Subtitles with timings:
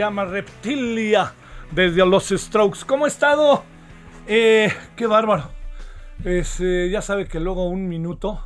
[0.00, 1.34] Llama Reptilia
[1.72, 2.86] desde los Strokes.
[2.86, 3.64] ¿Cómo ha estado?
[4.26, 5.50] Eh, qué bárbaro.
[6.24, 8.42] Eh, ya sabe que luego un minuto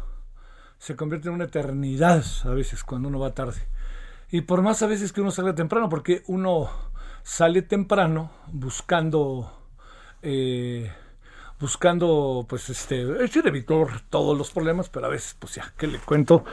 [0.78, 3.60] se convierte en una eternidad a veces cuando uno va tarde.
[4.32, 6.70] Y por más a veces que uno salga temprano, porque uno
[7.22, 9.52] sale temprano buscando,
[10.22, 10.90] eh,
[11.60, 16.00] buscando, pues, este, es evitar todos los problemas, pero a veces, pues ya, ¿qué le
[16.00, 16.44] cuento?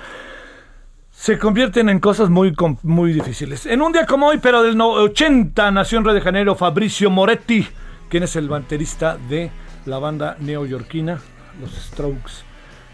[1.22, 2.52] Se convierten en cosas muy,
[2.82, 3.68] muy difíciles.
[3.68, 7.12] En un día como hoy, pero del no- 80, nació en Río de Janeiro Fabricio
[7.12, 7.68] Moretti,
[8.10, 9.52] quien es el baterista de
[9.86, 11.20] la banda neoyorquina,
[11.62, 12.32] los Strokes,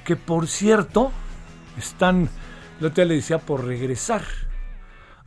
[0.03, 1.13] que por cierto,
[1.77, 2.27] están,
[2.81, 4.23] lo te le decía, por regresar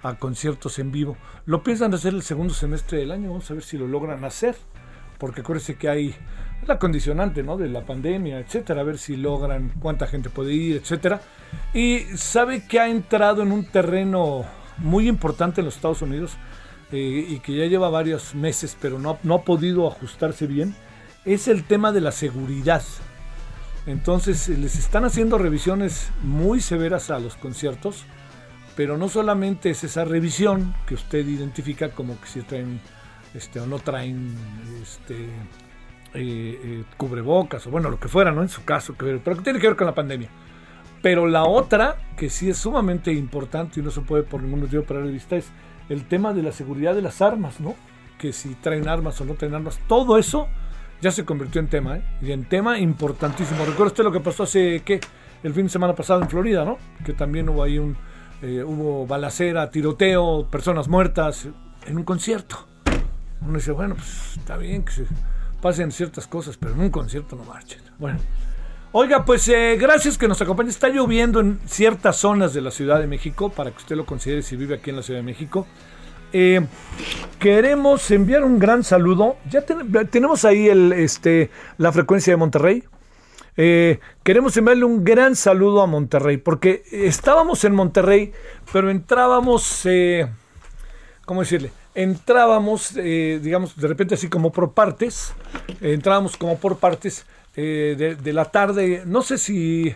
[0.03, 1.17] a conciertos en vivo.
[1.46, 4.56] Lo piensan hacer el segundo semestre del año, vamos a ver si lo logran hacer,
[5.17, 6.14] porque acuérdense que hay
[6.66, 7.56] la condicionante, ¿no?
[7.56, 11.20] De la pandemia, etcétera, a ver si logran cuánta gente puede ir, etcétera.
[11.74, 14.44] Y sabe que ha entrado en un terreno
[14.78, 16.36] muy importante en los Estados Unidos
[16.92, 20.74] eh, y que ya lleva varios meses, pero no, no ha podido ajustarse bien,
[21.24, 22.82] es el tema de la seguridad.
[23.86, 28.04] Entonces les están haciendo revisiones muy severas a los conciertos,
[28.76, 32.80] pero no solamente es esa revisión que usted identifica como que si traen
[33.34, 34.34] este, o no traen
[34.82, 35.28] este,
[36.14, 38.42] eh, eh, cubrebocas o bueno, lo que fuera, ¿no?
[38.42, 40.28] En su caso, pero que tiene que ver con la pandemia.
[41.02, 44.82] Pero la otra, que sí es sumamente importante y no se puede por ningún motivo
[44.82, 45.50] perder de vista, es
[45.88, 47.74] el tema de la seguridad de las armas, ¿no?
[48.18, 50.46] Que si traen armas o no traen armas, todo eso
[51.00, 52.02] ya se convirtió en tema, ¿eh?
[52.20, 53.64] Y en tema importantísimo.
[53.64, 55.00] Recuerda usted lo que pasó hace, ¿qué?
[55.42, 56.76] El fin de semana pasado en Florida, ¿no?
[57.04, 57.96] Que también hubo ahí un,
[58.42, 61.48] eh, hubo balacera, tiroteo, personas muertas
[61.86, 62.66] en un concierto.
[63.40, 65.06] Uno dice, bueno, pues está bien que se
[65.60, 67.80] pasen ciertas cosas, pero en un concierto no marchen.
[67.98, 68.18] Bueno.
[68.92, 70.68] Oiga, pues eh, gracias que nos acompañe.
[70.70, 74.42] Está lloviendo en ciertas zonas de la Ciudad de México, para que usted lo considere
[74.42, 75.66] si vive aquí en la Ciudad de México.
[76.32, 76.60] Eh,
[77.38, 79.36] queremos enviar un gran saludo.
[79.48, 82.82] Ya ten- tenemos ahí el, este, la frecuencia de Monterrey.
[83.56, 88.32] Eh, queremos enviarle un gran saludo a Monterrey, porque estábamos en Monterrey,
[88.72, 89.86] pero entrábamos,
[91.26, 91.70] ¿cómo decirle?
[91.94, 95.34] Entrábamos, eh, digamos, de repente así como por partes,
[95.81, 97.26] eh, entrábamos como por partes
[97.56, 99.94] eh, de, de la tarde, no sé si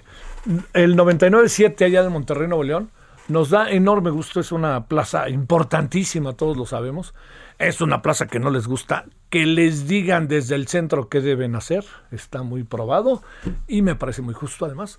[0.73, 2.91] el 99.7 allá de Monterrey, Nuevo León,
[3.29, 7.15] nos da enorme gusto, es una plaza importantísima, todos lo sabemos,
[7.59, 11.55] es una plaza que no les gusta, que les digan desde el centro qué deben
[11.57, 13.23] hacer, está muy probado
[13.67, 14.99] y me parece muy justo además.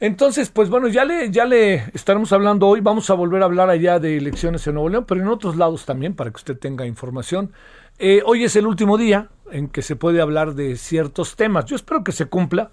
[0.00, 2.80] Entonces, pues bueno, ya le, ya le estaremos hablando hoy.
[2.80, 5.84] Vamos a volver a hablar allá de elecciones en Nuevo León, pero en otros lados
[5.84, 7.52] también, para que usted tenga información.
[7.98, 11.66] Eh, hoy es el último día en que se puede hablar de ciertos temas.
[11.66, 12.70] Yo espero que se cumpla.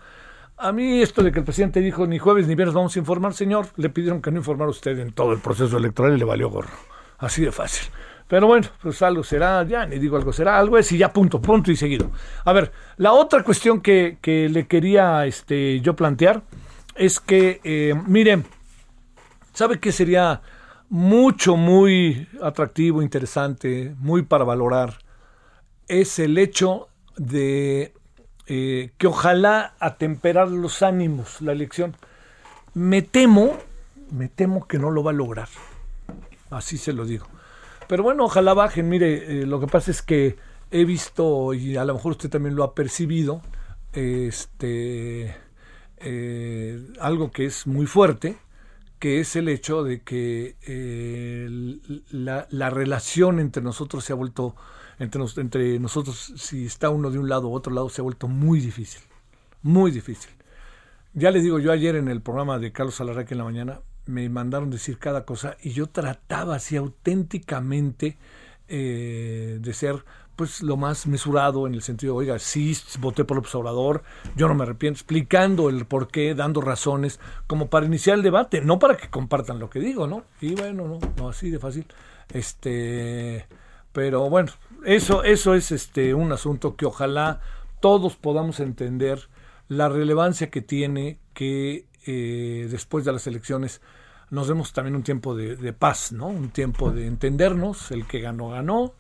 [0.56, 3.34] A mí esto de que el presidente dijo ni jueves ni viernes vamos a informar,
[3.34, 6.50] señor, le pidieron que no informara usted en todo el proceso electoral y le valió
[6.50, 6.72] gorro.
[7.18, 7.92] Así de fácil.
[8.30, 11.42] Pero bueno, pues algo será, ya ni digo algo será, algo es y ya punto,
[11.42, 12.10] punto y seguido.
[12.46, 16.42] A ver, la otra cuestión que, que le quería este, yo plantear
[16.98, 18.46] es que, eh, miren,
[19.54, 20.42] ¿sabe qué sería
[20.90, 25.00] mucho, muy atractivo, interesante, muy para valorar?
[25.88, 27.94] Es el hecho de
[28.48, 31.96] eh, que ojalá atemperar los ánimos la elección.
[32.74, 33.58] Me temo,
[34.12, 35.50] me temo que no lo va a lograr.
[36.50, 37.28] Así se lo digo.
[37.88, 38.90] Pero bueno, ojalá bajen.
[38.90, 40.38] Mire, eh, lo que pasa es que
[40.72, 43.42] he visto, y a lo mejor usted también lo ha percibido,
[43.94, 45.36] este,
[46.00, 48.38] eh, algo que es muy fuerte,
[49.00, 51.48] que es el hecho de que eh,
[52.12, 54.56] la, la relación entre nosotros se ha vuelto,
[55.00, 58.04] entre, nos- entre nosotros, si está uno de un lado u otro lado, se ha
[58.04, 59.02] vuelto muy difícil.
[59.64, 60.32] Muy difícil.
[61.14, 64.30] Ya le digo, yo ayer en el programa de Carlos Alarraque en la mañana me
[64.30, 68.18] mandaron decir cada cosa y yo trataba así auténticamente
[68.68, 70.06] eh, de ser
[70.38, 74.04] pues lo más mesurado en el sentido, oiga, sí voté por el observador,
[74.36, 78.62] yo no me arrepiento, explicando el por qué, dando razones, como para iniciar el debate,
[78.62, 80.26] no para que compartan lo que digo, ¿no?
[80.40, 81.88] Y bueno, no, no así de fácil.
[82.32, 83.48] Este,
[83.92, 84.52] pero bueno,
[84.86, 87.42] eso, eso es este un asunto que ojalá
[87.80, 89.30] todos podamos entender
[89.70, 93.82] la relevancia que tiene que eh, después de las elecciones
[94.30, 96.28] nos demos también un tiempo de, de paz, ¿no?
[96.28, 98.94] Un tiempo de entendernos, el que ganó, ganó,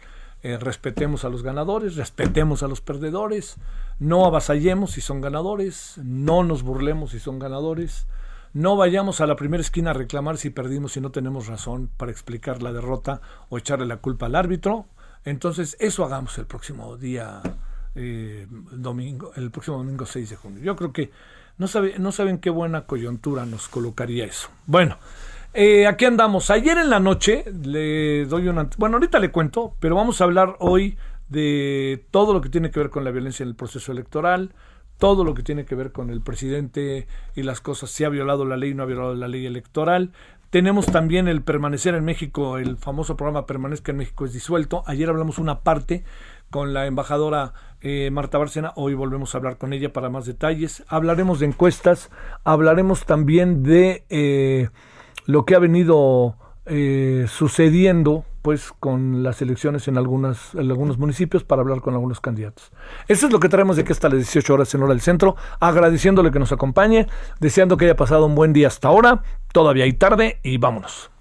[0.44, 3.56] eh, respetemos a los ganadores, respetemos a los perdedores,
[4.00, 8.08] no avasallemos si son ganadores, no nos burlemos si son ganadores,
[8.54, 12.12] no vayamos a la primera esquina a reclamar si perdimos y no tenemos razón para
[12.12, 14.86] explicar la derrota o echarle la culpa al árbitro.
[15.26, 17.42] Entonces, eso hagamos el próximo día
[17.96, 20.64] eh, domingo, el próximo domingo 6 de junio.
[20.64, 21.12] Yo creo que
[21.58, 24.50] no, sabe, no saben qué buena coyuntura nos colocaría eso.
[24.66, 24.98] Bueno,
[25.58, 26.52] eh, aquí andamos.
[26.52, 28.70] Ayer en la noche le doy una...
[28.78, 30.98] Bueno, ahorita le cuento, pero vamos a hablar hoy
[31.30, 34.54] de todo lo que tiene que ver con la violencia en el proceso electoral,
[35.00, 38.46] todo lo que tiene que ver con el presidente y las cosas, si ha violado
[38.46, 40.12] la ley, no ha violado la ley electoral.
[40.52, 44.84] Tenemos también el permanecer en México, el famoso programa Permanezca en México es disuelto.
[44.86, 46.04] Ayer hablamos una parte
[46.52, 50.84] con la embajadora eh, Marta Bárcena, hoy volvemos a hablar con ella para más detalles.
[50.88, 52.12] Hablaremos de encuestas,
[52.44, 54.70] hablaremos también de eh,
[55.28, 61.62] lo que ha venido eh, sucediendo pues con las elecciones en en algunos municipios para
[61.62, 62.72] hablar con algunos candidatos.
[63.10, 65.36] Eso es lo que traemos de que hasta las 18 horas en hora del centro,
[65.60, 67.08] agradeciéndole que nos acompañe,
[67.42, 71.12] deseando que haya pasado un buen día hasta ahora, todavía hay tarde y vámonos.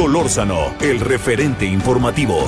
[0.00, 2.38] Solórzano, el referente informativo.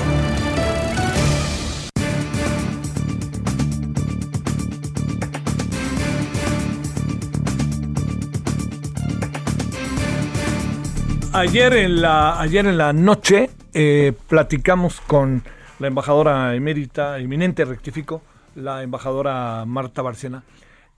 [11.35, 15.43] Ayer en la, ayer en la noche eh, platicamos con
[15.79, 18.23] la embajadora emérita, eminente, rectifico,
[18.55, 20.43] la embajadora Marta Barcena.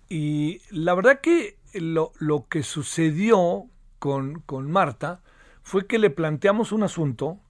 [0.09, 3.65] Y la verdad que lo, lo que sucedió
[3.99, 5.21] con, con Marta
[5.65, 7.41] fue que le planteamos un asunto.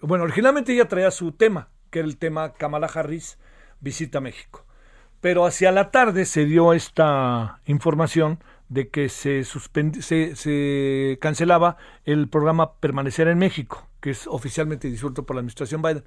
[0.00, 3.38] Bueno, originalmente ella traía su tema, que era el tema Kamala Harris
[3.80, 4.64] visita México.
[5.20, 8.38] Pero hacia la tarde se dio esta información
[8.68, 15.24] de que se, se, se, cancelaba el programa Permanecer en México, que es oficialmente disuelto
[15.24, 16.04] por la administración Biden.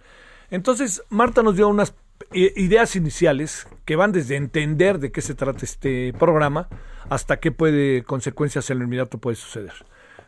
[0.52, 1.96] Entonces, Marta nos dio unas
[2.32, 6.70] ideas iniciales que van desde entender de qué se trata este programa
[7.10, 9.74] hasta qué puede consecuencias en el inmediato puede suceder.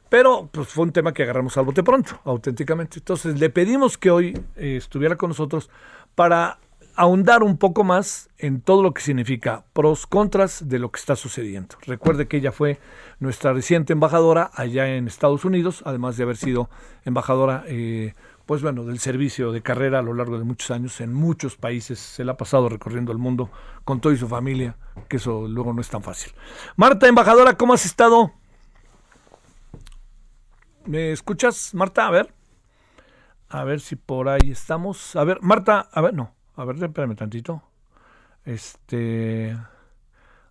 [0.10, 3.00] Pero pues fue un tema que agarramos al bote pronto, auténticamente.
[3.00, 5.70] Entonces le pedimos que hoy eh, estuviera con nosotros
[6.16, 6.60] para
[6.98, 11.16] ahondar un poco más en todo lo que significa pros, contras de lo que está
[11.16, 11.76] sucediendo.
[11.86, 12.80] Recuerde que ella fue
[13.20, 16.72] nuestra reciente embajadora allá en Estados Unidos, además de haber sido
[17.06, 18.14] embajadora, eh,
[18.48, 22.00] pues bueno, del servicio de carrera a lo largo de muchos años en muchos países.
[22.00, 23.52] Se la ha pasado recorriendo el mundo
[23.86, 24.76] con todo y su familia,
[25.08, 26.34] que eso luego no es tan fácil.
[26.78, 28.32] Marta, embajadora, ¿cómo has estado?
[30.88, 32.08] ¿Me escuchas, Marta?
[32.08, 32.34] A ver.
[33.50, 35.18] A ver si por ahí estamos.
[35.18, 36.34] A ver, Marta, a ver, no.
[36.56, 37.62] A ver, espérame tantito.
[38.46, 39.58] Este.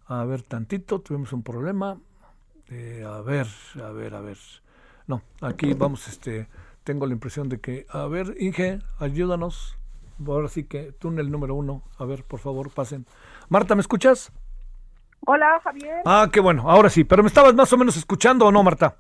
[0.07, 1.99] A ver, tantito, tuvimos un problema.
[2.69, 3.47] Eh, a ver,
[3.83, 4.37] a ver, a ver.
[5.07, 6.49] No, aquí vamos, este.
[6.85, 7.87] Tengo la impresión de que.
[7.89, 9.79] A ver, Inge, ayúdanos.
[10.27, 11.83] Ahora sí que túnel número uno.
[11.99, 13.07] A ver, por favor, pasen.
[13.49, 14.33] Marta, ¿me escuchas?
[15.27, 16.03] Hola, Javier.
[16.05, 17.05] Ah, qué bueno, ahora sí.
[17.05, 18.99] Pero me estabas más o menos escuchando o no, Marta?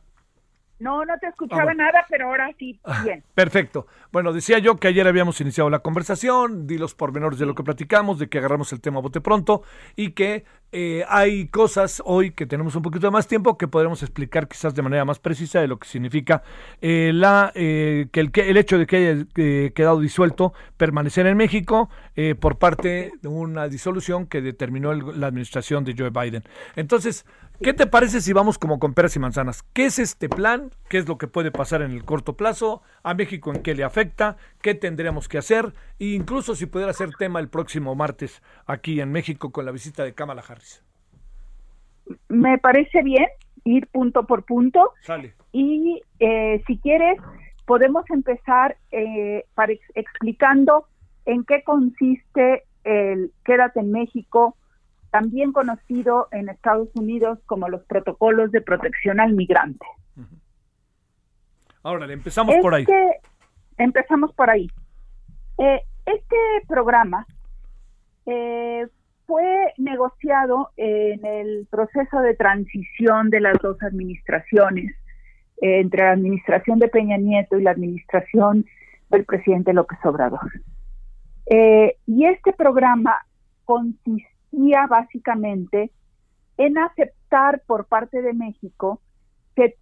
[0.78, 3.24] No, no te escuchaba nada, pero ahora sí, bien.
[3.34, 3.86] Perfecto.
[4.12, 7.62] Bueno, decía yo que ayer habíamos iniciado la conversación, di los pormenores de lo que
[7.62, 9.62] platicamos, de que agarramos el tema a bote pronto
[9.94, 10.44] y que
[10.78, 14.74] eh, hay cosas hoy que tenemos un poquito de más tiempo que podremos explicar quizás
[14.74, 16.42] de manera más precisa de lo que significa
[16.82, 21.88] eh, la eh, que, el, hecho de que haya quedado disuelto permanecer en México
[22.40, 26.44] por parte de una disolución que determinó la administración de Joe Biden.
[26.74, 27.24] Entonces,
[27.62, 29.62] ¿Qué te parece si vamos como con peras y manzanas?
[29.72, 30.70] ¿Qué es este plan?
[30.90, 32.82] ¿Qué es lo que puede pasar en el corto plazo?
[33.02, 34.36] ¿A México en qué le afecta?
[34.60, 35.72] ¿Qué tendríamos que hacer?
[35.98, 40.04] E incluso si pudiera ser tema el próximo martes aquí en México con la visita
[40.04, 40.65] de Kamala Harris.
[42.28, 43.26] Me parece bien
[43.64, 44.92] ir punto por punto.
[45.02, 45.34] Sale.
[45.52, 47.18] Y eh, si quieres,
[47.64, 50.86] podemos empezar eh, para explicando
[51.24, 54.56] en qué consiste el Quédate en México
[55.10, 59.86] también conocido en Estados Unidos como los protocolos de protección al migrante.
[61.82, 62.82] Ahora, empezamos por ahí.
[62.82, 63.20] Este,
[63.78, 64.68] empezamos por ahí.
[65.58, 66.36] Eh, este
[66.68, 67.26] programa
[68.26, 68.86] eh,
[69.26, 74.94] fue negociado en el proceso de transición de las dos administraciones,
[75.60, 78.64] eh, entre la administración de Peña Nieto y la administración
[79.10, 80.50] del presidente López Obrador.
[82.06, 83.14] y este programa
[83.64, 84.36] consiste
[84.88, 85.90] básicamente
[86.56, 89.00] en aceptar por parte de México
[89.54, 89.76] que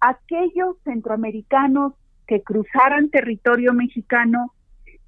[0.00, 1.94] aquellos centroamericanos
[2.26, 4.52] que cruzaran territorio mexicano,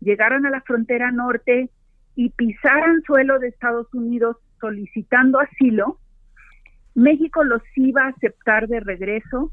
[0.01, 1.71] llegaran a la frontera norte
[2.17, 5.99] y pisaran suelo de Estados Unidos solicitando asilo,
[6.95, 9.53] México los iba a aceptar de regreso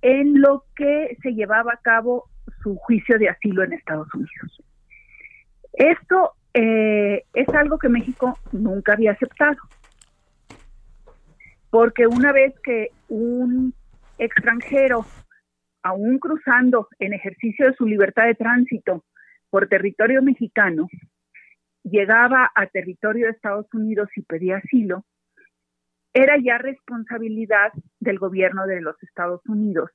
[0.00, 2.24] en lo que se llevaba a cabo
[2.62, 4.62] su juicio de asilo en Estados Unidos.
[5.74, 9.58] Esto eh, es algo que México nunca había aceptado.
[11.68, 13.74] Porque una vez que un
[14.18, 15.04] extranjero,
[15.82, 19.04] aún cruzando en ejercicio de su libertad de tránsito
[19.50, 20.88] por territorio mexicano,
[21.82, 25.04] llegaba a territorio de Estados Unidos y pedía asilo,
[26.12, 29.90] era ya responsabilidad del gobierno de los Estados Unidos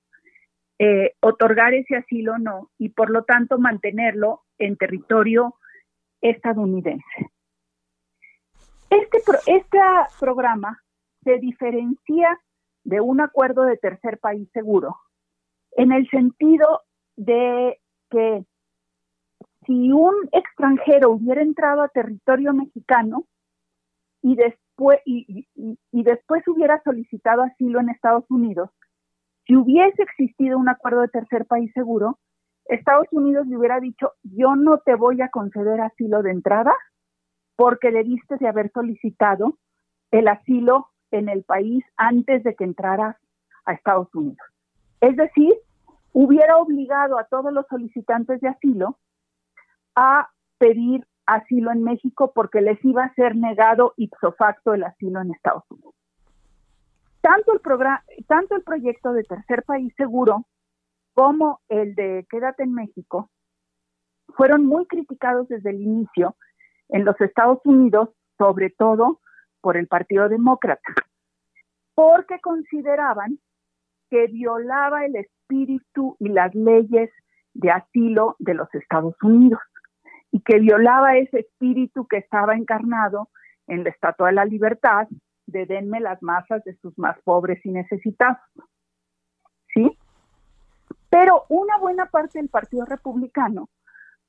[0.77, 5.55] eh, otorgar ese asilo o no y por lo tanto mantenerlo en territorio
[6.19, 7.31] estadounidense.
[8.89, 9.79] Este, este
[10.19, 10.83] programa
[11.23, 12.37] se diferencia
[12.83, 14.97] de un acuerdo de tercer país seguro
[15.71, 16.81] en el sentido
[17.15, 18.43] de que
[19.65, 23.25] si un extranjero hubiera entrado a territorio mexicano
[24.21, 25.47] y después, y,
[25.91, 28.69] después hubiera solicitado asilo en Estados Unidos,
[29.45, 32.19] si hubiese existido un acuerdo de tercer país seguro,
[32.65, 36.73] Estados Unidos le hubiera dicho, yo no te voy a conceder asilo de entrada
[37.55, 39.57] porque debiste de haber solicitado
[40.11, 43.15] el asilo en el país antes de que entraras
[43.65, 44.45] a Estados Unidos.
[44.99, 45.53] Es decir,
[46.13, 48.97] hubiera obligado a todos los solicitantes de asilo
[49.95, 55.21] a pedir asilo en México porque les iba a ser negado ipso facto el asilo
[55.21, 55.95] en Estados Unidos.
[57.21, 60.45] Tanto el, programa, tanto el proyecto de tercer país seguro
[61.13, 63.29] como el de Quédate en México
[64.35, 66.35] fueron muy criticados desde el inicio
[66.89, 69.21] en los Estados Unidos, sobre todo
[69.61, 70.93] por el Partido Demócrata,
[71.95, 73.39] porque consideraban
[74.11, 77.09] que violaba el espíritu y las leyes
[77.53, 79.61] de asilo de los Estados Unidos
[80.35, 83.29] y que violaba ese espíritu que estaba encarnado
[83.67, 85.07] en la Estatua de la Libertad
[85.45, 88.41] de denme las masas de sus más pobres y necesitados.
[89.73, 89.97] ¿Sí?
[91.09, 93.69] Pero una buena parte del Partido Republicano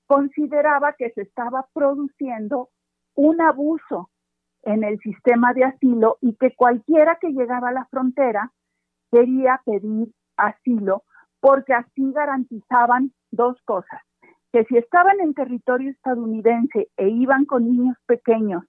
[0.07, 2.69] consideraba que se estaba produciendo
[3.17, 4.09] un abuso
[4.63, 8.53] en el sistema de asilo y que cualquiera que llegaba a la frontera
[9.11, 11.03] quería pedir asilo
[11.41, 14.01] porque así garantizaban dos cosas,
[14.53, 18.65] que si estaban en territorio estadounidense e iban con niños pequeños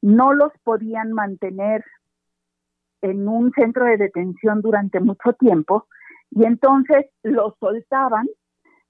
[0.00, 1.84] no los podían mantener
[3.02, 5.86] en un centro de detención durante mucho tiempo
[6.30, 8.26] y entonces los soltaban,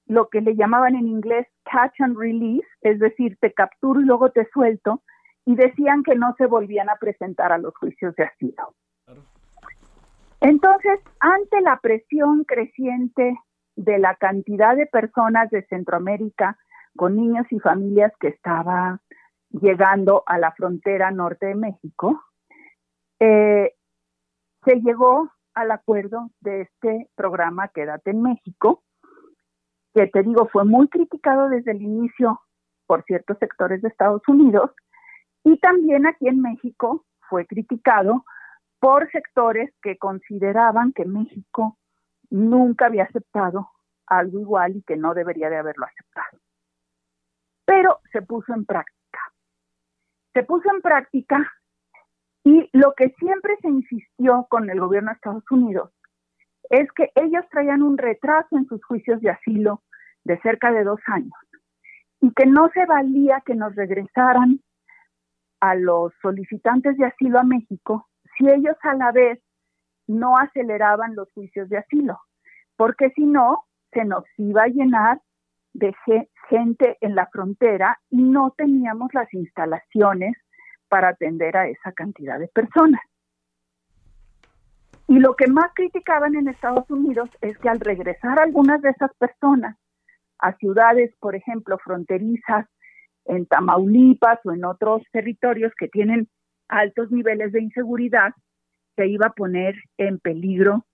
[0.06, 4.30] lo que le llamaban en inglés catch and release, es decir, te capturo y luego
[4.30, 5.02] te suelto,
[5.44, 8.74] y decían que no se volvían a presentar a los juicios de asilo.
[10.40, 13.38] Entonces, ante la presión creciente
[13.78, 16.58] de la cantidad de personas de Centroamérica
[16.96, 18.98] con niños y familias que estaban
[19.50, 22.20] llegando a la frontera norte de México,
[23.20, 23.72] eh,
[24.64, 28.82] se llegó al acuerdo de este programa Quédate en México,
[29.94, 32.40] que te digo fue muy criticado desde el inicio
[32.86, 34.72] por ciertos sectores de Estados Unidos
[35.44, 38.24] y también aquí en México fue criticado
[38.80, 41.78] por sectores que consideraban que México
[42.30, 43.70] nunca había aceptado
[44.06, 46.38] algo igual y que no debería de haberlo aceptado.
[47.64, 49.20] Pero se puso en práctica.
[50.32, 51.52] Se puso en práctica
[52.44, 55.90] y lo que siempre se insistió con el gobierno de Estados Unidos
[56.70, 59.82] es que ellos traían un retraso en sus juicios de asilo
[60.24, 61.32] de cerca de dos años
[62.20, 64.60] y que no se valía que nos regresaran
[65.60, 69.40] a los solicitantes de asilo a México si ellos a la vez
[70.08, 72.18] no aceleraban los juicios de asilo,
[72.76, 75.20] porque si no, se nos iba a llenar
[75.72, 75.94] de
[76.48, 80.36] gente en la frontera y no teníamos las instalaciones
[80.88, 83.00] para atender a esa cantidad de personas.
[85.06, 89.14] Y lo que más criticaban en Estados Unidos es que al regresar algunas de esas
[89.14, 89.76] personas
[90.38, 92.66] a ciudades, por ejemplo, fronterizas,
[93.24, 96.28] en Tamaulipas o en otros territorios que tienen
[96.68, 98.32] altos niveles de inseguridad,
[98.98, 100.84] se iba a poner en peligro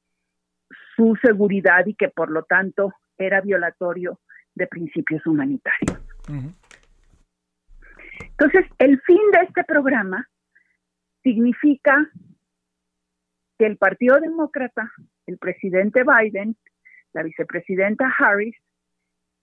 [0.94, 4.20] su seguridad y que por lo tanto era violatorio
[4.54, 5.98] de principios humanitarios.
[8.20, 10.28] Entonces, el fin de este programa
[11.22, 12.10] significa
[13.58, 14.92] que el Partido Demócrata,
[15.26, 16.56] el presidente Biden,
[17.14, 18.54] la vicepresidenta Harris,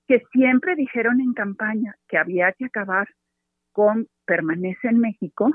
[0.08, 3.08] que siempre dijeron en campaña que había que acabar
[3.72, 5.50] con permanece en México,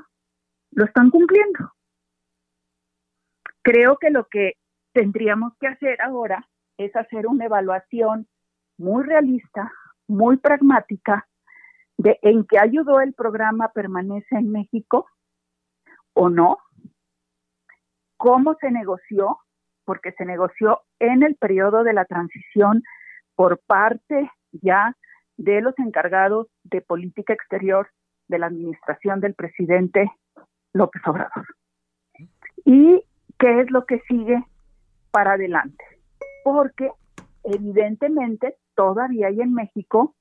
[0.73, 1.76] lo están cumpliendo.
[3.67, 4.53] Creo que lo que
[4.93, 6.49] tendríamos que hacer ahora
[6.79, 8.29] es hacer una evaluación
[8.79, 9.73] muy realista,
[10.07, 11.27] muy pragmática
[11.97, 15.09] de en qué ayudó el programa Permanece en México
[16.13, 16.59] o no,
[18.17, 19.41] cómo se negoció,
[19.85, 22.85] porque se negoció en el periodo de la transición
[23.35, 24.97] por parte ya
[25.39, 27.91] de los encargados de política exterior
[28.29, 30.09] de la administración del presidente
[30.73, 31.47] López Obrador.
[32.65, 33.03] ¿Y
[33.38, 34.44] qué es lo que sigue
[35.11, 35.85] para adelante?
[36.44, 36.90] Porque
[37.44, 40.14] evidentemente todavía hay en México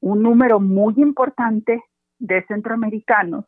[0.00, 1.82] un número muy importante
[2.18, 3.44] de centroamericanos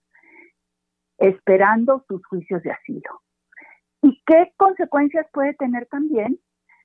[1.19, 3.23] esperando sus juicios de asilo.
[4.03, 6.39] ¿Y qué consecuencias puede tener también?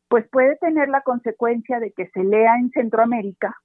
[0.08, 3.56] Pues puede tener la consecuencia de que se lea en Centroamérica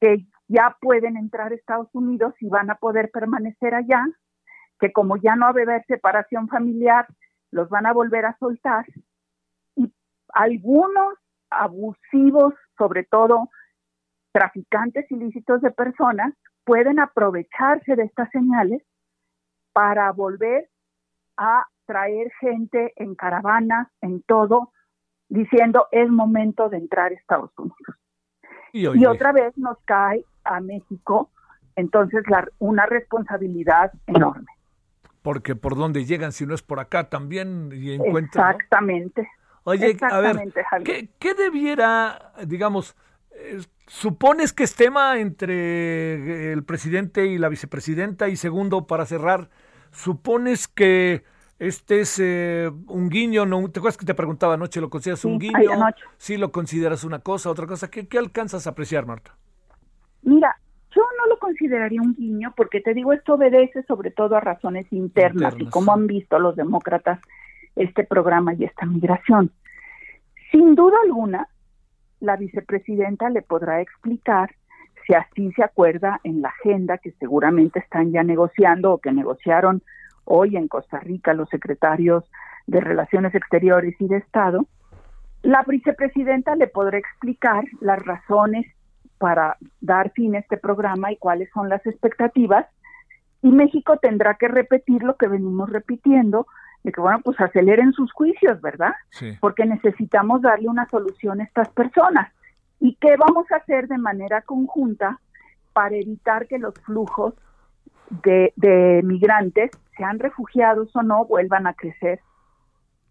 [0.00, 4.04] que ya pueden entrar a Estados Unidos y van a poder permanecer allá,
[4.80, 7.06] que como ya no va a haber separación familiar,
[7.50, 8.86] los van a volver a soltar.
[9.76, 9.92] Y
[10.32, 11.14] algunos
[11.50, 13.48] abusivos, sobre todo
[14.32, 16.34] traficantes ilícitos de personas,
[16.64, 18.82] pueden aprovecharse de estas señales
[19.72, 20.68] para volver
[21.36, 24.72] a traer gente en caravanas, en todo,
[25.28, 27.96] diciendo es momento de entrar a Estados Unidos.
[28.72, 31.30] Y, otra vez nos cae a México
[31.76, 34.46] entonces la, una responsabilidad enorme.
[35.22, 38.52] Porque por dónde llegan si no es por acá también y encuentran.
[38.52, 39.28] Exactamente.
[39.64, 40.52] Oye, a ver,
[41.18, 42.96] ¿qué, debiera, digamos,
[43.32, 48.28] eh, supones que es tema entre el presidente y la vicepresidenta?
[48.28, 49.50] Y segundo, para cerrar,
[49.90, 51.24] ¿supones que
[51.60, 53.70] este es eh, un guiño, ¿no?
[53.70, 55.70] ¿te acuerdas que te preguntaba anoche, ¿lo consideras un guiño?
[56.16, 57.90] Sí, lo consideras una cosa, otra cosa.
[57.90, 59.36] ¿Qué, alcanzas a apreciar, Marta?
[60.22, 60.58] Mira,
[60.94, 64.86] yo no lo consideraría un guiño porque te digo, esto obedece sobre todo a razones
[64.92, 67.20] internas, y como han visto los demócratas
[67.76, 69.52] este programa y esta migración.
[70.50, 71.48] Sin duda alguna,
[72.18, 74.50] la vicepresidenta le podrá explicar
[75.06, 79.82] si así se acuerda en la agenda que seguramente están ya negociando o que negociaron
[80.24, 82.24] hoy en Costa Rica los secretarios
[82.66, 84.66] de Relaciones Exteriores y de Estado,
[85.42, 88.66] la vicepresidenta le podrá explicar las razones
[89.20, 92.66] para dar fin a este programa y cuáles son las expectativas,
[93.42, 96.46] y México tendrá que repetir lo que venimos repitiendo,
[96.82, 98.94] de que, bueno, pues aceleren sus juicios, ¿verdad?
[99.38, 102.32] Porque necesitamos darle una solución a estas personas.
[102.80, 105.20] ¿Y qué vamos a hacer de manera conjunta
[105.72, 107.34] para evitar que los flujos
[108.10, 112.20] de, migrantes, sean refugiados o no, vuelvan a crecer.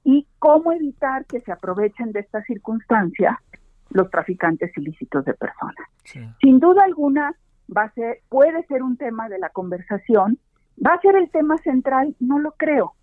[0.04, 3.42] Y cómo evitar que se aprovechen de esta circunstancia
[3.90, 5.88] los traficantes ilícitos de personas.
[6.42, 7.36] Sin duda alguna,
[7.76, 10.40] va a ser, puede ser un tema de la conversación.
[10.86, 12.16] ¿Va a ser el tema central?
[12.20, 12.94] No lo creo.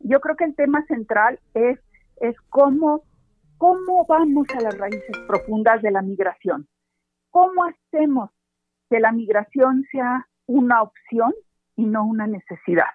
[0.00, 1.78] Yo creo que el tema central es,
[2.20, 3.02] es cómo,
[3.58, 6.66] cómo vamos a las raíces profundas de la migración.
[7.30, 8.30] ¿Cómo hacemos
[8.90, 11.32] que la migración sea una opción
[11.76, 12.90] y no una necesidad.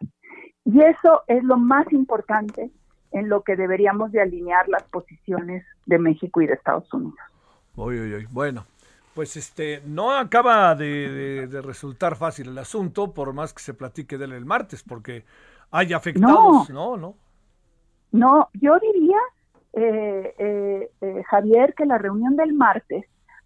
[0.66, 2.70] Y eso es lo más importante
[3.12, 7.18] en lo que deberíamos de alinear las posiciones de México y de Estados Unidos.
[7.76, 8.66] Bueno,
[9.14, 14.26] pues este no acaba de, resultar fácil el asunto, por más que se platique de
[14.26, 15.26] él el martes, porque
[15.72, 16.98] hay afectados, ¿no?
[16.98, 17.16] No,
[18.12, 19.20] no, yo diría,
[19.74, 23.06] eh, eh, eh, Javier, que la reunión del martes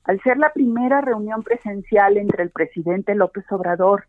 [0.09, 4.05] al ser la primera reunión presencial entre el presidente López Obrador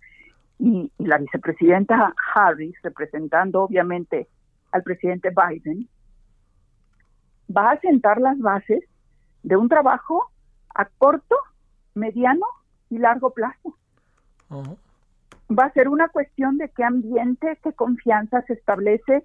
[0.58, 4.26] y, la vicepresidenta Harris, representando obviamente
[4.72, 5.88] al presidente Biden,
[7.54, 8.82] va a sentar las bases
[9.42, 10.30] de un trabajo
[10.74, 11.36] a corto,
[11.94, 12.46] mediano
[12.88, 13.76] y largo plazo.
[14.50, 19.22] Va a ser una cuestión de qué ambiente, qué confianza se establece,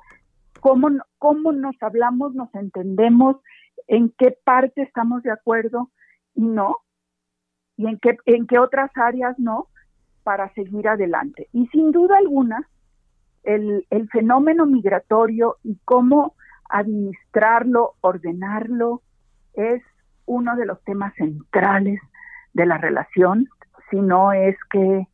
[0.60, 3.38] cómo, cómo nos hablamos, nos entendemos,
[3.88, 5.92] en qué parte estamos de acuerdo,
[6.34, 6.78] y no,
[7.78, 9.68] y en qué, en qué otras áreas no,
[10.24, 11.50] para seguir adelante.
[11.54, 12.68] Y sin duda alguna,
[13.44, 16.36] el, el fenómeno migratorio y cómo
[16.70, 19.04] administrarlo, ordenarlo,
[19.54, 19.84] es
[20.26, 22.00] uno de los temas centrales
[22.54, 23.48] de la relación,
[23.90, 25.08] si no es que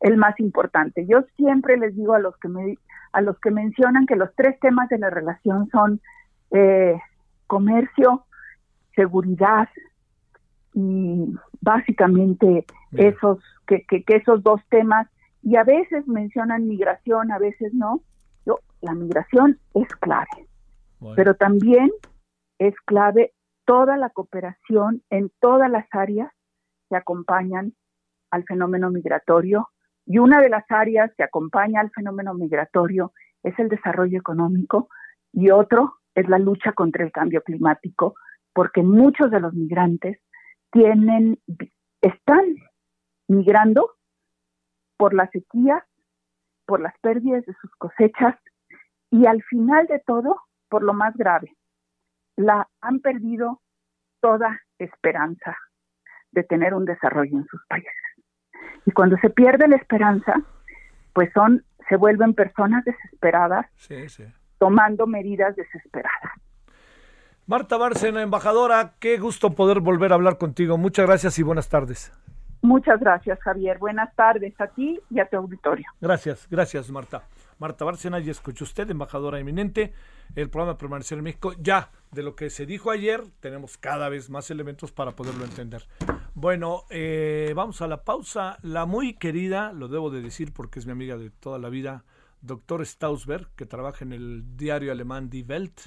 [0.00, 1.06] el más importante.
[1.06, 2.76] Yo siempre les digo a los que me
[3.12, 6.00] a los que mencionan que los tres temas de la relación son
[6.50, 7.00] eh,
[7.46, 8.26] comercio,
[8.94, 9.68] seguridad
[10.74, 15.08] y básicamente esos que, que, esos dos temas
[15.42, 18.02] y a veces mencionan migración, a veces no.
[18.44, 20.46] Yo, la migración es clave,
[21.14, 21.90] pero también
[22.58, 23.32] es clave
[23.66, 26.32] toda la cooperación en todas las áreas
[26.88, 27.74] que acompañan
[28.30, 29.68] al fenómeno migratorio.
[30.06, 34.88] Y una de las áreas que acompaña al fenómeno migratorio es el desarrollo económico
[35.32, 38.14] y otro es la lucha contra el cambio climático,
[38.54, 40.18] porque muchos de los migrantes
[40.70, 41.38] tienen,
[42.00, 42.54] están
[43.28, 43.96] migrando
[44.96, 45.84] por la sequía,
[46.66, 48.36] por las pérdidas de sus cosechas
[49.10, 51.54] y al final de todo, por lo más grave,
[52.36, 53.60] la han perdido
[54.20, 55.56] toda esperanza
[56.32, 57.92] de tener un desarrollo en sus países.
[58.84, 60.34] Y cuando se pierde la esperanza,
[61.12, 63.66] pues son se vuelven personas desesperadas,
[64.58, 66.32] tomando medidas desesperadas.
[67.46, 70.78] Marta Bárcena, embajadora, qué gusto poder volver a hablar contigo.
[70.78, 72.12] Muchas gracias y buenas tardes.
[72.60, 73.78] Muchas gracias, Javier.
[73.78, 75.86] Buenas tardes a ti y a tu auditorio.
[76.00, 77.22] Gracias, gracias, Marta.
[77.58, 79.92] Marta Bárcena, ya escuchó usted, embajadora eminente,
[80.34, 81.54] el programa Permanecer en México.
[81.58, 85.86] Ya, de lo que se dijo ayer, tenemos cada vez más elementos para poderlo entender.
[86.34, 88.58] Bueno, eh, vamos a la pausa.
[88.62, 92.04] La muy querida, lo debo de decir porque es mi amiga de toda la vida,
[92.42, 95.80] doctor Stausberg, que trabaja en el diario alemán Die Welt,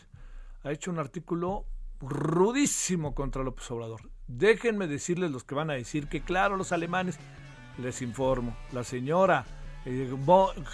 [0.64, 1.66] ha hecho un artículo
[2.02, 4.10] rudísimo contra López Obrador.
[4.28, 7.20] Déjenme decirles los que van a decir que, claro, los alemanes,
[7.78, 9.46] les informo, la señora
[9.86, 10.10] eh,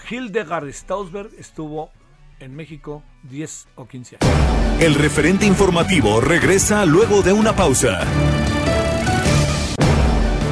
[0.09, 1.91] Hildegard Stausberg estuvo
[2.39, 4.81] en México 10 o 15 años.
[4.81, 8.01] El referente informativo regresa luego de una pausa.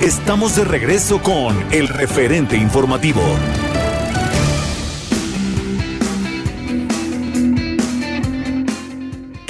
[0.02, 3.22] Estamos de regreso con el referente informativo.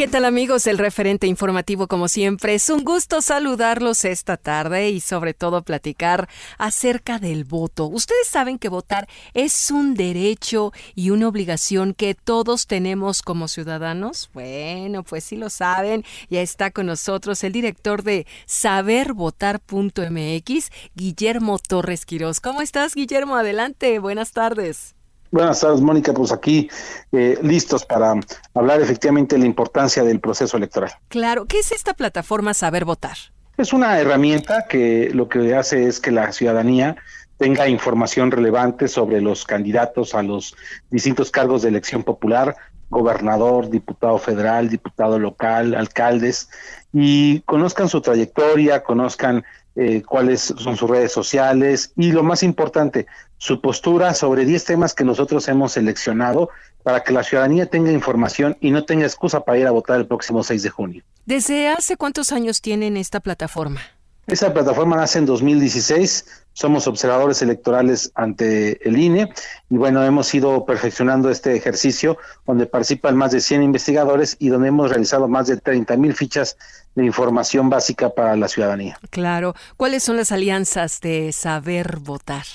[0.03, 0.67] ¿Qué tal amigos?
[0.67, 2.55] El referente informativo como siempre.
[2.55, 7.87] Es un gusto saludarlos esta tarde y sobre todo platicar acerca del voto.
[7.87, 14.29] Ustedes saben que votar es un derecho y una obligación que todos tenemos como ciudadanos.
[14.33, 16.03] Bueno, pues sí lo saben.
[16.29, 22.41] Ya está con nosotros el director de sabervotar.mx, Guillermo Torres Quirós.
[22.41, 23.37] ¿Cómo estás, Guillermo?
[23.37, 23.99] Adelante.
[23.99, 24.92] Buenas tardes.
[25.33, 26.13] Buenas tardes, Mónica.
[26.13, 26.69] Pues aquí
[27.11, 28.13] eh, listos para
[28.53, 30.91] hablar efectivamente de la importancia del proceso electoral.
[31.07, 33.17] Claro, ¿qué es esta plataforma Saber Votar?
[33.57, 36.97] Es una herramienta que lo que hace es que la ciudadanía
[37.37, 40.55] tenga información relevante sobre los candidatos a los
[40.91, 42.55] distintos cargos de elección popular,
[42.91, 46.47] gobernador, diputado federal, diputado local, alcaldes,
[46.93, 49.43] y conozcan su trayectoria, conozcan
[49.75, 53.07] eh, cuáles son sus redes sociales y lo más importante,
[53.37, 56.49] su postura sobre 10 temas que nosotros hemos seleccionado
[56.83, 60.05] para que la ciudadanía tenga información y no tenga excusa para ir a votar el
[60.05, 61.03] próximo 6 de junio.
[61.25, 63.81] ¿Desde hace cuántos años tienen esta plataforma?
[64.27, 69.33] Esa plataforma nace en 2016, somos observadores electorales ante el INE
[69.69, 74.69] y bueno, hemos ido perfeccionando este ejercicio donde participan más de 100 investigadores y donde
[74.69, 76.57] hemos realizado más de 30 mil fichas
[76.95, 78.99] de información básica para la ciudadanía.
[79.09, 79.55] Claro.
[79.77, 82.45] ¿Cuáles son las alianzas de Saber Votar?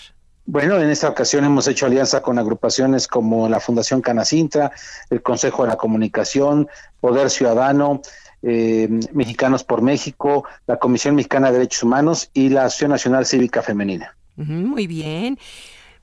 [0.50, 4.72] Bueno, en esta ocasión hemos hecho alianza con agrupaciones como la Fundación Canacintra,
[5.10, 6.68] el Consejo de la Comunicación,
[7.00, 8.00] Poder Ciudadano,
[8.42, 13.62] eh, Mexicanos por México, la Comisión Mexicana de Derechos Humanos y la Asociación Nacional Cívica
[13.62, 14.16] Femenina.
[14.36, 15.38] Muy bien.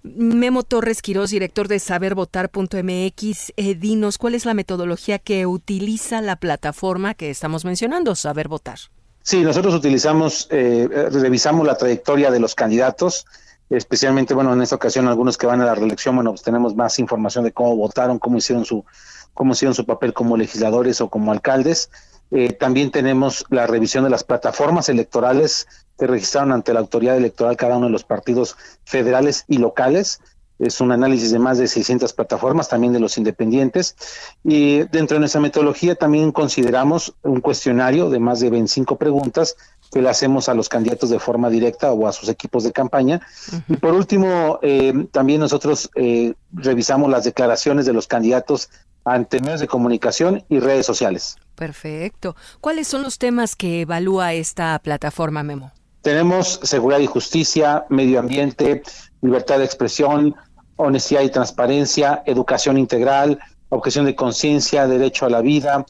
[0.03, 6.35] Memo Torres Quirós, director de sabervotar.mx, eh, dinos cuál es la metodología que utiliza la
[6.35, 8.77] plataforma que estamos mencionando, Saber Votar.
[9.23, 13.25] Sí, nosotros utilizamos, eh, revisamos la trayectoria de los candidatos,
[13.71, 16.99] especialmente, bueno, en esta ocasión algunos que van a la reelección, bueno, pues tenemos más
[16.99, 18.85] información de cómo votaron, cómo hicieron su,
[19.33, 21.89] cómo hicieron su papel como legisladores o como alcaldes.
[22.37, 25.67] Eh, también tenemos la revisión de las plataformas electorales
[25.97, 30.19] que registraron ante la autoridad electoral cada uno de los partidos federales y locales.
[30.59, 33.95] Es un análisis de más de 600 plataformas, también de los independientes.
[34.43, 39.55] Y dentro de nuestra metodología también consideramos un cuestionario de más de 25 preguntas
[39.93, 43.21] que le hacemos a los candidatos de forma directa o a sus equipos de campaña.
[43.69, 48.69] Y por último, eh, también nosotros eh, revisamos las declaraciones de los candidatos
[49.05, 51.37] ante medios de comunicación y redes sociales.
[51.55, 52.35] Perfecto.
[52.61, 55.71] ¿Cuáles son los temas que evalúa esta plataforma, Memo?
[56.01, 58.83] Tenemos seguridad y justicia, medio ambiente,
[59.21, 60.35] libertad de expresión,
[60.75, 63.39] honestidad y transparencia, educación integral,
[63.69, 65.85] objeción de conciencia, derecho a la vida,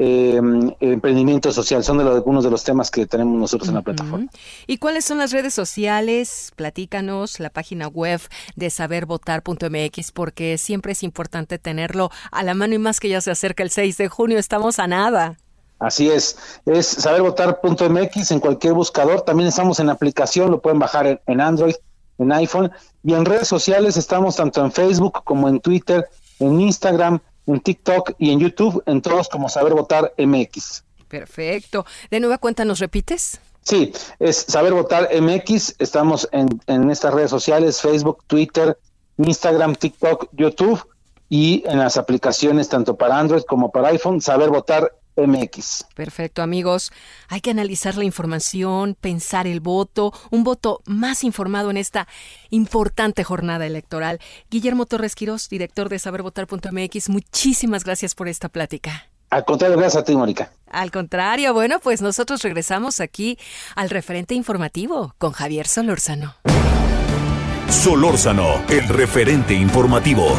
[0.00, 0.40] eh,
[0.78, 1.82] emprendimiento social.
[1.82, 4.28] Son de los, algunos de los temas que tenemos nosotros en la plataforma.
[4.68, 6.52] ¿Y cuáles son las redes sociales?
[6.54, 8.20] Platícanos la página web
[8.54, 13.32] de sabervotar.mx porque siempre es importante tenerlo a la mano y más que ya se
[13.32, 15.36] acerca el 6 de junio, estamos a nada.
[15.80, 19.22] Así es, es sabervotar.mx en cualquier buscador.
[19.22, 21.74] También estamos en aplicación, lo pueden bajar en, en Android,
[22.18, 22.70] en iPhone.
[23.02, 26.08] Y en redes sociales estamos tanto en Facebook como en Twitter,
[26.38, 27.20] en Instagram,
[27.54, 30.84] en TikTok y en YouTube, en todos como Saber Votar MX.
[31.08, 31.86] Perfecto.
[32.10, 33.40] De nueva cuenta, ¿nos repites?
[33.62, 35.74] Sí, es Saber Votar MX.
[35.78, 38.78] Estamos en, en estas redes sociales, Facebook, Twitter,
[39.18, 40.86] Instagram, TikTok, YouTube
[41.28, 44.92] y en las aplicaciones tanto para Android como para iPhone, Saber Votar
[45.26, 45.84] MX.
[45.94, 46.92] Perfecto, amigos.
[47.28, 52.08] Hay que analizar la información, pensar el voto, un voto más informado en esta
[52.50, 54.20] importante jornada electoral.
[54.50, 59.08] Guillermo Torres Quirós, director de sabervotar.mx, muchísimas gracias por esta plática.
[59.30, 60.52] Al contrario, gracias a ti, Mónica.
[60.70, 63.38] Al contrario, bueno, pues nosotros regresamos aquí
[63.74, 66.36] al referente informativo con Javier Solórzano.
[67.68, 70.36] Solórzano, el referente informativo.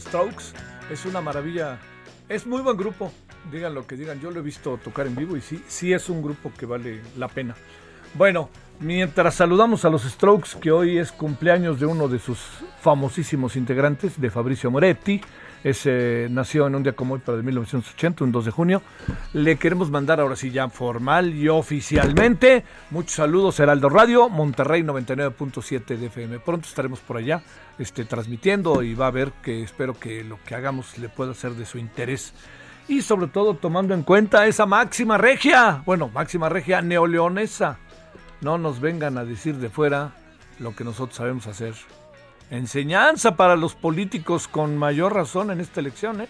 [0.00, 0.52] Strokes.
[0.90, 1.78] Es una maravilla.
[2.28, 3.12] Es muy buen grupo.
[3.50, 4.20] Digan lo que digan.
[4.20, 7.00] Yo lo he visto tocar en vivo y sí, sí es un grupo que vale
[7.16, 7.54] la pena.
[8.14, 12.38] Bueno, mientras saludamos a los Strokes, que hoy es cumpleaños de uno de sus
[12.80, 15.20] famosísimos integrantes, de Fabricio Moretti.
[15.62, 18.82] Ese nació en un día como hoy, pero de 1980, un 2 de junio.
[19.34, 25.98] Le queremos mandar ahora sí ya formal y oficialmente muchos saludos Heraldo Radio, Monterrey 99.7
[25.98, 26.38] de FM.
[26.40, 27.42] Pronto estaremos por allá
[27.80, 31.52] este, transmitiendo y va a ver que espero que lo que hagamos le pueda ser
[31.52, 32.34] de su interés.
[32.88, 37.78] Y sobre todo tomando en cuenta esa máxima regia, bueno, máxima regia neoleonesa.
[38.42, 40.12] No nos vengan a decir de fuera
[40.58, 41.74] lo que nosotros sabemos hacer.
[42.50, 46.20] Enseñanza para los políticos con mayor razón en esta elección.
[46.20, 46.28] ¿eh?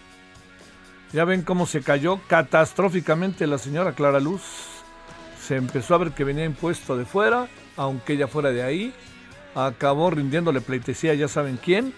[1.11, 4.41] Ya ven cómo se cayó catastróficamente la señora Clara Luz.
[5.41, 8.93] Se empezó a ver que venía impuesto de fuera, aunque ella fuera de ahí.
[9.55, 11.93] Acabó rindiéndole pleitesía, ya saben quién.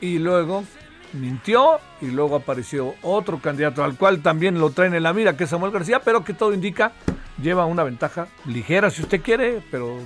[0.00, 0.64] Y luego
[1.12, 5.44] mintió y luego apareció otro candidato al cual también lo traen en la mira, que
[5.44, 6.92] es Samuel García, pero que todo indica
[7.42, 9.98] lleva una ventaja ligera si usted quiere, pero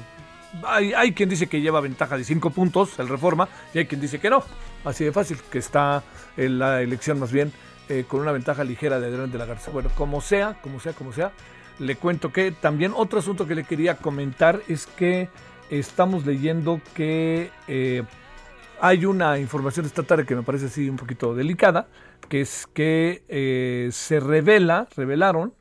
[0.66, 4.20] hay, quien dice que lleva ventaja de 5 puntos el Reforma y hay quien dice
[4.20, 4.44] que no.
[4.84, 6.02] Así de fácil, que está
[6.36, 7.52] en la elección más bien
[7.88, 9.70] eh, con una ventaja ligera de delante de la Garza.
[9.70, 11.32] Bueno, como sea, como sea, como sea,
[11.78, 15.28] le cuento que también otro asunto que le quería comentar es que
[15.70, 18.02] estamos leyendo que eh,
[18.80, 21.88] hay una información esta tarde que me parece así un poquito delicada,
[22.28, 25.54] que es que eh, se revela, revelaron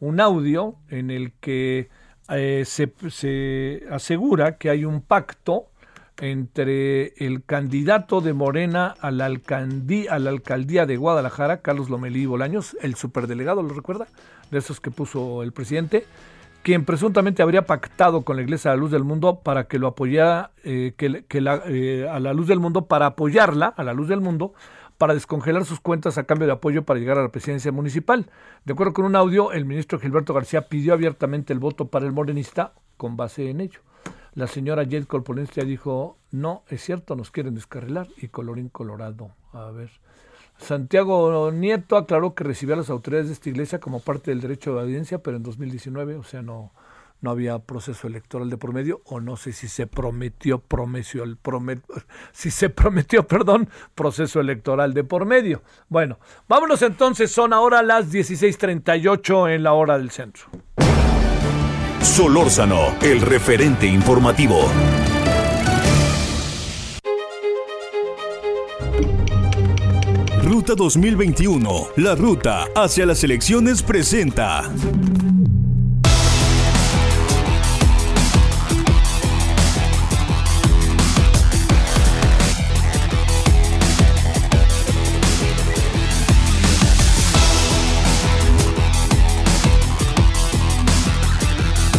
[0.00, 1.88] un audio en el que
[2.28, 5.66] eh, se, asegura que hay un pacto
[6.20, 12.76] entre el candidato de Morena a la, a la alcaldía de Guadalajara, Carlos Lomelí Bolaños,
[12.82, 14.08] el superdelegado, ¿lo recuerda?
[14.50, 16.06] De esos que puso el presidente,
[16.62, 19.86] quien presuntamente habría pactado con la Iglesia a la Luz del Mundo para que lo
[19.88, 24.20] apoyara, eh, que, eh, a la Luz del Mundo, para apoyarla, a la Luz del
[24.20, 24.54] Mundo,
[24.98, 28.30] para descongelar sus cuentas a cambio de apoyo para llegar a la presidencia municipal.
[28.64, 32.12] De acuerdo con un audio, el ministro Gilberto García pidió abiertamente el voto para el
[32.12, 33.80] morenista con base en ello.
[34.34, 39.30] La señora Jade Corpolencia dijo, no, es cierto, nos quieren descarrilar y colorín colorado.
[39.52, 39.90] A ver.
[40.58, 44.74] Santiago Nieto aclaró que recibió a las autoridades de esta iglesia como parte del derecho
[44.74, 46.72] de audiencia, pero en 2019, o sea, no,
[47.20, 51.36] no había proceso electoral de por medio o no sé si se prometió prometió el
[51.36, 51.80] promet,
[52.32, 55.62] si se prometió perdón proceso electoral de por medio.
[55.88, 60.46] Bueno vámonos entonces son ahora las 16:38 en la hora del centro.
[62.00, 64.68] Solórzano el referente informativo
[70.48, 74.62] Ruta 2021 la ruta hacia las elecciones presenta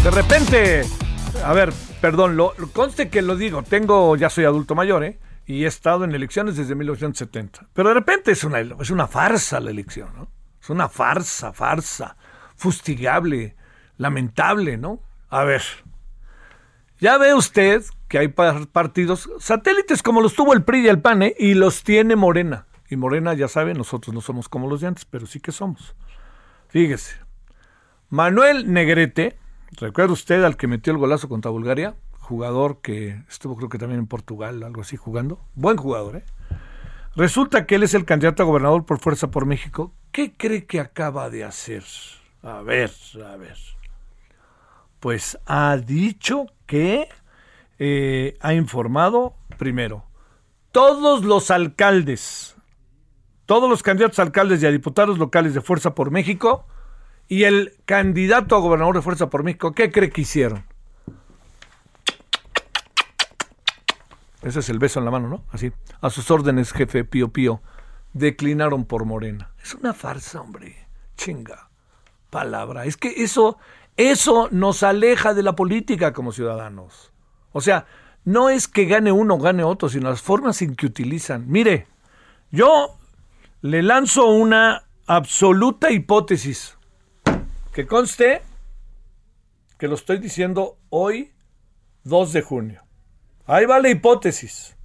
[0.04, 0.82] De repente,
[1.46, 1.72] a ver,
[2.02, 5.20] perdón, lo, conste que lo digo, tengo, ya soy adulto mayor, ¿eh?
[5.50, 7.70] Y he estado en elecciones desde 1970.
[7.74, 10.32] Pero de repente es una, es una farsa la elección, ¿no?
[10.62, 12.18] Es una farsa, farsa,
[12.56, 13.56] fustigable,
[13.98, 15.02] lamentable, ¿no?
[15.30, 15.64] A ver,
[17.00, 21.24] ya ve usted que hay partidos satélites como los tuvo el PRI y el PAN,
[21.24, 21.36] ¿eh?
[21.40, 22.68] y los tiene Morena.
[22.88, 25.96] Y Morena, ya sabe, nosotros no somos como los de antes, pero sí que somos.
[26.68, 27.16] Fíjese,
[28.10, 29.40] Manuel Negrete,
[29.78, 31.96] ¿Recuerda usted al que metió el golazo contra Bulgaria?
[32.30, 35.40] Jugador que estuvo creo que también en Portugal, algo así jugando.
[35.56, 36.24] Buen jugador, ¿eh?
[37.16, 39.94] Resulta que él es el candidato a gobernador por Fuerza por México.
[40.12, 41.84] ¿Qué cree que acaba de hacer?
[42.44, 42.92] A ver,
[43.26, 43.58] a ver.
[45.00, 47.10] Pues ha dicho que
[47.80, 50.04] eh, ha informado, primero,
[50.72, 52.56] todos los alcaldes,
[53.48, 56.68] todos los candidatos a alcaldes y a diputados locales de Fuerza por México
[57.28, 60.69] y el candidato a gobernador de Fuerza por México, ¿qué cree que hicieron?
[64.42, 65.44] Ese es el beso en la mano, ¿no?
[65.52, 65.72] Así.
[66.02, 67.62] A sus órdenes, jefe Pío Pío.
[68.14, 69.52] Declinaron por Morena.
[69.62, 70.88] Es una farsa, hombre.
[71.18, 71.70] Chinga.
[72.30, 72.86] Palabra.
[72.86, 73.58] Es que eso,
[73.98, 77.12] eso nos aleja de la política como ciudadanos.
[77.52, 77.86] O sea,
[78.24, 81.46] no es que gane uno o gane otro, sino las formas en que utilizan.
[81.48, 81.88] Mire,
[82.52, 82.98] yo
[83.62, 86.78] le lanzo una absoluta hipótesis.
[87.74, 88.42] Que conste
[89.78, 91.32] que lo estoy diciendo hoy,
[92.04, 92.89] 2 de junio.
[93.50, 94.78] Ahí va la hipótesis.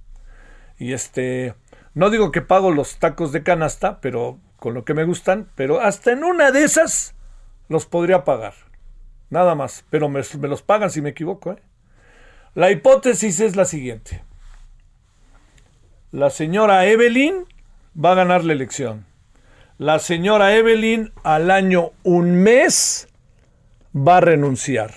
[0.79, 1.53] Y este,
[1.93, 5.81] no digo que pago los tacos de canasta, pero con lo que me gustan, pero
[5.81, 7.13] hasta en una de esas
[7.69, 8.55] los podría pagar.
[9.29, 11.51] Nada más, pero me, los pagan si me equivoco.
[11.51, 11.61] ¿eh?
[12.55, 14.23] La hipótesis es la siguiente.
[16.11, 17.45] la señora Evelyn
[18.03, 19.05] va a ganar la elección.
[19.77, 23.09] La señora Evelyn al año un mes
[23.95, 24.91] va a renunciar.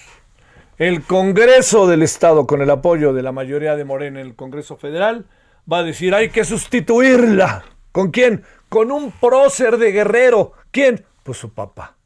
[0.78, 4.76] El Congreso del Estado, con el apoyo de la mayoría de Morena en el Congreso
[4.76, 5.26] Federal,
[5.70, 7.64] va a decir hay que sustituirla.
[7.90, 8.44] ¿Con quién?
[8.68, 10.52] Con un prócer de guerrero.
[10.70, 11.04] ¿Quién?
[11.24, 11.96] Pues su papá.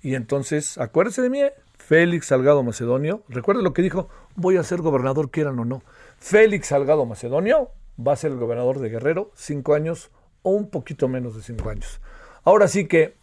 [0.00, 1.52] Y entonces, acuérdese de mí, ¿eh?
[1.76, 5.82] Félix Salgado Macedonio, recuerde lo que dijo, voy a ser gobernador, quieran o no.
[6.16, 7.68] Félix Salgado Macedonio
[8.00, 10.10] va a ser el gobernador de Guerrero, cinco años
[10.40, 12.00] o un poquito menos de cinco años.
[12.44, 13.18] Ahora sí que,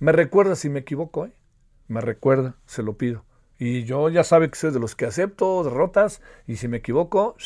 [0.00, 1.32] me recuerda si me equivoco, ¿eh?
[1.92, 3.24] Me recuerda, se lo pido.
[3.58, 7.36] Y yo ya sabe que soy de los que acepto derrotas y si me equivoco,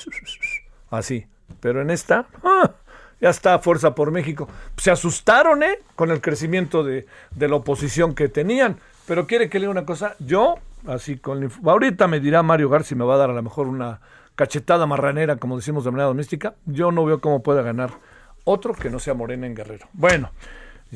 [0.90, 1.26] así.
[1.60, 2.72] Pero en esta, ¡ah!
[3.20, 4.48] ya está Fuerza por México.
[4.76, 5.80] Se asustaron, ¿eh?
[5.94, 8.78] Con el crecimiento de, de la oposición que tenían.
[9.06, 11.50] Pero quiere que le diga una cosa, yo, así con...
[11.64, 14.00] Ahorita me dirá Mario García, me va a dar a lo mejor una
[14.34, 16.54] cachetada marranera, como decimos de manera doméstica.
[16.66, 17.90] Yo no veo cómo pueda ganar
[18.44, 19.86] otro que no sea Morena en Guerrero.
[19.92, 20.30] Bueno,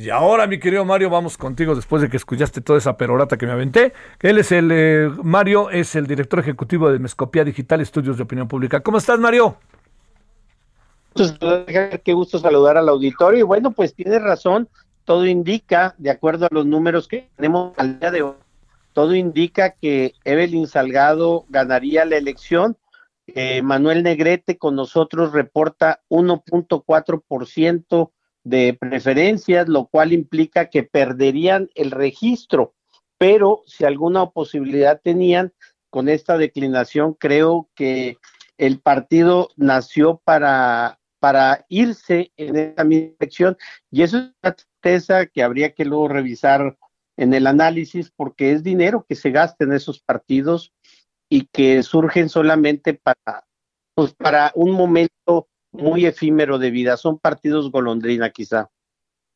[0.01, 3.45] y ahora, mi querido Mario, vamos contigo después de que escuchaste toda esa perorata que
[3.45, 3.93] me aventé.
[4.21, 8.49] Él es el, eh, Mario es el director ejecutivo de Mescopía Digital Estudios de Opinión
[8.49, 8.81] Pública.
[8.81, 9.59] ¿Cómo estás, Mario?
[12.03, 13.41] Qué gusto saludar al auditorio.
[13.41, 14.71] Y bueno, pues tiene razón,
[15.05, 18.37] todo indica, de acuerdo a los números que tenemos al día de hoy,
[18.95, 22.79] todo indica que Evelyn Salgado ganaría la elección.
[23.27, 28.11] Eh, Manuel Negrete con nosotros reporta 1.4%
[28.45, 32.75] de preferencias, lo cual implica que perderían el registro.
[33.19, 35.53] Pero si alguna posibilidad tenían
[35.91, 38.17] con esta declinación, creo que
[38.57, 43.57] el partido nació para, para irse en esta misma elección
[43.91, 46.77] y eso es una tristeza que habría que luego revisar
[47.17, 50.73] en el análisis porque es dinero que se gasta en esos partidos
[51.29, 53.47] y que surgen solamente para,
[53.95, 56.97] pues, para un momento muy efímero de vida.
[56.97, 58.71] Son partidos golondrina quizá.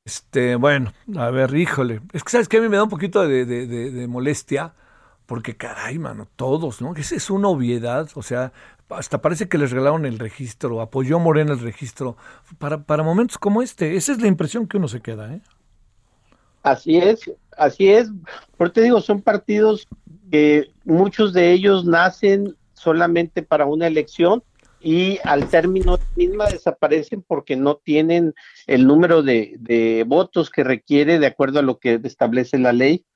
[0.05, 2.01] Este, bueno, a ver, híjole.
[2.12, 4.74] Es que sabes que a mí me da un poquito de, de- de- de molestia,
[5.26, 6.95] porque caray, mano, todos, ¿no?
[6.97, 8.53] Esa es una obviedad, o sea,
[8.91, 12.16] hasta parece que les regalaron el registro, apoyó Morena el registro,
[12.59, 13.97] para, para momentos como este.
[13.97, 15.41] Esa es la impresión que uno se queda, ¿eh?
[16.62, 17.20] Así es,
[17.57, 18.11] así es.
[18.57, 19.87] Por te digo, son partidos
[20.30, 24.43] que muchos de ellos nacen solamente para una elección
[24.85, 28.35] y al término misma desaparecen porque no tienen
[28.66, 33.07] el número de, de votos que requiere de acuerdo a lo que establece la ley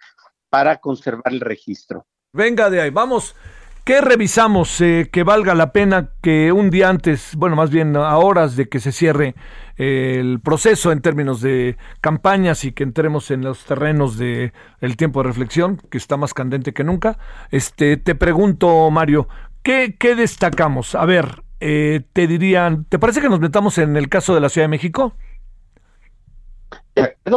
[0.49, 2.07] para conservar el registro.
[2.33, 3.37] Venga de ahí, vamos.
[3.85, 8.19] ¿Qué revisamos eh, que valga la pena que un día antes, bueno, más bien a
[8.19, 9.35] horas de que se cierre
[9.79, 14.53] eh, el proceso en términos de campañas y que entremos en los terrenos de
[14.83, 17.19] el tiempo de reflexión, que está más candente que nunca?
[17.51, 19.27] Este, te pregunto, Mario,
[19.63, 20.95] ¿qué, qué destacamos?
[20.95, 24.49] A ver, eh, te dirían, ¿te parece que nos metamos en el caso de la
[24.49, 25.15] Ciudad de México?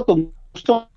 [0.06, 0.90] Con gusto.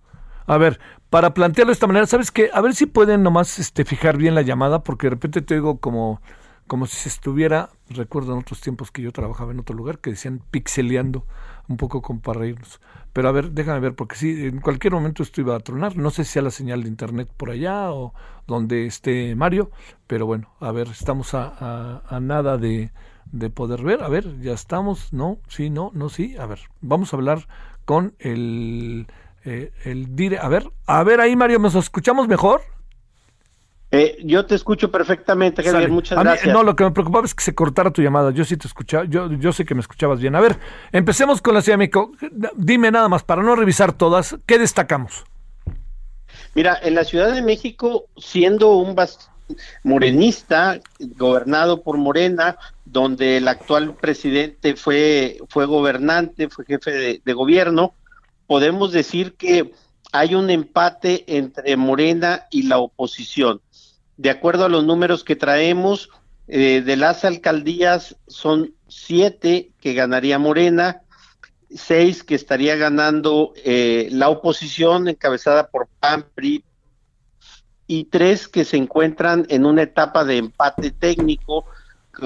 [0.47, 0.79] A ver,
[1.11, 2.51] para plantearlo de esta manera, ¿sabes qué?
[2.53, 5.81] A ver si pueden nomás este, fijar bien la llamada, porque de repente te oigo
[5.81, 6.21] como,
[6.67, 10.11] como si se estuviera, recuerdo en otros tiempos que yo trabajaba en otro lugar, que
[10.11, 11.27] decían pixeleando,
[11.69, 12.81] un poco como para reírnos.
[13.15, 15.97] Pero a ver, déjame ver, porque sí, en cualquier momento esto iba a tronar.
[15.97, 18.13] No sé si sea la señal de internet por allá o
[18.47, 19.71] donde esté Mario,
[20.07, 22.93] pero bueno, a ver, estamos a, a- a nada de,
[23.35, 24.03] de poder ver.
[24.03, 25.39] A ver, ya estamos, ¿no?
[25.49, 26.37] Sí, no, no, sí.
[26.39, 27.47] A ver, vamos a hablar
[27.85, 29.07] con el,
[29.45, 30.39] eh, el dire.
[30.39, 32.63] A ver, a ver ahí, Mario, ¿nos escuchamos mejor?
[33.91, 35.91] Eh, yo te escucho perfectamente, Javier.
[35.91, 36.53] Muchas mí- gracias.
[36.53, 38.31] no, lo que me preocupaba es que se cortara tu llamada.
[38.31, 40.35] Yo sí te escuchaba, yo, yo sé que me escuchabas bien.
[40.37, 40.59] A ver,
[40.93, 42.13] empecemos con la Ciudad de México.
[42.57, 45.25] Dime nada más, para no revisar todas, ¿qué destacamos?
[46.55, 48.97] Mira, en la Ciudad de México, siendo un
[49.83, 50.81] morenista,
[51.17, 52.57] gobernado por Morena,
[52.95, 57.93] donde el actual presidente fue, fue gobernante, fue jefe de, gobierno,
[58.47, 59.73] podemos decir que
[60.13, 63.61] hay un empate entre Morena y la oposición.
[64.17, 66.09] De acuerdo a los números que traemos,
[66.47, 71.03] eh, de las alcaldías son siete que ganaría Morena,
[71.75, 76.65] seis que estaría ganando eh, la oposición encabezada por PAN, PRI,
[77.89, 81.67] y tres que se encuentran en una etapa de empate técnico,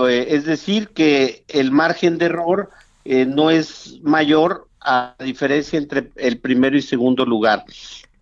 [0.08, 2.70] es decir, que el margen de error
[3.04, 7.64] eh, no es mayor a diferencia entre el primero y segundo lugar.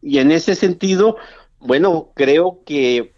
[0.03, 1.17] Y en ese sentido,
[1.59, 3.13] bueno, creo que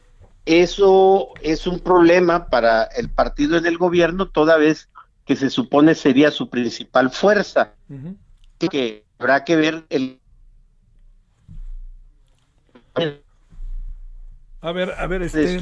[0.46, 4.88] eso es un problema para el partido en el gobierno, toda vez
[5.26, 7.74] que se supone sería su principal fuerza
[8.70, 10.18] que habrá que ver el
[14.60, 15.58] A ver, a ver, este.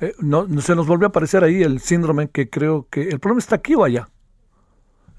[0.00, 3.08] eh, no, no, se nos volvió a aparecer ahí el síndrome que creo que.
[3.08, 4.08] ¿El problema está aquí o allá?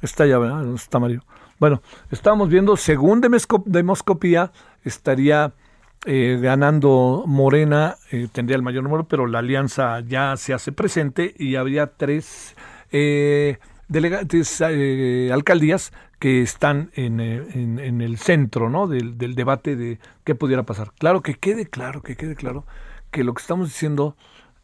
[0.01, 0.59] Está ya, ¿verdad?
[0.61, 1.23] ¿Dónde está Mario?
[1.59, 4.51] Bueno, estábamos viendo, según demosco- demoscopía,
[4.83, 5.53] estaría
[6.05, 11.33] eh, ganando Morena, eh, tendría el mayor número, pero la alianza ya se hace presente
[11.37, 12.55] y habría tres
[12.91, 13.57] eh,
[13.89, 18.87] delega- tres, eh, alcaldías que están en, en- en el centro ¿no?
[18.87, 20.91] del, del debate de qué pudiera pasar.
[20.97, 22.65] Claro, que quede claro, que quede claro
[23.11, 24.15] que lo que estamos diciendo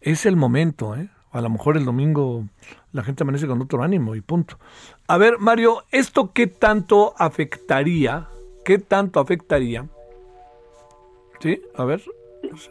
[0.02, 1.10] es el momento, ¿eh?
[1.32, 2.46] A lo mejor el domingo
[2.92, 4.60] la gente amanece con otro ánimo y punto.
[5.08, 8.28] A ver, Mario, ¿esto qué tanto afectaría?
[8.64, 9.88] ¿Qué tanto afectaría?
[11.40, 12.04] Sí, a ver.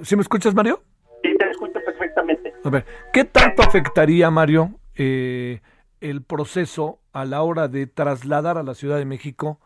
[0.03, 0.83] ¿Sí me escuchas, Mario?
[1.23, 2.55] Sí, te escucho perfectamente.
[2.63, 5.61] A ver, ¿qué tanto afectaría, Mario, eh,
[6.01, 9.61] el proceso a la hora de trasladar a la Ciudad de México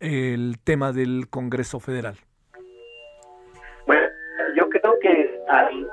[0.00, 2.18] el tema del Congreso Federal?
[5.48, 5.88] Al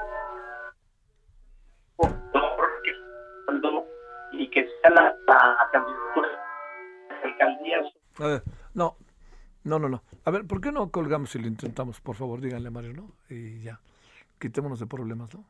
[4.34, 7.86] y que sea la, la candidatura de las alcaldías
[8.20, 8.44] A ver,
[8.74, 8.96] no,
[9.64, 10.04] no, no, no.
[10.26, 12.00] A ver, ¿por qué no colgamos y lo intentamos?
[12.00, 13.12] Por favor, díganle a Mario, ¿no?
[13.30, 13.80] Y ya,
[14.40, 15.44] quitémonos de problemas, ¿no?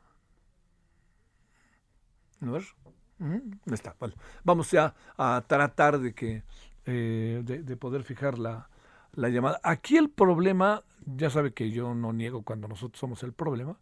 [3.20, 3.34] Ujú,
[3.68, 4.16] ahí está, vale.
[4.44, 6.44] Vamos ya a tratar de que,
[6.86, 8.68] eh, de poder fijar la,
[9.14, 9.60] la llamada.
[9.64, 13.78] Aquí el problema, ya sabe que yo no niego cuando nosotros somos el problema,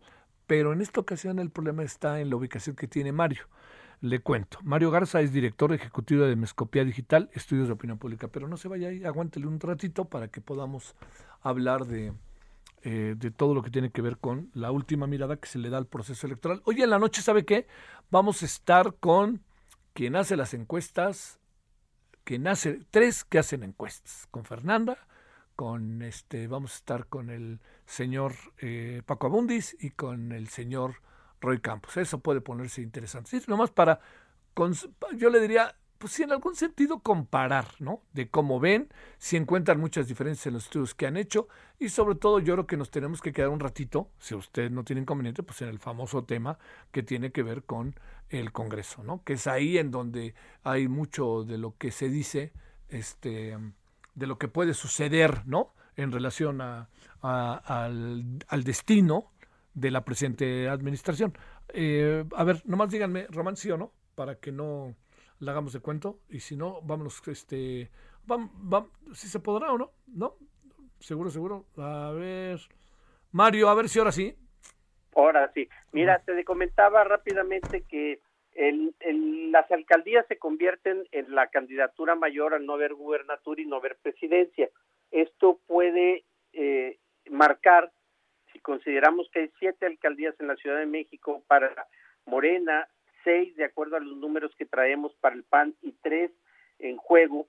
[0.47, 3.43] pero en esta ocasión el problema está en la ubicación que tiene Mario.
[4.01, 4.59] Le cuento.
[4.63, 8.30] Mario Garza es director ejecutivo de Mescopía Digital, Estudios de Opinión Pública.
[8.30, 10.95] Pero no se vaya ahí, aguántele un ratito para que podamos
[11.41, 12.13] hablar de,
[12.84, 15.69] eh, de todo lo que tiene que ver con la última mirada que se le
[15.69, 16.61] da al proceso electoral.
[16.63, 17.67] Hoy en la noche, ¿sabe qué?
[18.09, 19.43] Vamos a estar con
[19.93, 21.39] quien hace las encuestas,
[22.23, 24.97] quien hace, tres que hacen encuestas, con Fernanda,
[25.60, 31.01] con este, vamos a estar con el señor eh, Paco Abundis y con el señor
[31.41, 31.97] Roy Campos.
[31.97, 33.32] Eso puede ponerse interesante.
[33.32, 33.99] Sí, nomás para,
[35.18, 38.01] yo le diría, pues sí, en algún sentido comparar, ¿no?
[38.14, 38.88] De cómo ven,
[39.18, 42.66] si encuentran muchas diferencias en los estudios que han hecho y sobre todo yo creo
[42.66, 45.80] que nos tenemos que quedar un ratito, si usted no tiene inconveniente, pues en el
[45.80, 46.57] famoso tema
[46.93, 47.95] que tiene que ver con
[48.30, 49.26] el Congreso, ¿no?
[49.26, 52.53] Que es ahí en donde hay mucho de lo que se dice,
[52.88, 53.57] este,
[54.20, 55.74] de lo que puede suceder, ¿no?
[55.95, 56.89] En relación a,
[57.22, 59.32] a- al, al destino
[59.74, 61.34] de la presente administración.
[61.70, 64.95] Eh, a ver, nomás díganme, Román, sí o no, para que no
[65.39, 67.89] la hagamos de cuento, y si no, vámonos, este,
[68.26, 70.36] vam, vam- si se podrá o no, ¿no?
[70.99, 71.65] Seguro, seguro.
[71.78, 72.59] A ver,
[73.32, 74.36] Mario, a ver si ahora sí.
[75.15, 75.67] Ahora sí.
[75.93, 78.20] Mira, te comentaba rápidamente que
[78.68, 83.66] el, el- las alcaldías se convierten en la candidatura mayor al no haber gubernatura y
[83.66, 84.70] no haber presidencia.
[85.12, 86.97] Esto puede eh,
[87.30, 87.91] marcar,
[88.51, 91.88] si consideramos que hay siete alcaldías en la Ciudad de México para
[92.26, 92.88] Morena,
[93.24, 96.32] seis de acuerdo a los números que traemos para el PAN y tres
[96.80, 97.47] en juego,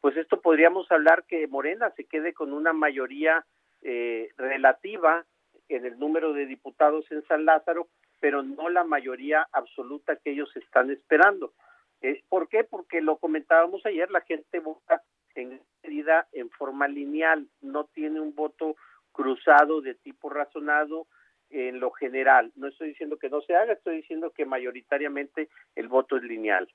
[0.00, 3.44] pues esto podríamos hablar que Morena se quede con una mayoría
[3.82, 5.24] eh, relativa
[5.68, 7.88] en el número de diputados en San Lázaro,
[8.20, 11.52] pero no la mayoría absoluta que ellos están esperando.
[12.00, 12.64] Eh, ¿Por qué?
[12.64, 15.02] Porque lo comentábamos ayer, la gente vota
[15.34, 18.76] en medida en forma lineal, no tiene un voto
[19.12, 21.06] cruzado de tipo razonado
[21.50, 22.52] en lo general.
[22.56, 26.68] No estoy diciendo que no se haga, estoy diciendo que mayoritariamente el voto es lineal.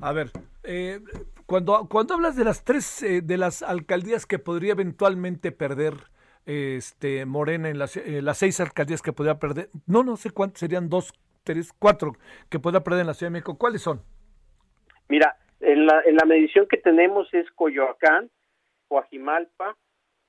[0.00, 0.30] A ver,
[0.62, 1.00] eh,
[1.46, 5.94] cuando, cuando hablas de las tres, eh, de las alcaldías que podría eventualmente perder
[6.46, 10.60] este Morena en las, eh, las seis alcaldías que podría perder, no, no sé cuántas,
[10.60, 11.12] serían dos,
[11.44, 12.12] tres, cuatro
[12.48, 13.58] que podría perder en la Ciudad de México.
[13.58, 14.00] ¿Cuáles son?
[15.08, 18.30] Mira, en la, en la medición que tenemos es Coyoacán,
[18.88, 19.76] Coajimalpa,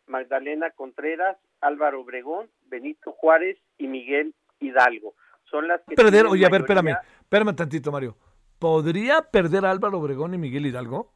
[0.07, 5.13] Magdalena Contreras, Álvaro Obregón, Benito Juárez y Miguel Hidalgo.
[5.49, 8.15] Son las que Perder, oye, a ver, espérame, mayoría- espérame tantito, Mario.
[8.59, 11.11] ¿Podría perder Álvaro Obregón y Miguel Hidalgo?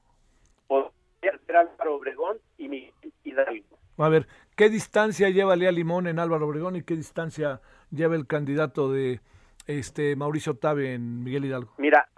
[0.67, 2.93] podría ser Álvaro Obregón y Miguel
[3.23, 3.77] Hidalgo.
[3.97, 8.27] A ver, ¿qué distancia lleva Lea Limón en Álvaro Obregón y qué distancia lleva el
[8.27, 9.21] candidato de
[9.67, 11.73] este Mauricio Tabe en Miguel Hidalgo?
[11.77, 12.09] Mira,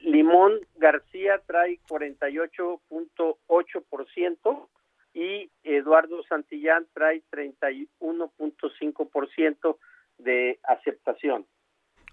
[0.00, 4.68] Limón García trae 48.8%
[5.14, 9.76] y Eduardo Santillán trae 31.5%
[10.18, 11.46] de aceptación.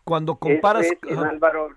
[0.04, 1.00] Cuando comparas, es.
[1.18, 1.76] Álvaro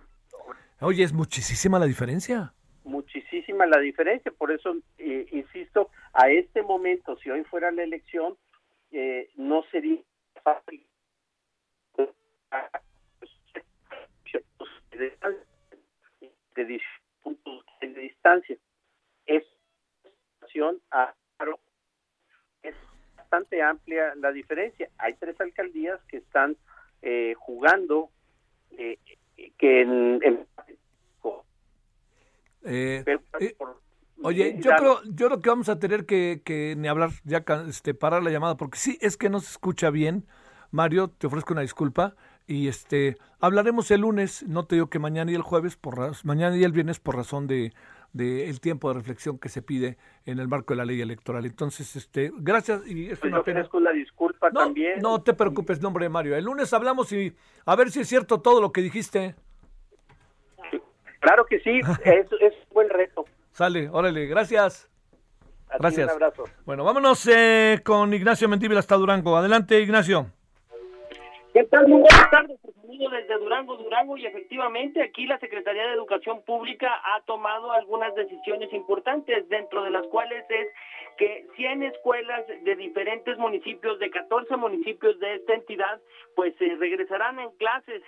[0.80, 2.54] oye, es muchísima la diferencia.
[2.84, 8.36] Muchísima la diferencia, por eso eh, insisto, a este momento, si hoy fuera la elección,
[8.90, 10.00] eh, no sería
[10.42, 10.84] fácil
[16.54, 16.82] de 10
[17.22, 18.56] puntos de distancia.
[19.26, 19.44] Es
[22.62, 22.74] es
[23.16, 24.88] bastante amplia la diferencia.
[24.98, 26.56] Hay tres alcaldías que están
[27.00, 28.10] eh, jugando
[28.72, 28.98] eh,
[29.58, 30.46] que en
[32.64, 33.04] Eh,
[33.40, 33.56] eh,
[34.24, 37.92] Oye, yo creo, yo creo que vamos a tener que, que ni hablar, ya este,
[37.92, 40.26] parar la llamada, porque sí, es que no se escucha bien.
[40.70, 42.14] Mario, te ofrezco una disculpa.
[42.46, 46.56] Y este, hablaremos el lunes, no te digo que mañana y el jueves, por mañana
[46.56, 47.72] y el viernes, por razón de,
[48.12, 51.44] de el tiempo de reflexión que se pide en el marco de la ley electoral.
[51.46, 53.68] Entonces, este, gracias y es pues una yo pena.
[53.80, 55.00] la disculpa No, también.
[55.00, 56.36] no te preocupes, nombre de Mario.
[56.36, 57.34] El lunes hablamos y
[57.64, 59.34] a ver si es cierto todo lo que dijiste.
[61.22, 63.24] Claro que sí, es, es un buen reto.
[63.52, 64.90] Sale, órale, gracias.
[65.68, 66.06] A ti Gracias.
[66.06, 66.44] Un abrazo.
[66.66, 69.36] Bueno, vámonos eh, con Ignacio Mendívil hasta Durango.
[69.36, 70.26] Adelante, Ignacio.
[71.54, 71.86] ¿Qué tal?
[71.86, 72.74] Muy buenas tardes, pues,
[73.10, 78.72] desde Durango, Durango, y efectivamente aquí la Secretaría de Educación Pública ha tomado algunas decisiones
[78.72, 80.68] importantes, dentro de las cuales es
[81.18, 86.00] que 100 escuelas de diferentes municipios, de 14 municipios de esta entidad,
[86.34, 88.02] pues eh, regresarán en clases.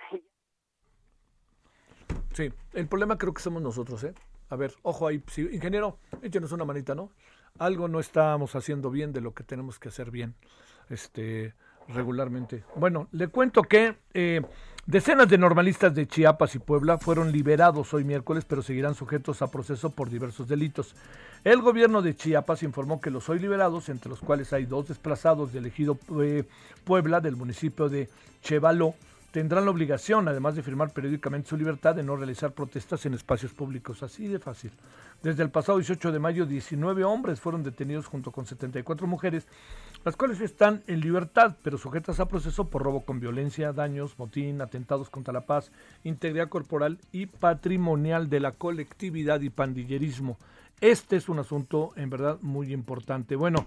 [2.35, 4.12] Sí, el problema creo que somos nosotros, ¿eh?
[4.51, 7.11] A ver, ojo ahí, sí, ingeniero, échenos una manita, ¿no?
[7.61, 10.35] Algo no estamos haciendo bien de lo que tenemos que hacer bien,
[10.91, 11.55] este,
[11.89, 12.64] regularmente.
[12.74, 14.43] Bueno, le cuento que eh,
[14.85, 19.51] decenas de normalistas de Chiapas y Puebla fueron liberados hoy miércoles, pero seguirán sujetos a
[19.53, 20.97] proceso por diversos delitos.
[21.45, 25.53] El gobierno de Chiapas informó que los hoy liberados, entre los cuales hay dos desplazados
[25.53, 26.43] del ejido eh,
[26.82, 28.09] Puebla del municipio de
[28.43, 28.95] Chevaló,
[29.35, 33.53] tendrán la obligación, además de firmar periódicamente su libertad, de no realizar protestas en espacios
[33.53, 34.05] públicos.
[34.05, 34.70] Así de fácil.
[35.24, 39.49] Desde el pasado 18 de mayo, 19 hombres fueron detenidos junto con 74 mujeres,
[40.05, 44.61] las cuales están en libertad, pero sujetas a proceso por robo con violencia, daños, motín,
[44.61, 45.72] atentados contra la paz,
[46.05, 50.39] integridad corporal y patrimonial de la colectividad y pandillerismo.
[50.81, 53.37] Este es un asunto en verdad muy importante.
[53.37, 53.66] Bueno,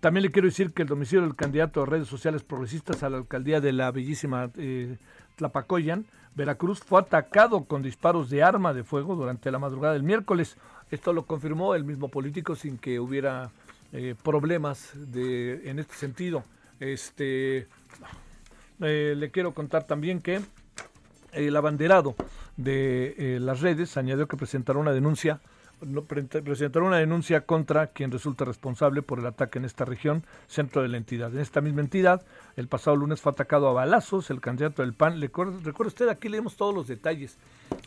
[0.00, 3.18] también le quiero decir que el domicilio del candidato de redes sociales progresistas a la
[3.18, 4.96] alcaldía de la bellísima eh,
[5.36, 10.56] Tlapacoyan, Veracruz, fue atacado con disparos de arma de fuego durante la madrugada del miércoles.
[10.90, 13.50] Esto lo confirmó el mismo político sin que hubiera
[13.92, 16.44] eh, problemas de, en este sentido.
[16.80, 17.68] Este,
[18.80, 20.40] eh, le quiero contar también que
[21.32, 22.14] el abanderado
[22.56, 25.40] de eh, las redes añadió que presentará una denuncia
[26.06, 30.88] presentará una denuncia contra quien resulta responsable por el ataque en esta región, centro de
[30.88, 31.32] la entidad.
[31.32, 32.22] En esta misma entidad,
[32.56, 35.20] el pasado lunes fue atacado a balazos el candidato del PAN.
[35.20, 37.38] Le recuerda usted, aquí leemos todos los detalles.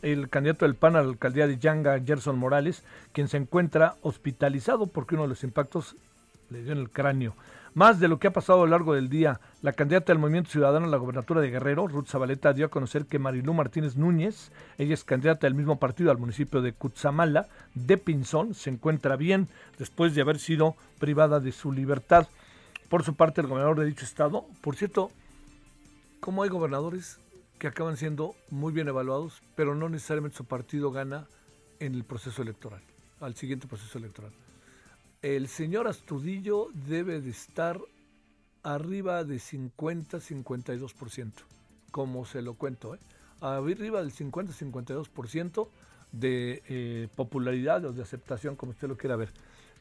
[0.02, 2.84] El candidato del PAN a la alcaldía de Yanga, Gerson Morales,
[3.14, 5.96] quien se encuentra hospitalizado porque uno de los impactos
[6.64, 7.36] dio en el cráneo.
[7.76, 10.50] Más de lo que ha pasado a lo largo del día, la candidata del Movimiento
[10.50, 14.54] Ciudadano a la gobernatura de Guerrero, Ruth Zabaleta, dio a conocer que Marilú Martínez Núñez,
[14.78, 19.50] ella es candidata del mismo partido al municipio de Cutzamala, de Pinzón, se encuentra bien
[19.78, 22.30] después de haber sido privada de su libertad.
[22.88, 25.12] Por su parte, el gobernador de dicho estado, por cierto,
[26.22, 27.20] ¿cómo hay gobernadores
[27.60, 31.28] que acaban siendo muy bien evaluados, pero no necesariamente su partido gana
[31.82, 32.80] en el proceso electoral,
[33.20, 34.32] al siguiente proceso electoral?
[35.26, 37.82] El señor Astudillo debe de estar
[38.62, 41.32] arriba de 50-52%,
[41.90, 43.00] como se lo cuento, ¿eh?
[43.42, 45.68] arriba del 50-52%
[46.12, 49.34] de eh, popularidad o de aceptación, como usted lo quiera ver.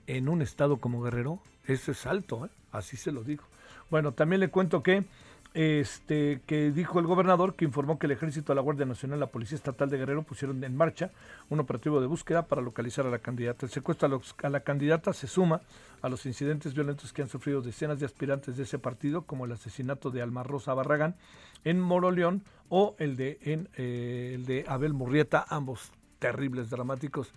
[0.07, 2.51] En un estado como Guerrero, eso es alto, ¿eh?
[2.73, 3.45] así se lo digo.
[3.91, 5.05] Bueno, también le cuento que
[5.55, 9.55] este que dijo el gobernador que informó que el ejército, la Guardia Nacional la Policía
[9.57, 11.11] Estatal de Guerrero pusieron en marcha
[11.49, 13.65] un operativo de búsqueda para localizar a la candidata.
[13.65, 15.61] El secuestro a la candidata se suma
[16.03, 19.53] a los incidentes violentos que han sufrido decenas de aspirantes de ese partido, como el
[19.53, 21.15] asesinato de Alma Rosa Barragán
[21.65, 27.33] en Moroleón o el de, en, eh, el de Abel Murrieta, ambos terribles, dramáticos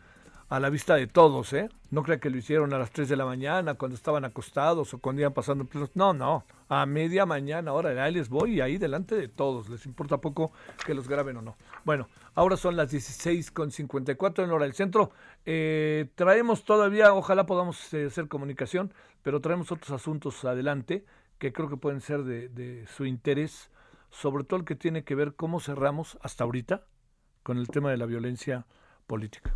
[0.50, 1.70] a la vista de todos, ¿eh?
[1.92, 5.00] No crea que lo hicieron a las 3 de la mañana, cuando estaban acostados o
[5.00, 9.16] cuando iban pasando No, no, a media mañana, ahora ahí les voy y ahí delante
[9.16, 9.70] de todos.
[9.70, 10.52] Les importa poco
[10.86, 11.58] que los graben o no.
[11.84, 15.12] Bueno, ahora son las 16.54 en hora del centro.
[15.46, 18.94] Eh, traemos todavía, ojalá podamos eh, hacer comunicación,
[19.24, 21.06] pero traemos otros asuntos adelante
[21.40, 23.70] que creo que pueden ser de, de su interés,
[24.12, 26.86] sobre todo el que tiene que ver cómo cerramos hasta ahorita
[27.44, 28.66] con el tema de la violencia
[29.08, 29.56] política.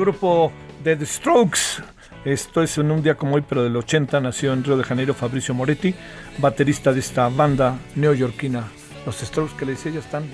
[0.00, 0.50] Grupo
[0.82, 1.82] de The Strokes.
[2.24, 5.14] Esto es en un día como hoy, pero del 80, nació en Río de Janeiro
[5.14, 5.94] Fabricio Moretti,
[6.38, 8.64] baterista de esta banda neoyorquina.
[9.06, 10.24] Los Strokes que le decía ya están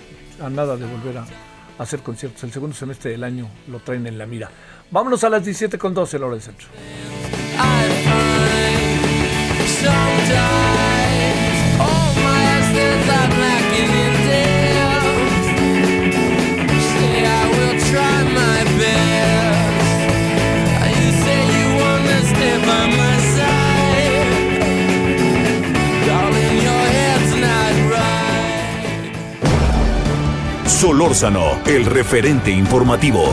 [0.41, 1.27] a nada de volver a
[1.79, 2.43] hacer conciertos.
[2.45, 4.51] El segundo semestre del año lo traen en la mira.
[4.91, 6.69] Vámonos a las 17 con 12, la hora del centro.
[30.77, 33.33] Solórzano, el referente informativo.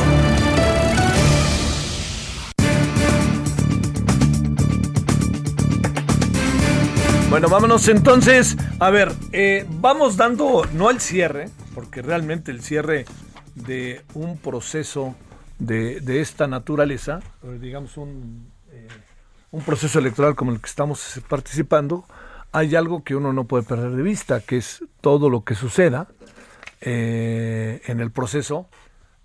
[7.30, 8.56] Bueno, vámonos entonces.
[8.80, 13.04] A ver, eh, vamos dando, no el cierre, porque realmente el cierre
[13.56, 15.14] de un proceso
[15.60, 18.53] de, de esta naturaleza, eh, digamos un,
[19.54, 22.06] un proceso electoral como el que estamos participando,
[22.52, 26.08] hay algo que uno no puede perder de vista, que es todo lo que suceda
[26.82, 28.68] eh, en el proceso.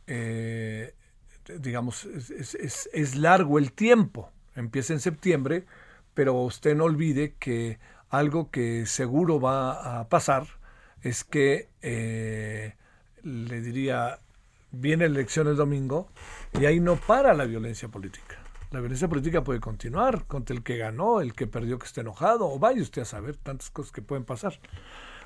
[0.06, 0.94] eh,
[1.58, 4.30] digamos, es, largo el tiempo.
[4.54, 5.64] Empieza en septiembre,
[6.12, 7.78] pero usted no olvide que
[8.10, 10.46] algo que seguro va a pasar
[11.02, 12.74] es que, eh,
[13.22, 14.18] le diría,
[14.72, 16.10] viene elección el domingo
[16.60, 18.37] y ahí no para la violencia política.
[18.70, 22.46] La violencia política puede continuar contra el que ganó, el que perdió que esté enojado,
[22.50, 24.58] o vaya usted a saber tantas cosas que pueden pasar.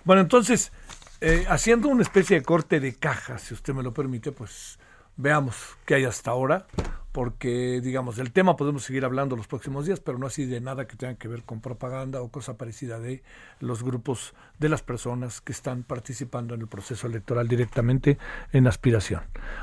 [0.05, 0.73] Bueno, entonces,
[1.21, 4.79] eh, haciendo una especie de corte de caja, si usted me lo permite, pues
[5.17, 6.67] veamos qué hay hasta ahora,
[7.13, 10.87] porque, digamos, del tema podemos seguir hablando los próximos días, pero no así de nada
[10.87, 13.23] que tenga que ver con propaganda o cosa parecida de
[13.61, 18.19] los grupos de las personas que están participando en el proceso electoral directamente
[18.53, 19.21] en aspiración.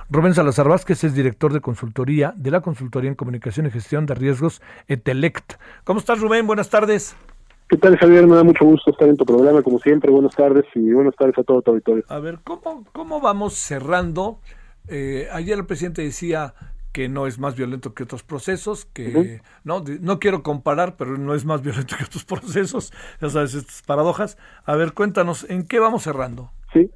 [0.09, 4.13] Rubén Salazar Vázquez es director de consultoría de la Consultoría en Comunicación y Gestión de
[4.13, 5.53] Riesgos Etelect.
[5.83, 6.45] ¿Cómo estás, Rubén?
[6.45, 7.15] Buenas tardes.
[7.67, 8.27] ¿Qué tal, Javier?
[8.27, 10.11] Me da mucho gusto estar en tu programa, como siempre.
[10.11, 12.03] Buenas tardes y buenas tardes a todo tu auditorio.
[12.07, 14.39] A ver, ¿cómo, cómo vamos cerrando?
[14.87, 16.55] Eh, ayer el presidente decía
[16.91, 21.33] que no es más violento que otros procesos, que no, no quiero comparar, pero no
[21.33, 24.37] es más violento que otros procesos, ya sabes, estas paradojas.
[24.65, 26.51] A ver, cuéntanos, ¿en qué vamos cerrando?
[26.73, 26.89] Sí.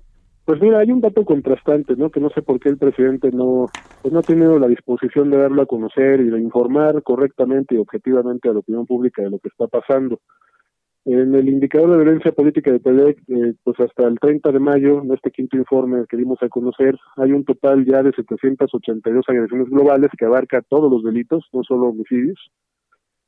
[0.46, 2.10] Pues mira, hay un dato contrastante, ¿no?
[2.10, 3.68] Que no sé por qué el presidente no,
[4.02, 7.78] pues no ha tenido la disposición de darlo a conocer y de informar correctamente y
[7.78, 10.20] objetivamente a la opinión pública de lo que está pasando.
[11.06, 15.02] En el indicador de violencia política de Telec, eh, pues hasta el 30 de mayo,
[15.02, 19.70] en este quinto informe que dimos a conocer, hay un total ya de 782 agresiones
[19.70, 22.40] globales que abarca todos los delitos, no solo homicidios.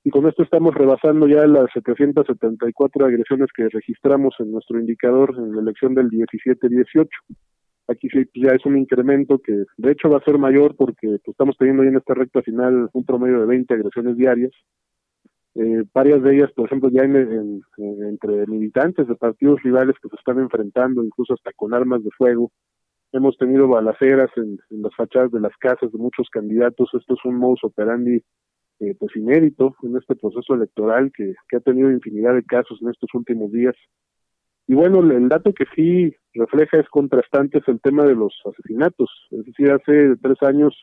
[0.06, 5.56] Y con esto estamos rebasando ya las 774 agresiones que registramos en nuestro indicador en
[5.56, 7.08] la elección del 17-18.
[7.88, 11.08] Aquí sí pues, ya es un incremento que de hecho va a ser mayor porque
[11.08, 14.52] pues, estamos teniendo ya en esta recta final un promedio de 20 agresiones diarias.
[15.56, 19.96] Eh, varias de ellas, por ejemplo, ya en, en- en- entre militantes de partidos rivales
[20.02, 22.52] que se están enfrentando, incluso hasta con armas de fuego.
[23.14, 26.90] Hemos tenido balaceras en, las fachadas de las casas de muchos candidatos.
[26.94, 28.22] Esto es un modus operandi
[28.82, 32.90] eh, pues inédito en este proceso electoral que, que ha tenido infinidad de casos en
[32.90, 33.76] estos últimos días.
[34.68, 39.10] Y bueno, el dato que sí refleja es contrastante es el tema de los asesinatos.
[39.32, 40.76] Es decir, hace tres años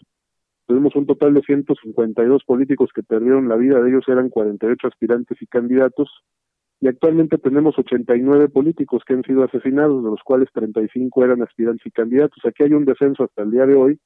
[0.73, 5.37] tuvimos un total de 152 políticos que perdieron la vida, de ellos eran 48 aspirantes
[5.43, 6.09] y candidatos,
[6.81, 11.87] y actualmente tenemos 89 políticos que han sido asesinados, de los cuales 35 eran aspirantes
[11.87, 12.39] y candidatos.
[12.47, 13.99] Aquí hay un descenso hasta el día de hoy,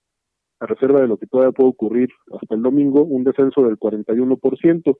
[0.58, 4.96] a reserva de lo que todavía puede ocurrir hasta el domingo, un descenso del 41%.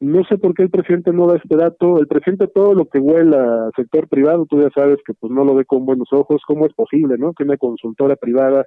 [0.00, 2.00] No sé por qué el presidente no da este dato.
[2.00, 5.44] El presidente todo lo que huela al sector privado, tú ya sabes que pues no
[5.44, 6.42] lo ve con buenos ojos.
[6.44, 7.32] ¿Cómo es posible, no?
[7.34, 8.66] Que una consultora privada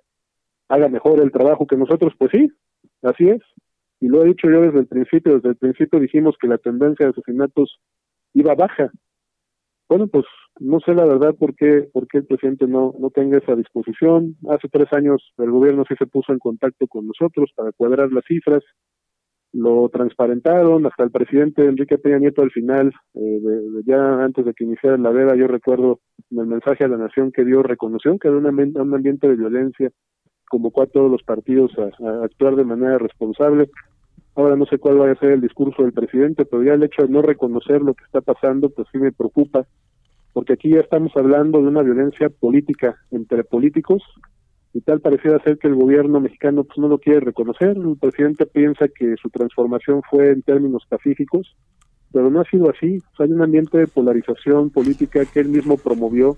[0.69, 2.13] haga mejor el trabajo que nosotros.
[2.17, 2.49] Pues sí,
[3.03, 3.41] así es.
[3.99, 5.35] Y lo he dicho yo desde el principio.
[5.35, 7.79] Desde el principio dijimos que la tendencia de asesinatos
[8.33, 8.91] iba baja.
[9.89, 10.25] Bueno, pues
[10.59, 14.35] no sé la verdad por qué, por qué el presidente no, no tenga esa disposición.
[14.49, 18.23] Hace tres años el gobierno sí se puso en contacto con nosotros para cuadrar las
[18.25, 18.63] cifras.
[19.51, 24.53] lo transparentaron, hasta el presidente Enrique Peña Nieto al final, eh, de- ya antes de
[24.53, 28.17] que iniciara la veda, yo recuerdo en el mensaje a la nación que dio, reconoció
[28.19, 29.89] que ambiente, un ambiente de violencia,
[30.49, 33.69] convocó a todos los partidos a, actuar de manera responsable.
[34.35, 37.03] Ahora no sé cuál vaya a ser el discurso del presidente, pero ya el hecho
[37.03, 39.65] de no reconocer lo que está pasando, pues sí me preocupa,
[40.33, 44.03] porque aquí ya estamos hablando de una violencia política entre políticos
[44.73, 47.75] y tal pareciera ser que el gobierno mexicano pues no lo quiere reconocer.
[47.77, 51.55] El presidente piensa que su transformación fue en términos pacíficos,
[52.11, 52.99] pero no ha sido así.
[53.13, 56.37] O sea, hay un ambiente de polarización política que él mismo promovió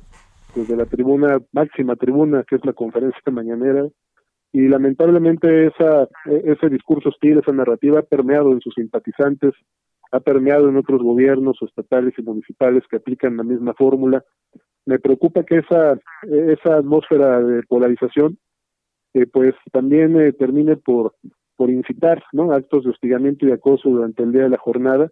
[0.53, 3.87] desde la tribuna, máxima tribuna, que es la conferencia mañanera,
[4.53, 9.53] y lamentablemente esa, e- ese discurso hostil, esa narrativa ha permeado en sus simpatizantes,
[10.11, 14.23] ha permeado en otros gobiernos estatales y municipales que aplican la misma fórmula.
[14.85, 18.37] Me preocupa que esa, esa atmósfera de polarización
[19.13, 21.15] eh, pues también eh, termine por,
[21.55, 22.51] por incitar ¿no?
[22.51, 25.11] actos de hostigamiento y acoso durante el día de la jornada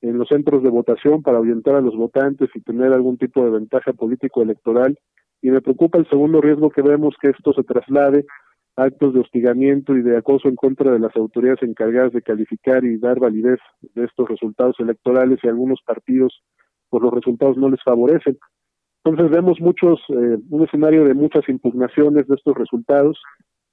[0.00, 3.50] en los centros de votación para orientar a los votantes y tener algún tipo de
[3.50, 4.98] ventaja político electoral.
[5.42, 8.24] Y me preocupa el segundo riesgo que vemos que esto se traslade
[8.76, 12.84] a actos de hostigamiento y de acoso en contra de las autoridades encargadas de calificar
[12.84, 13.58] y dar validez
[13.94, 16.42] de estos resultados electorales y algunos partidos
[16.90, 18.38] pues los resultados no les favorecen.
[19.04, 23.20] Entonces vemos muchos, eh, un escenario de muchas impugnaciones de estos resultados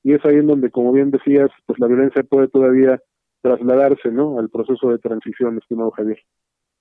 [0.03, 2.99] y es ahí en donde, como bien decías, pues la violencia puede todavía
[3.45, 4.39] trasladarse, ¿no?
[4.39, 6.17] Al proceso de transición, estimado Javier.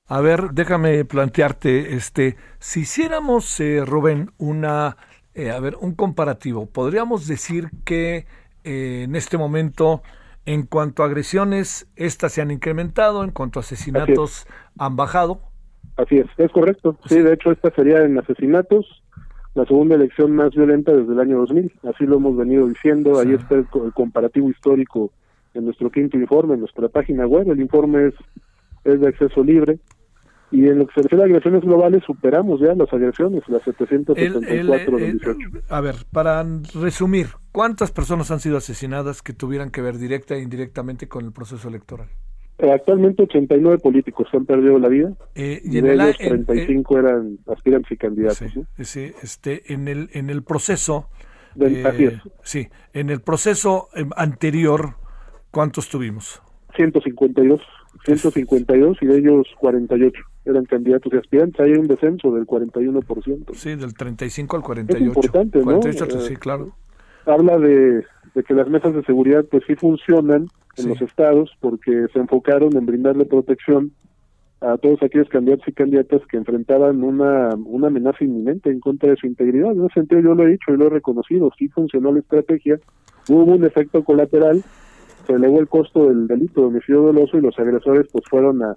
[0.08, 4.96] A ver, déjame plantearte, este, si hiciéramos, eh, Rubén, una,
[5.34, 8.24] eh, a ver, un comparativo, podríamos decir que
[8.64, 10.02] eh, en este momento,
[10.46, 14.46] en cuanto a agresiones, estas se han incrementado, en cuanto a asesinatos
[14.78, 15.40] han bajado.
[15.98, 16.96] Así es, es correcto.
[17.06, 19.02] Sí, de hecho, esta sería en asesinatos
[19.54, 21.72] la segunda elección más violenta desde el año 2000.
[21.84, 23.20] Así lo hemos venido diciendo.
[23.20, 25.12] Ahí está el comparativo histórico
[25.54, 27.50] en nuestro quinto informe, en nuestra página web.
[27.50, 28.14] El informe es,
[28.84, 29.78] es de acceso libre.
[30.50, 34.96] Y en lo que se refiere a agresiones globales, superamos ya las agresiones, las 774
[34.98, 35.38] del el- 18.
[35.68, 36.44] A ver, para
[36.80, 41.32] resumir, ¿cuántas personas han sido asesinadas que tuvieran que ver directa e indirectamente con el
[41.32, 42.08] proceso electoral?
[42.58, 46.16] Eh, actualmente 89 políticos han perdido la vida Eh, y, y en de el ellos
[46.20, 48.56] en- eh, 35 eran aspirantes y candidatos.
[48.56, 48.64] ¿no?
[48.84, 51.08] Sí, este, en el en el proceso,
[51.56, 54.94] Del- eh, sí, en el proceso eh, anterior,
[55.54, 56.42] ¿cuántos tuvimos?
[56.76, 57.60] 152,
[58.04, 61.60] 152 y de ellos 48 eran candidatos y aspirantes.
[61.60, 63.54] Hay un descenso del 41%.
[63.54, 65.02] Sí, del 35 al 48.
[65.02, 65.64] Es importante, ¿no?
[65.64, 66.72] 48, sí, Eh, claro.
[67.26, 70.88] Habla de, de que las mesas de seguridad pues sí funcionan en Sí.
[70.88, 73.92] los estados porque se enfocaron en brindarle protección
[74.60, 79.16] a todos aquellos candidatos y candidatas que enfrentaban una, una amenaza inminente en contra de
[79.16, 79.72] su integridad.
[79.72, 82.80] En ese sentido yo lo he dicho y lo he reconocido, sí funcionó la estrategia,
[83.28, 84.62] hubo un efecto colateral,
[85.26, 88.76] se elevó el costo del delito de homicidio doloso y los agresores pues fueron a,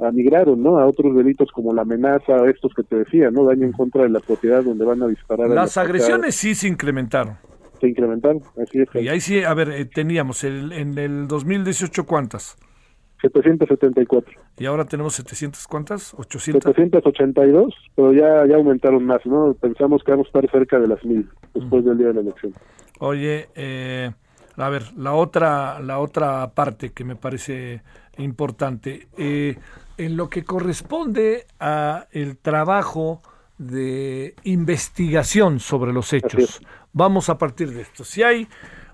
[0.00, 0.78] a migraron, ¿no?
[0.78, 3.44] A otros delitos como la amenaza, estos que te decía, ¿no?
[3.44, 5.50] Daño en contra de la propiedad donde van a disparar.
[5.50, 7.36] a Las agresiones sí se incrementaron.
[7.80, 8.88] Se incrementaron, así es.
[9.02, 12.56] Y ahí sí, a ver, eh, teníamos el, en el 2018 cuántas
[13.20, 14.40] 774.
[14.58, 19.54] y ahora tenemos 700 cuántas 800 782, pero ya, ya aumentaron más, ¿no?
[19.54, 22.52] Pensamos que vamos a estar cerca de las mil después del día de la elección.
[23.00, 24.10] Oye, eh,
[24.58, 27.82] a ver, la otra, la otra parte que me parece
[28.16, 29.56] importante, eh,
[29.96, 33.22] en lo que corresponde a el trabajo
[33.58, 36.60] de investigación sobre los hechos,
[36.92, 38.04] vamos a partir de esto.
[38.04, 38.48] Si hay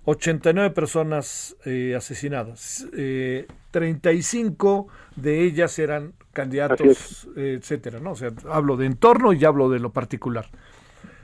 [0.07, 8.13] 89 personas eh, asesinadas, eh, 35 de ellas eran candidatos, eh, etcétera, ¿no?
[8.13, 10.49] O sea, hablo de entorno y hablo de lo particular.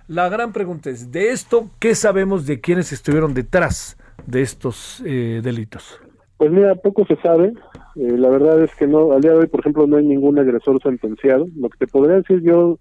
[0.09, 3.97] La gran pregunta es, de esto, ¿qué sabemos de quienes estuvieron detrás
[4.27, 6.01] de estos eh, delitos?
[6.37, 7.53] Pues mira, poco se sabe.
[7.97, 10.39] Eh, la verdad es que no, al día de hoy, por ejemplo, no hay ningún
[10.39, 11.47] agresor sentenciado.
[11.55, 12.79] Lo que te podría decir yo,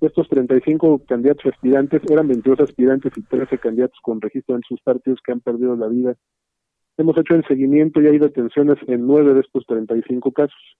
[0.00, 5.20] estos 35 candidatos aspirantes, eran 22 aspirantes y 13 candidatos con registro en sus partidos
[5.24, 6.16] que han perdido la vida.
[6.96, 10.76] Hemos hecho el seguimiento y hay detenciones en nueve de estos 35 casos,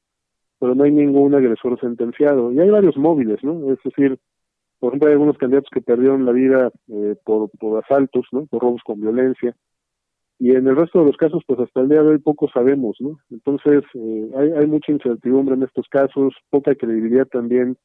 [0.59, 2.53] pero no hay ningún agresor sentenciado.
[2.53, 3.73] Y hay varios móviles, ¿no?
[3.73, 4.19] Es decir,
[4.79, 8.47] por ejemplo, hay algunos candidatos que perdieron la vida eh, por, por asaltos, ¿no?
[8.47, 9.55] Por robos con violencia.
[10.43, 12.97] Y en el resto de los casos, pues hasta el día de hoy poco sabemos,
[12.99, 13.17] ¿no?
[13.31, 17.77] Entonces, eh, hay, hay mucha incertidumbre en estos casos, poca credibilidad también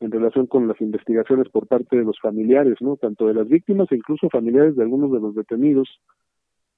[0.00, 2.96] en relación con las investigaciones por parte de los familiares, ¿no?
[2.96, 5.88] Tanto de las víctimas e incluso familiares de algunos de los detenidos.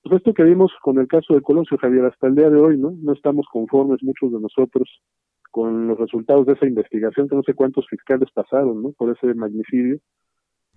[0.02, 2.76] Pues esto que vimos con el caso de Colosio Javier hasta el día de hoy,
[2.76, 2.90] ¿no?
[2.90, 5.00] No estamos conformes muchos de nosotros
[5.50, 8.92] con los resultados de esa investigación, que no sé cuántos fiscales pasaron, ¿no?
[8.92, 10.00] Por ese magnicidio.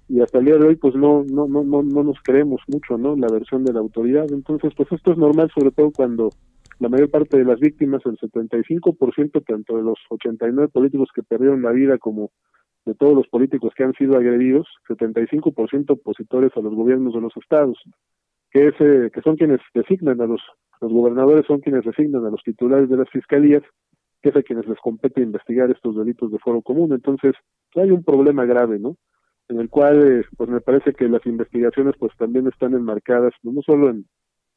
[0.09, 2.97] Y hasta el día de hoy, pues no, no, no, no, no nos creemos mucho,
[2.97, 3.15] ¿no?
[3.15, 4.25] La versión de la autoridad.
[4.31, 6.29] Entonces, pues esto es normal, sobre todo cuando
[6.79, 11.61] la mayor parte de las víctimas, el 75% tanto de los 89 políticos que perdieron
[11.61, 12.31] la vida como
[12.85, 17.35] de todos los políticos que han sido agredidos, 75% opositores a los gobiernos de los
[17.35, 17.77] estados,
[18.51, 20.41] que es, eh, que son quienes designan a los
[20.81, 23.63] los gobernadores son quienes designan a los titulares de las fiscalías,
[24.21, 26.93] que es a quienes les compete investigar estos delitos de foro común.
[26.93, 27.33] Entonces,
[27.75, 28.95] hay un problema grave, ¿no?
[29.49, 33.61] En el cual, eh, pues me parece que las investigaciones, pues también están enmarcadas, no
[33.61, 34.05] solo en,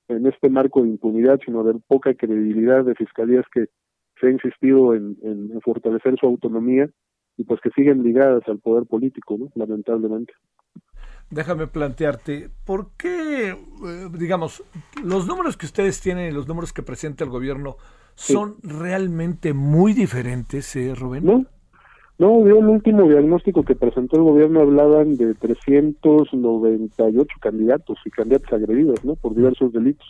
[0.09, 3.66] en este marco de impunidad, sino de poca credibilidad de fiscalías que
[4.20, 6.91] se ha insistido en, en, en fortalecer su autonomía
[7.36, 9.49] y pues que siguen ligadas al poder político, ¿no?
[9.55, 10.32] Lamentablemente
[11.30, 14.62] déjame plantearte, ¿por qué, eh, digamos,
[15.03, 17.76] los números que ustedes tienen y los números que presenta el gobierno
[18.16, 21.24] son realmente muy diferentes, eh, Rubén?
[21.24, 21.47] No,
[22.21, 29.05] no, el último diagnóstico que presentó el gobierno hablaban de 398 candidatos y candidatas agredidos,
[29.05, 29.16] ¿no?
[29.16, 30.07] Por diversos delitos.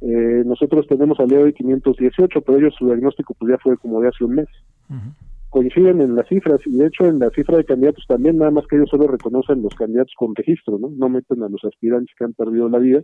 [0.00, 3.76] eh, nosotros tenemos al día de hoy 518, pero ellos su diagnóstico pues ya fue
[3.76, 4.48] como de hace un mes
[5.52, 8.66] coinciden en las cifras y de hecho en la cifra de candidatos también nada más
[8.66, 10.88] que ellos solo reconocen los candidatos con registro, ¿no?
[10.96, 13.02] No meten a los aspirantes que han perdido la vida.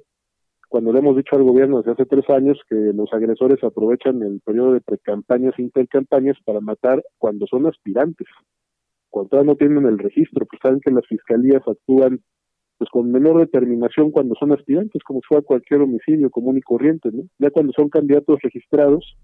[0.69, 4.41] Cuando le hemos dicho al gobierno desde hace tres años que los agresores aprovechan el
[4.41, 8.27] periodo de precampañas e intercampañas para matar cuando son aspirantes,
[9.09, 12.21] cuando no tienen el registro, pues saben que las fiscalías actúan
[12.77, 17.11] pues con menor determinación cuando son aspirantes, como si fuera cualquier homicidio común y corriente,
[17.13, 17.25] ¿no?
[17.39, 19.17] Ya cuando son candidatos registrados,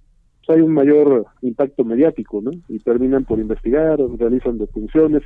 [0.45, 2.51] pues, hay un mayor impacto mediático, ¿no?
[2.69, 5.23] Y terminan por investigar, realizan detenciones.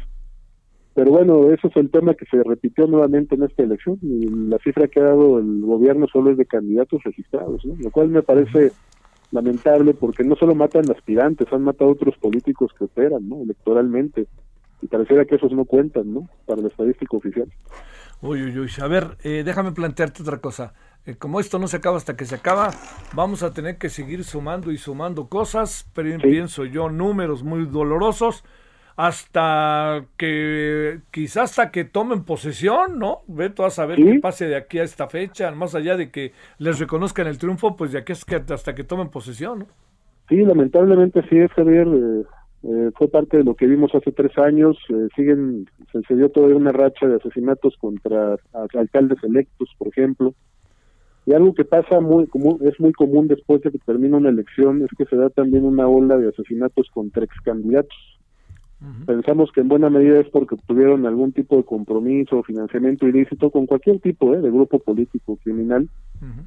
[0.99, 4.59] Pero bueno, eso es el tema que se repitió nuevamente en esta elección y la
[4.59, 7.77] cifra que ha dado el gobierno solo es de candidatos registrados, ¿no?
[7.79, 8.73] Lo cual me parece
[9.31, 13.41] lamentable porque no solo matan aspirantes, han matado a otros políticos que operan, ¿no?
[13.43, 14.27] Electoralmente.
[14.83, 16.29] Y pareciera que esos no cuentan, ¿no?
[16.47, 17.47] Para la estadística oficial.
[18.21, 18.71] Uy, uy, uy.
[18.83, 20.75] A ver, eh, déjame plantearte otra cosa.
[21.07, 22.73] Eh, como esto no se acaba hasta que se acaba,
[23.15, 28.43] vamos a tener que seguir sumando y sumando cosas, pero pienso yo números muy dolorosos
[28.99, 33.21] hasta que quizás hasta que tomen posesión, ¿no?
[33.29, 36.81] Veto a saber qué pase de aquí a esta fecha, más allá de que les
[36.81, 39.67] reconozcan el triunfo, pues de aquí es que hasta que tomen posesión, ¿no?
[40.29, 41.87] Sí, lamentablemente sí es, Javier.
[41.87, 42.25] Eh,
[42.65, 44.77] eh, fue parte de lo que vimos hace tres años.
[45.15, 50.35] siguen, se, dio todavía una racha de asesinatos contra alcaldes electos, por ejemplo.
[51.25, 54.83] Y algo que pasa muy común, es muy común después de que termina una elección
[54.83, 58.18] es que se da también una ola de asesinatos contra ex candidatos.
[59.07, 63.51] Pensamos que en buena medida es porque tuvieron algún tipo de compromiso o financiamiento ilícito
[63.51, 64.41] con cualquier tipo ¿eh?
[64.41, 65.89] de grupo político criminal.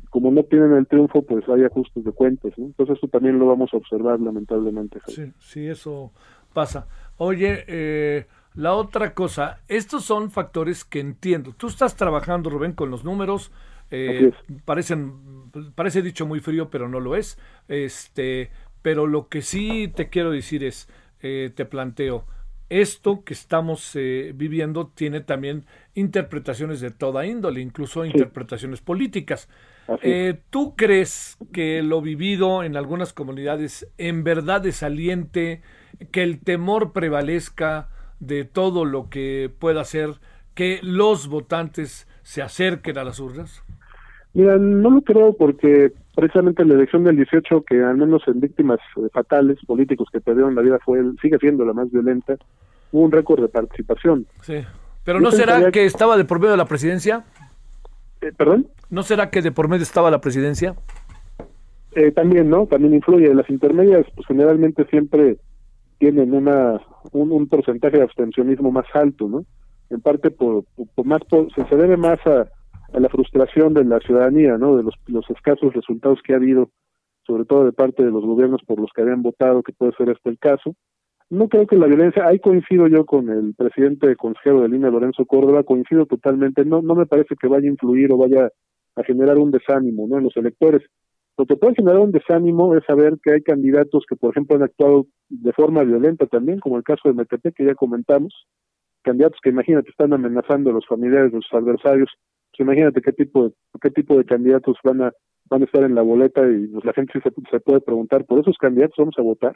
[0.10, 2.54] Como no tienen el triunfo, pues hay ajustes de cuentas.
[2.58, 2.68] ¿no?
[2.68, 5.00] Entonces eso también lo vamos a observar lamentablemente.
[5.08, 6.12] Sí, sí, eso
[6.54, 6.88] pasa.
[7.18, 11.54] Oye, eh, la otra cosa, estos son factores que entiendo.
[11.58, 13.52] Tú estás trabajando, Rubén, con los números,
[13.92, 14.32] eh,
[14.64, 15.14] parecen,
[15.76, 17.38] parece dicho muy frío, pero no lo es.
[17.68, 18.52] Este,
[18.82, 20.90] pero lo que sí te quiero decir es,
[21.22, 22.26] eh, te planteo,
[22.70, 29.50] esto que estamos eh, viviendo tiene también interpretaciones de toda índole, incluso interpretaciones políticas.
[30.50, 35.62] ¿Tú crees que lo vivido en algunas comunidades en verdad desaliente,
[36.12, 37.90] que el temor prevalezca
[38.22, 40.22] de todo lo que pueda hacer
[40.54, 43.64] que los votantes se acerquen a las urnas?
[44.34, 48.80] Mira, no lo creo porque precisamente la elección del 18, que al menos en víctimas
[48.98, 52.36] eh, fatales, políticos que perdieron la vida, fue sigue siendo la más violenta,
[52.92, 54.26] hubo un récord de participación.
[54.42, 54.64] Sí.
[55.04, 55.86] Pero ¿no será que...
[55.86, 57.26] estaba de por medio de la presidencia?
[58.22, 58.68] Eh, ¿Perdón?
[58.90, 60.76] ¿No será que de por medio estaba la presidencia?
[61.94, 62.68] Eh, también, ¿no?
[62.68, 63.34] También influye.
[63.34, 65.38] Las intermedias, pues generalmente siempre
[65.98, 66.80] tienen una
[67.12, 69.46] un, porcentaje de abstencionismo más alto, ¿no?
[69.90, 70.64] En parte por,
[71.04, 72.48] más se, se debe más a
[72.94, 74.78] a la frustración de la ciudadanía, ¿no?
[74.78, 76.70] De los, los escasos resultados que ha habido,
[77.26, 80.10] sobre todo de parte de los gobiernos por los que habían votado, que puede ser
[80.10, 80.76] este el caso.
[81.30, 85.26] No creo que la violencia, ahí coincido yo con el presidente consejero de línea, Lorenzo
[85.26, 88.50] Córdoba, coincido totalmente, no, no me parece que vaya a influir o vaya
[88.96, 90.18] a generar un desánimo, ¿no?
[90.18, 90.82] En los electores.
[91.38, 94.64] Lo que puede generar un desánimo es saber que hay candidatos que, por ejemplo, han
[94.64, 98.46] actuado de forma violenta también, como el caso de Metepec, que ya comentamos,
[99.02, 102.10] candidatos que imagínate están amenazando a los familiares de sus adversarios
[102.52, 105.12] pues imagínate qué tipo de, qué tipo de candidatos van a
[105.50, 108.40] van a estar en la boleta y pues, la gente se, se puede preguntar por
[108.40, 109.54] esos candidatos vamos a votar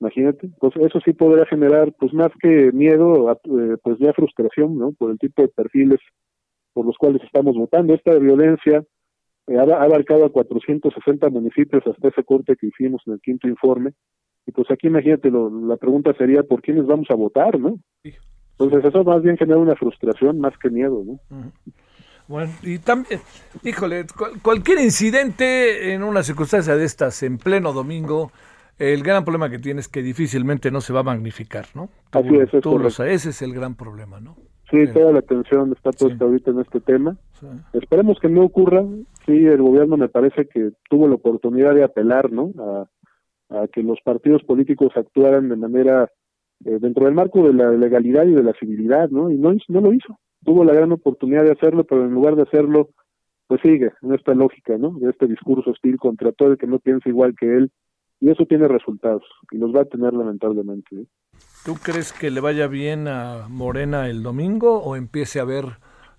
[0.00, 4.92] imagínate pues eso sí podría generar pues más que miedo eh, pues ya frustración no
[4.92, 6.00] por el tipo de perfiles
[6.74, 7.94] por los cuales estamos votando.
[7.94, 8.84] Esta violencia
[9.46, 13.92] eh, ha, abarcado a 460 municipios hasta ese corte que hicimos en el quinto informe.
[14.46, 17.78] Y pues aquí imagínate lo, la pregunta sería por quiénes vamos a votar no
[18.58, 21.20] entonces eso más bien genera una frustración más que miedo, ¿no?
[22.26, 23.20] Bueno, y también,
[23.62, 28.30] híjole, cual- cualquier incidente en una circunstancia de estas en pleno domingo,
[28.78, 31.90] el gran problema que tiene es que difícilmente no se va a magnificar, ¿no?
[32.10, 32.90] Tú- Así es, es tú lo correcto.
[32.90, 34.36] sabes, ese es el gran problema, ¿no?
[34.70, 34.92] Sí, Sí.
[34.94, 37.16] toda la atención está puesta ahorita en este tema.
[37.38, 37.46] Sí.
[37.74, 38.82] Esperemos que no ocurra.
[39.26, 42.50] Sí, el gobierno me parece que tuvo la oportunidad de apelar, ¿no?
[42.58, 42.88] A,
[43.62, 46.10] a que los partidos políticos actuaran de manera
[46.64, 49.30] eh, dentro del marco de la legalidad y de la civilidad, ¿no?
[49.30, 50.18] Y no, lo hizo.
[50.44, 52.90] Tuvo la gran oportunidad de hacerlo, pero en lugar de hacerlo,
[53.46, 54.98] pues sigue en esta lógica, ¿no?
[54.98, 57.70] De este discurso hostil contra todo el que no piensa igual que él.
[58.20, 60.96] Y eso tiene resultados, y los va a tener lamentablemente.
[60.96, 61.06] ¿eh?
[61.64, 65.64] ¿Tú crees que le vaya bien a Morena el domingo o empiece a haber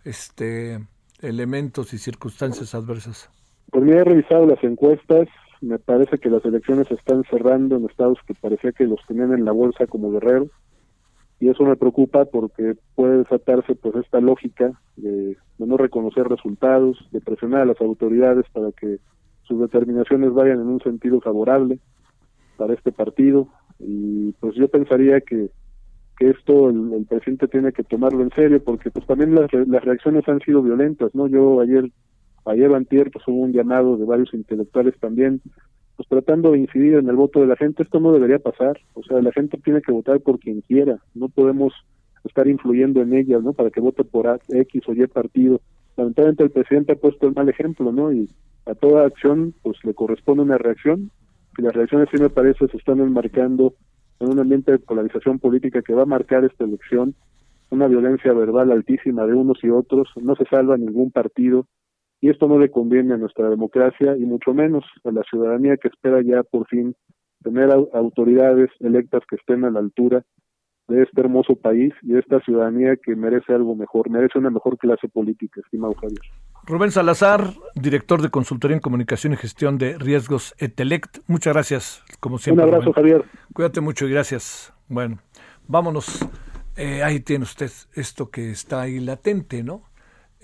[0.03, 0.79] este
[1.21, 3.29] elementos y circunstancias adversas?
[3.71, 5.27] Pues mira, he revisado las encuestas,
[5.66, 9.34] me parece que las elecciones se están cerrando en estados que parecía que los tenían
[9.34, 10.47] en la bolsa como Guerrero,
[11.39, 17.20] y eso me preocupa porque puede desatarse pues esta lógica de, no reconocer resultados, de
[17.20, 18.99] presionar a las autoridades para que
[19.43, 21.80] sus determinaciones vayan en un sentido favorable
[22.57, 23.47] para este partido,
[23.80, 25.49] y pues yo pensaría que
[26.18, 29.84] que esto el, el presidente tiene que tomarlo en serio porque pues también las, las
[29.84, 31.91] reacciones han sido violentas no yo ayer
[32.45, 35.41] ayer o antier pues hubo un llamado de varios intelectuales también
[35.95, 37.83] pues tratando de incidir en el voto de la gente.
[37.83, 38.79] Esto no debería pasar.
[38.93, 40.99] O sea la gente tiene que votar por quien quiera.
[41.13, 41.74] No podemos
[42.24, 45.61] estar influyendo en ella no para que vote por X o Y partido.
[45.95, 48.29] Lamentablemente el presidente ha puesto el mal ejemplo no y
[48.65, 51.11] a toda acción pues le corresponde una reacción.
[51.57, 53.74] Y las reacciones sí me parece se están enmarcando
[54.20, 57.15] en un ambiente de polarización política que va a marcar esta elección,
[57.70, 61.65] una violencia verbal altísima de unos y otros, no se salva ningún partido
[62.25, 65.89] y esto no le conviene a nuestra democracia y mucho menos a la ciudadanía que
[65.89, 66.95] espera ya por fin
[67.43, 70.23] tener au- autoridades electas que estén a la altura
[70.87, 74.77] de este hermoso país y de esta ciudadanía que merece algo mejor, merece una mejor
[74.79, 76.19] clase política, estimado Javier.
[76.65, 77.41] Rubén Salazar,
[77.75, 81.19] director de consultoría en comunicación y gestión de riesgos Etelect.
[81.27, 82.63] Muchas gracias, como Un siempre.
[82.65, 82.93] abrazo, Rubén.
[82.95, 83.23] Javier.
[83.53, 84.73] Cuídate mucho y gracias.
[84.87, 85.17] Bueno,
[85.67, 86.27] vámonos.
[86.75, 89.83] Eh, ahí tiene usted esto que está ahí latente, ¿no?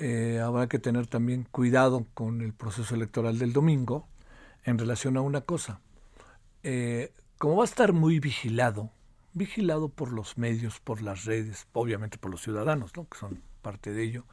[0.04, 4.08] Eh, habrá que tener también cuidado con el proceso electoral del domingo
[4.64, 5.80] en relación a una cosa.
[6.64, 8.90] Eh, como va a estar muy vigilado,
[9.34, 13.08] vigilado por los medios, por las redes, obviamente por los ciudadanos, ¿no?
[13.08, 14.26] que son parte de ello,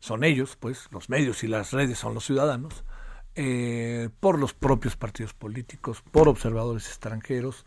[0.00, 2.84] son ellos, pues, los medios y las redes son los ciudadanos,
[3.36, 7.64] eh, por los propios partidos políticos, por observadores extranjeros.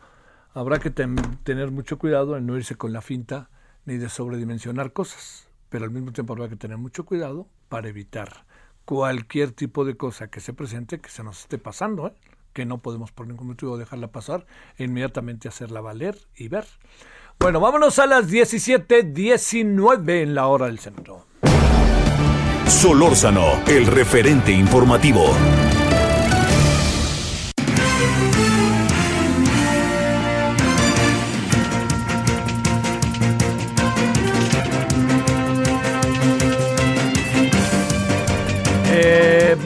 [0.54, 3.50] Habrá que tener mucho cuidado en no irse con la finta
[3.86, 8.46] ni de sobredimensionar cosas, pero al mismo tiempo habrá que tener mucho cuidado para evitar
[8.86, 12.14] cualquier tipo de cosa que se presente que se nos esté pasando, ¿eh?
[12.54, 14.46] que no podemos por ningún motivo dejarla pasar,
[14.78, 16.66] e inmediatamente hacerla valer y ver.
[17.40, 21.26] Bueno, vámonos a las 17:19 en la hora del centro.
[22.68, 25.34] Solórzano, el referente informativo.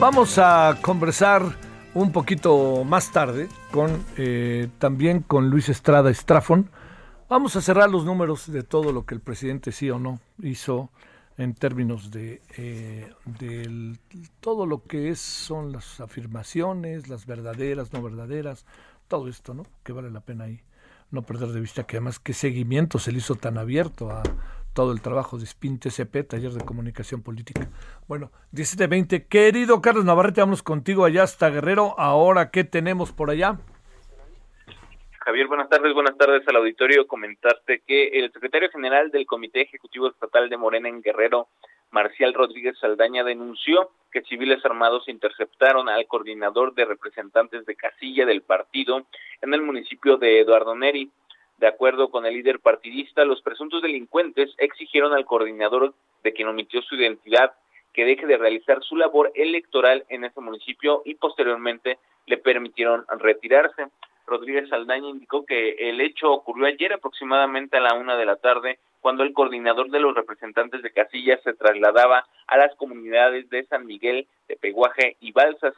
[0.04, 1.56] Vamos a conversar
[1.94, 6.68] un poquito más tarde con eh, también con Luis Estrada Estrafón.
[7.30, 10.90] Vamos a cerrar los números de todo lo que el presidente sí o no hizo
[11.38, 13.14] en términos de eh,
[14.40, 18.66] todo lo que es son las afirmaciones, las verdaderas, no verdaderas,
[19.08, 19.62] todo esto, ¿no?
[19.84, 20.60] Que vale la pena ahí
[21.10, 24.22] no perder de vista que además qué seguimiento se le hizo tan abierto a
[24.74, 27.68] todo el trabajo de SPIN TCP, Taller de Comunicación Política.
[28.08, 31.94] Bueno, 1720, querido Carlos Navarrete, vamos contigo allá hasta Guerrero.
[31.98, 33.58] Ahora, ¿qué tenemos por allá?
[35.24, 37.06] Javier, buenas tardes, buenas tardes al auditorio.
[37.06, 41.48] Comentarte que el secretario general del Comité Ejecutivo Estatal de Morena en Guerrero,
[41.90, 48.42] Marcial Rodríguez Saldaña, denunció que civiles armados interceptaron al coordinador de representantes de casilla del
[48.42, 49.06] partido
[49.40, 51.10] en el municipio de Eduardo Neri.
[51.58, 56.82] De acuerdo con el líder partidista, los presuntos delincuentes exigieron al coordinador de quien omitió
[56.82, 57.52] su identidad
[57.92, 63.86] que deje de realizar su labor electoral en ese municipio y posteriormente le permitieron retirarse.
[64.26, 68.78] Rodríguez Saldaña indicó que el hecho ocurrió ayer aproximadamente a la una de la tarde,
[69.00, 73.86] cuando el coordinador de los representantes de Casillas se trasladaba a las comunidades de San
[73.86, 75.74] Miguel, de Peguaje y Balsas.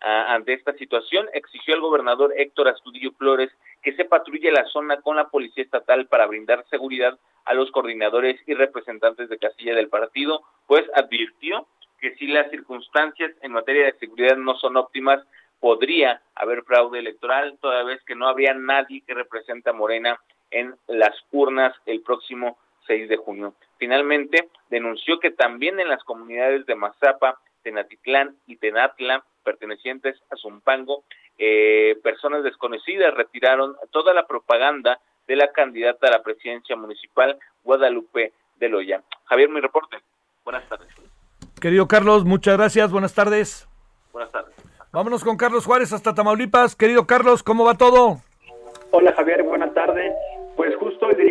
[0.00, 3.50] Ante esta situación, exigió al gobernador Héctor Astudillo Flores
[3.82, 8.40] que se patrulle la zona con la policía estatal para brindar seguridad a los coordinadores
[8.46, 11.66] y representantes de casilla del partido, pues advirtió
[12.00, 15.24] que si las circunstancias en materia de seguridad no son óptimas,
[15.58, 20.20] podría haber fraude electoral, toda vez que no habría nadie que represente a Morena
[20.50, 23.54] en las urnas el próximo 6 de junio.
[23.78, 31.04] Finalmente, denunció que también en las comunidades de Mazapa, Tenatitlán y Tenatla, pertenecientes a Zumpango,
[31.38, 38.34] eh, personas desconocidas retiraron toda la propaganda de la candidata a la presidencia municipal, Guadalupe
[38.56, 39.02] de Loya.
[39.24, 39.96] Javier, mi reporte.
[40.44, 40.88] Buenas tardes.
[41.58, 42.92] Querido Carlos, muchas gracias.
[42.92, 43.66] Buenas tardes.
[44.12, 44.54] Buenas tardes.
[44.92, 46.76] Vámonos con Carlos Juárez hasta Tamaulipas.
[46.76, 48.18] Querido Carlos, ¿cómo va todo?
[48.90, 50.12] Hola Javier, buenas tardes.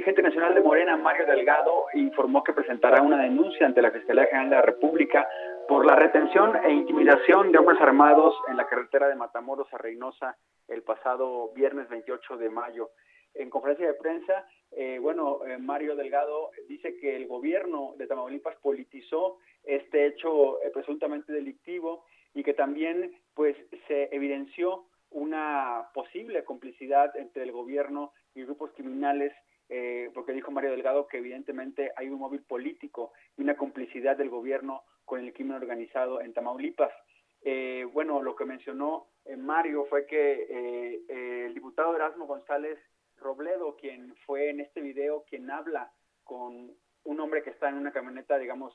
[0.08, 4.50] Dirigente nacional de Morena, Mario Delgado, informó que presentará una denuncia ante la Fiscalía General
[4.50, 5.28] de la República
[5.68, 10.38] por la retención e intimidación de hombres armados en la carretera de Matamoros a Reynosa
[10.70, 12.92] el pasado viernes 28 de mayo.
[13.34, 18.56] En conferencia de prensa, eh, bueno, eh, Mario Delgado dice que el gobierno de Tamaulipas
[18.62, 23.58] politizó este hecho eh, presuntamente delictivo y que también pues
[23.90, 29.34] se evidenció una posible complicidad entre el gobierno y grupos criminales,
[29.70, 34.30] eh, porque dijo Mario Delgado que evidentemente hay un móvil político y una complicidad del
[34.30, 36.92] gobierno con el crimen organizado en Tamaulipas.
[37.42, 41.04] Eh, bueno, lo que mencionó eh, Mario fue que
[41.46, 42.80] el diputado Erasmo González
[43.18, 45.92] Robledo, quien fue en este video, quien habla
[46.24, 46.72] con
[47.04, 48.74] un hombre que está en una camioneta, digamos,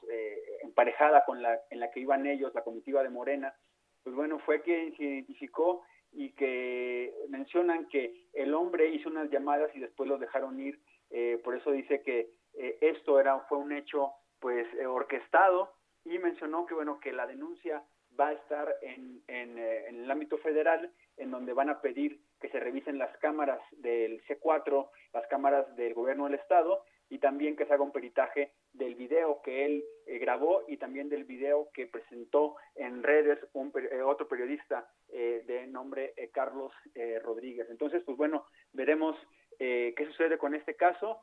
[0.62, 3.54] emparejada con la en la que iban ellos, la comitiva de Morena,
[4.02, 9.74] pues bueno, fue quien se identificó y que mencionan que el hombre hizo unas llamadas
[9.74, 10.80] y después los dejaron ir.
[11.10, 15.72] Eh, por eso dice que eh, esto era fue un hecho pues eh, orquestado
[16.04, 17.82] y mencionó que bueno que la denuncia
[18.18, 22.48] va a estar en, en, en, el ámbito federal en donde van a pedir que
[22.50, 27.64] se revisen las cámaras del C4, las cámaras del gobierno del estado y también que
[27.66, 31.86] se haga un peritaje del video que él eh, grabó y también del video que
[31.86, 37.68] presentó en redes un, eh, otro periodista eh, de nombre eh, Carlos eh, Rodríguez.
[37.70, 39.16] Entonces, pues bueno, veremos
[39.58, 41.20] qué sucede con este caso.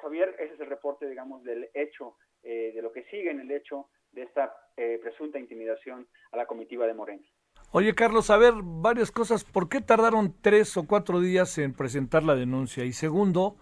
[0.00, 3.90] Javier, ese es el reporte, digamos, del hecho, de lo que sigue en el hecho
[4.12, 7.28] de esta presunta intimidación a la comitiva de Morena.
[7.72, 9.44] Oye, Carlos, a ver, varias cosas.
[9.44, 12.84] ¿Por qué tardaron tres o cuatro días en presentar la denuncia?
[12.84, 13.56] Y segundo,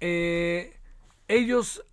[0.00, 0.78] eh,
[1.28, 1.84] ellos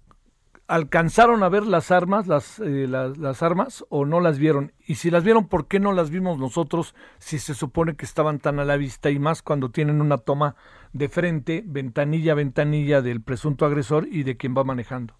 [0.71, 4.71] alcanzaron a ver las armas, las, eh, las, armas, o no las vieron.
[4.87, 8.39] Y si las vieron, ¿por qué no las vimos nosotros si se supone que estaban
[8.39, 10.55] tan a la vista y más cuando tienen una toma
[10.93, 15.13] de frente, ventanilla a ventanilla del presunto agresor y de quien va manejando?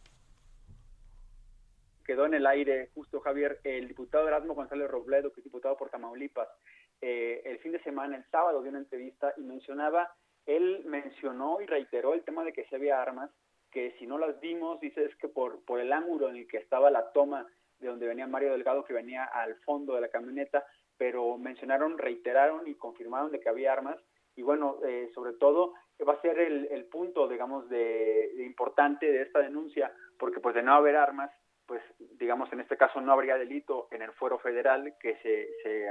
[2.06, 5.90] Quedó en el aire, justo Javier, el diputado Erasmo González Robledo, que es diputado por
[5.90, 6.48] Tamaulipas,
[7.02, 10.10] eh, el fin de semana, el sábado, dio una entrevista y mencionaba
[10.46, 13.30] él mencionó y reiteró el tema de que se había armas,
[13.72, 16.58] que si no las vimos, dice es que por, por el ángulo en el que
[16.58, 17.48] estaba la toma
[17.80, 20.66] de donde venía Mario Delgado, que venía al fondo de la camioneta,
[20.98, 23.98] pero mencionaron, reiteraron y confirmaron de que había armas.
[24.36, 25.74] Y bueno, eh, sobre todo
[26.08, 30.64] va a ser el, el punto, digamos, de, importante de esta denuncia, porque pues de
[30.64, 31.32] no haber armas,
[31.66, 35.88] pues digamos, en este caso no habría delito en el fuero federal que se, se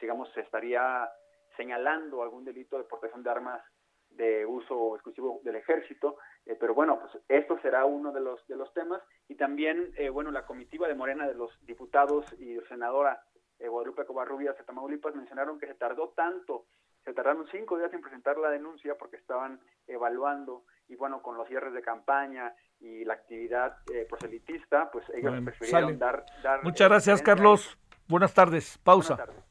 [0.00, 1.08] digamos, se estaría
[1.56, 3.62] señalando algún delito de portación de armas
[4.10, 6.16] de uso exclusivo del ejército,
[6.50, 9.00] eh, pero bueno, pues esto será uno de los de los temas.
[9.28, 13.22] Y también eh, bueno la comitiva de Morena de los diputados y senadora
[13.60, 16.66] eh, Guadalupe Covarrubias de Tamaulipas mencionaron que se tardó tanto,
[17.04, 21.46] se tardaron cinco días en presentar la denuncia porque estaban evaluando y bueno con los
[21.46, 23.76] cierres de campaña y la actividad
[24.08, 27.78] proselitista, pues ellos bueno, prefirieron dar, dar, Muchas gracias Carlos,
[28.08, 29.14] buenas tardes, pausa.
[29.16, 29.50] Buenas tardes.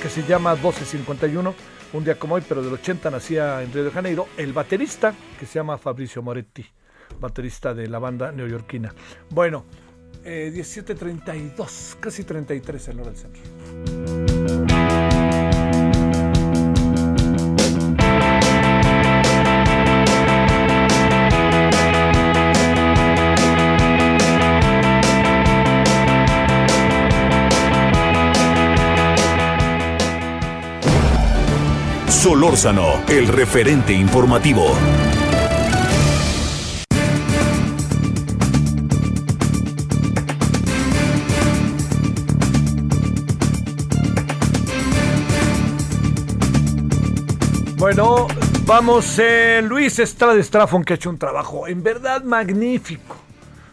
[0.00, 1.54] Que se llama 1251,
[1.92, 5.46] un día como hoy, pero del 80 nacía en Río de Janeiro, el baterista que
[5.46, 6.64] se llama Fabricio Moretti,
[7.20, 8.94] baterista de la banda neoyorquina.
[9.30, 9.64] Bueno,
[10.24, 14.41] eh, 17.32, casi 33 en hora del centro.
[32.32, 34.64] Solórzano, el referente informativo.
[47.76, 48.28] Bueno,
[48.64, 53.11] vamos, eh, Luis Estrada Estrafón, que ha hecho un trabajo en verdad magnífico.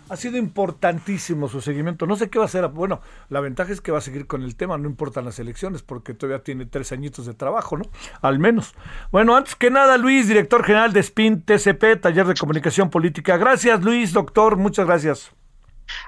[0.09, 2.05] Ha sido importantísimo su seguimiento.
[2.05, 2.67] No sé qué va a hacer.
[2.67, 5.83] Bueno, la ventaja es que va a seguir con el tema, no importan las elecciones,
[5.83, 7.85] porque todavía tiene tres añitos de trabajo, ¿no?
[8.21, 8.73] Al menos.
[9.11, 13.37] Bueno, antes que nada, Luis, director general de SPIN TCP, Taller de Comunicación Política.
[13.37, 15.38] Gracias, Luis, doctor, muchas gracias.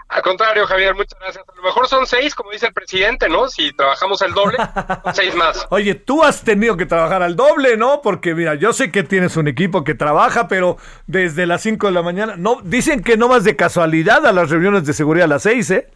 [0.10, 1.44] Al contrario, Javier, muchas gracias.
[1.48, 3.48] A lo mejor son seis, como dice el presidente, ¿no?
[3.48, 5.68] Si trabajamos el doble, son seis más.
[5.72, 8.02] Oye, tú has tenido que trabajar al doble, ¿no?
[8.02, 10.78] Porque mira, yo sé que tienes un equipo que trabaja, pero
[11.08, 14.50] desde las 5 de la mañana, no, dicen que no vas de casualidad a las
[14.50, 15.90] reuniones de seguridad a las 6, ¿eh?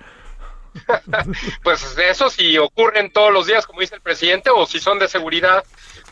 [1.63, 5.07] Pues eso si ocurren todos los días, como dice el presidente, o si son de
[5.07, 5.63] seguridad,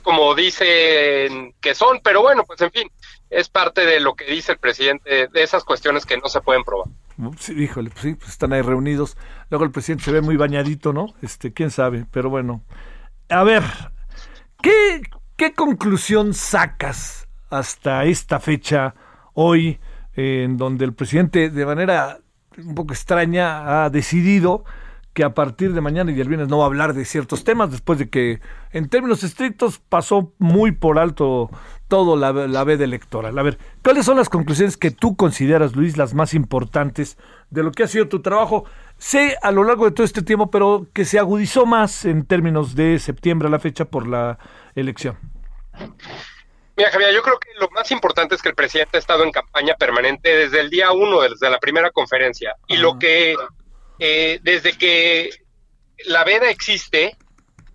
[0.02, 2.00] como dicen que son.
[2.04, 2.91] Pero bueno, pues en fin,
[3.30, 6.64] es parte de lo que dice el presidente, de esas cuestiones que no se pueden
[6.64, 6.88] probar.
[7.38, 9.18] Sí, híjole, pues sí, pues están ahí reunidos.
[9.49, 11.07] Luego el presidente se ve muy bañadito, ¿no?
[11.22, 12.64] Este, quién sabe, pero bueno.
[13.30, 13.64] A ver,
[14.61, 15.02] ¿qué,
[15.35, 18.95] qué conclusión sacas hasta esta fecha,
[19.34, 19.80] hoy,
[20.15, 22.19] en donde el presidente, de manera
[22.57, 24.65] un poco extraña, ha decidido
[25.14, 27.72] que a partir de mañana y el viernes no va a hablar de ciertos temas,
[27.72, 28.41] después de que,
[28.72, 31.49] en términos estrictos, pasó muy por alto
[31.88, 33.38] todo la, la veda electoral.
[33.38, 37.18] A ver, ¿cuáles son las conclusiones que tú consideras, Luis, las más importantes
[37.52, 38.65] de lo que ha sido tu trabajo?
[38.98, 42.76] Sé a lo largo de todo este tiempo, pero que se agudizó más en términos
[42.76, 44.40] de septiembre a la fecha por la
[44.76, 45.18] elección.
[46.76, 49.31] Mira, Javier, yo creo que lo más importante es que el presidente ha estado en
[49.31, 52.56] campaña permanente desde el día uno, desde la primera conferencia.
[52.68, 53.35] Y lo que,
[54.05, 55.30] eh, desde que
[56.03, 57.15] la veda existe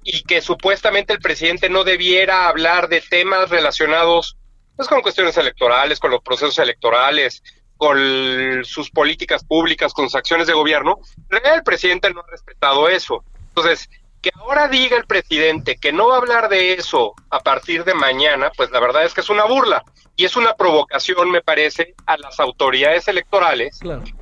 [0.02, 4.36] y que supuestamente el presidente no debiera hablar de temas relacionados
[4.76, 7.42] pues, con cuestiones electorales, con los procesos electorales,
[7.78, 10.98] con sus políticas públicas, con sus acciones de gobierno,
[11.30, 13.24] el presidente no ha respetado eso.
[13.48, 13.88] Entonces,
[14.20, 17.94] que ahora diga el presidente que no va a hablar de eso a partir de
[17.94, 19.82] mañana, pues la verdad es que es una burla
[20.14, 23.80] y es una provocación, me parece, a las autoridades electorales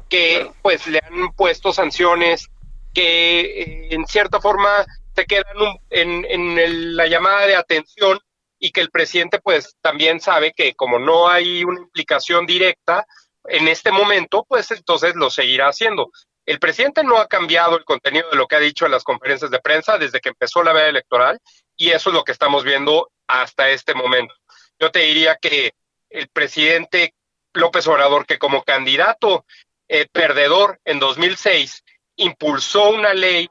[0.08, 2.48] que pues le han puesto sanciones
[2.94, 4.84] que eh, en cierta forma
[5.14, 8.18] se quedan un- en, en el- la llamada de atención
[8.58, 13.06] y que el presidente pues también sabe que como no hay una implicación directa
[13.48, 16.10] en este momento, pues entonces lo seguirá haciendo.
[16.46, 19.50] El presidente no ha cambiado el contenido de lo que ha dicho en las conferencias
[19.50, 21.38] de prensa desde que empezó la veda electoral
[21.76, 24.34] y eso es lo que estamos viendo hasta este momento.
[24.78, 25.72] Yo te diría que
[26.10, 27.14] el presidente
[27.52, 29.44] López Obrador, que como candidato
[29.88, 31.84] eh, perdedor en 2006
[32.16, 33.48] impulsó una ley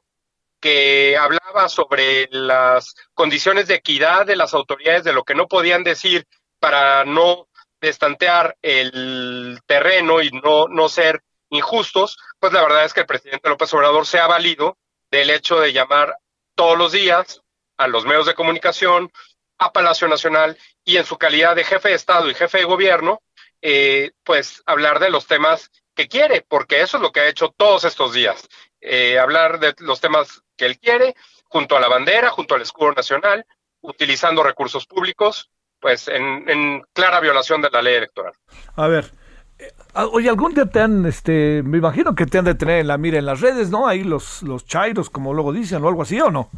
[0.60, 5.84] que hablaba sobre las condiciones de equidad de las autoridades, de lo que no podían
[5.84, 6.26] decir
[6.60, 7.48] para no
[7.80, 13.50] destantear el terreno y no, no ser injustos, pues la verdad es que el presidente
[13.50, 14.78] López Obrador se ha valido
[15.12, 16.18] del hecho de llamar
[16.56, 17.42] todos los días
[17.78, 19.12] a los medios de comunicación,
[19.58, 23.22] a Palacio Nacional y en su calidad de jefe de Estado y jefe de gobierno,
[23.62, 27.54] eh, pues hablar de los temas que quiere, porque eso es lo que ha hecho
[27.56, 28.48] todos estos días,
[28.82, 31.16] eh, hablar de los temas que él quiere,
[31.46, 33.46] junto a la bandera, junto al escudo nacional,
[33.82, 35.50] utilizando recursos públicos,
[35.80, 38.34] pues en, en clara violación de la ley electoral.
[38.76, 39.12] A ver,
[39.58, 42.80] eh, ah, oye, algún día te han, este, me imagino que te han de tener
[42.80, 43.88] en la mira en las redes, ¿no?
[43.88, 46.50] Ahí los, los chairos, como luego dicen, o algo así, ¿o no?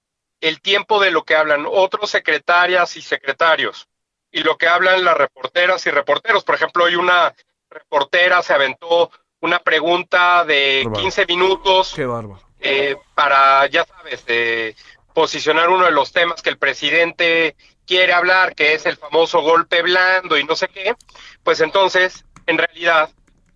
[0.40, 3.88] el tiempo de lo que hablan otros secretarias y secretarios
[4.30, 7.34] y lo que hablan las reporteras y reporteros, por ejemplo, hoy una
[7.68, 12.40] reportera se aventó una pregunta de 15 minutos Qué bárbaro.
[12.60, 14.74] eh, para, ya sabes, eh,
[15.12, 17.56] posicionar uno de los temas que el presidente
[17.90, 20.94] quiere hablar, que es el famoso golpe blando y no sé qué,
[21.42, 23.10] pues entonces, en realidad,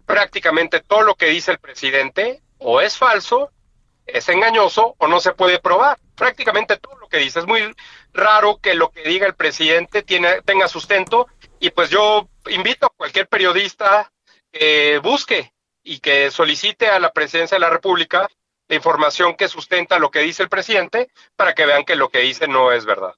[0.06, 3.52] prácticamente todo lo que dice el presidente o es falso,
[4.05, 6.01] es engañoso o no se puede probar.
[6.16, 7.39] Prácticamente todo lo que dice.
[7.39, 7.77] Es muy
[8.12, 11.28] raro que lo que diga el presidente tiene, tenga sustento
[11.61, 14.11] y pues yo invito a cualquier periodista
[14.51, 15.52] que busque
[15.85, 18.27] y que solicite a la presidencia de la República
[18.66, 22.19] la información que sustenta lo que dice el presidente para que vean que lo que
[22.19, 23.15] dice no es verdad.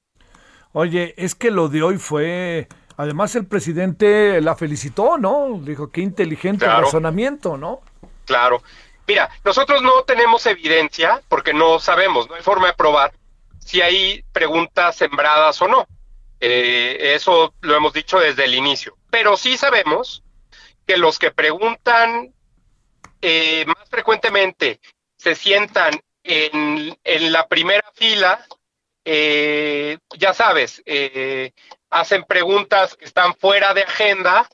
[0.73, 2.67] Oye, es que lo de hoy fue...
[2.99, 5.59] Además el presidente la felicitó, ¿no?
[5.61, 6.85] Dijo, qué inteligente Claro.
[6.85, 7.81] razonamiento, ¿no?
[8.25, 8.63] Claro.
[9.07, 13.13] Mira, nosotros no tenemos evidencia porque no sabemos, no hay forma de probar
[13.59, 15.85] si hay preguntas sembradas o no.
[16.39, 18.97] Eh, eso lo hemos dicho desde el inicio.
[19.11, 20.23] Pero sí sabemos
[20.87, 22.33] que los que preguntan
[23.21, 24.79] eh, más frecuentemente
[25.17, 28.45] se sientan en, en la primera fila,
[29.09, 31.53] eh, ya sabes, eh,
[31.89, 34.49] hacen preguntas que están fuera de agenda,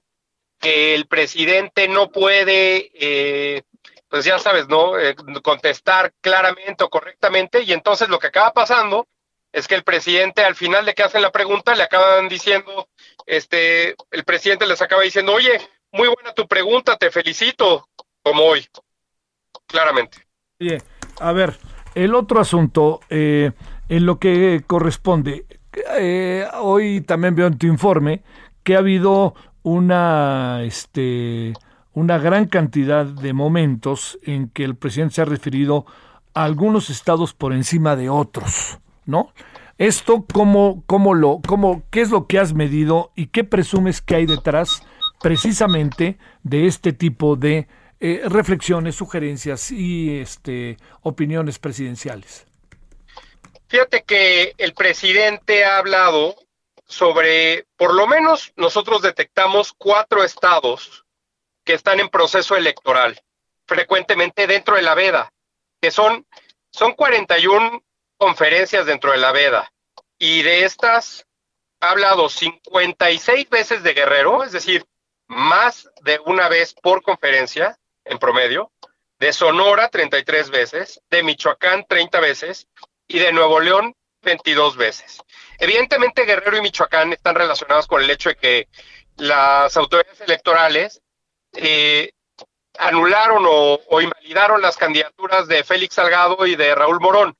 [0.60, 3.64] que el presidente no puede, eh,
[4.08, 5.00] pues ya sabes, ¿no?
[5.00, 9.08] Eh, contestar claramente o correctamente, y entonces lo que acaba pasando
[9.52, 12.88] es que el presidente al final de que hacen la pregunta le acaban diciendo,
[13.26, 15.60] este, el presidente les acaba diciendo, oye,
[15.92, 17.90] muy buena tu pregunta, te felicito,
[18.22, 18.68] como hoy,
[19.66, 20.28] claramente.
[20.62, 20.78] Oye,
[21.20, 21.58] a ver,
[21.96, 23.52] el otro asunto, eh,
[23.90, 25.46] en lo que corresponde,
[25.98, 28.24] eh, hoy también veo en tu informe
[28.64, 31.54] que ha habido una, este,
[31.94, 35.86] una gran cantidad de momentos en que el presidente se ha referido
[36.34, 39.34] a algunos estados por encima de otros, ¿no?
[39.78, 44.16] Esto, ¿cómo, cómo lo, cómo, ¿qué es lo que has medido y qué presumes que
[44.16, 44.84] hay detrás
[45.22, 47.68] precisamente de este tipo de
[48.00, 52.46] eh, reflexiones, sugerencias y este, opiniones presidenciales?
[53.74, 56.36] Fíjate que el presidente ha hablado
[56.86, 61.06] sobre, por lo menos nosotros detectamos cuatro estados
[61.66, 63.20] que están en proceso electoral,
[63.66, 65.34] frecuentemente dentro de la veda,
[65.82, 66.28] que son,
[66.70, 67.84] son 41
[68.16, 69.74] conferencias dentro de la veda,
[70.20, 71.26] y de estas
[71.80, 74.86] ha hablado 56 veces de Guerrero, es decir,
[75.26, 78.72] más de una vez por conferencia en promedio,
[79.18, 82.68] de Sonora 33 veces, de Michoacán 30 veces
[83.08, 85.22] y de Nuevo León 22 veces.
[85.60, 88.68] Evidentemente Guerrero y Michoacán están relacionados con el hecho de que
[89.18, 91.02] las autoridades electorales
[91.54, 92.12] eh,
[92.80, 97.36] anularon o, o invalidaron las candidaturas de Félix Salgado y de Raúl Morón.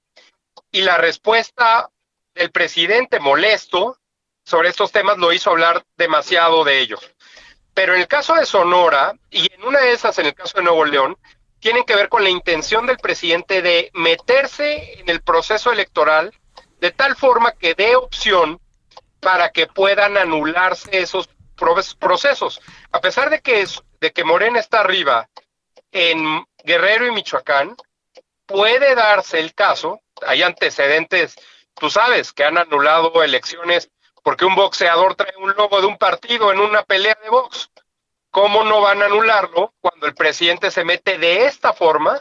[0.72, 1.90] Y la respuesta
[2.36, 3.98] del presidente molesto
[4.46, 7.00] sobre estos temas lo hizo hablar demasiado de ellos.
[7.74, 10.64] Pero en el caso de Sonora, y en una de esas, en el caso de
[10.64, 11.18] Nuevo León,
[11.64, 16.34] tienen que ver con la intención del presidente de meterse en el proceso electoral
[16.82, 18.60] de tal forma que dé opción
[19.22, 22.60] para que puedan anularse esos pro- procesos.
[22.92, 25.30] A pesar de que, es- de que Morena está arriba
[25.94, 27.78] en Guerrero y Michoacán,
[28.46, 31.36] puede darse el caso, hay antecedentes,
[31.76, 33.90] tú sabes, que han anulado elecciones
[34.22, 37.70] porque un boxeador trae un logo de un partido en una pelea de box.
[38.34, 42.20] ¿Cómo no van a anularlo cuando el presidente se mete de esta forma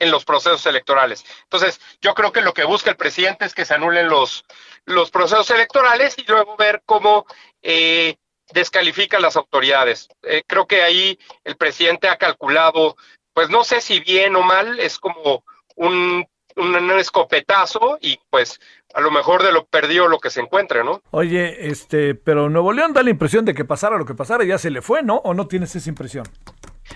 [0.00, 1.24] en los procesos electorales?
[1.44, 4.44] Entonces, yo creo que lo que busca el presidente es que se anulen los,
[4.86, 7.26] los procesos electorales y luego ver cómo
[7.62, 8.16] eh,
[8.52, 10.08] descalifica a las autoridades.
[10.24, 12.96] Eh, creo que ahí el presidente ha calculado,
[13.32, 15.44] pues no sé si bien o mal, es como
[15.76, 16.26] un,
[16.56, 18.60] un escopetazo y pues
[18.94, 21.02] a lo mejor de lo perdido lo que se encuentre, ¿no?
[21.10, 24.58] Oye, este, pero Nuevo León da la impresión de que pasara lo que pasara, ya
[24.58, 25.16] se le fue, ¿no?
[25.16, 26.26] ¿O no tienes esa impresión?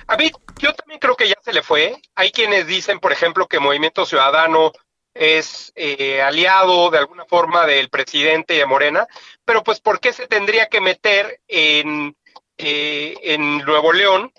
[0.07, 2.01] A mí, yo también creo que ya se le fue.
[2.15, 4.73] Hay quienes dicen, por ejemplo, que Movimiento Ciudadano
[5.15, 9.07] es eh, aliado de alguna forma del presidente y de Morena,
[9.45, 12.17] pero pues ¿por qué se tendría que meter en,
[12.57, 14.33] eh, en Nuevo León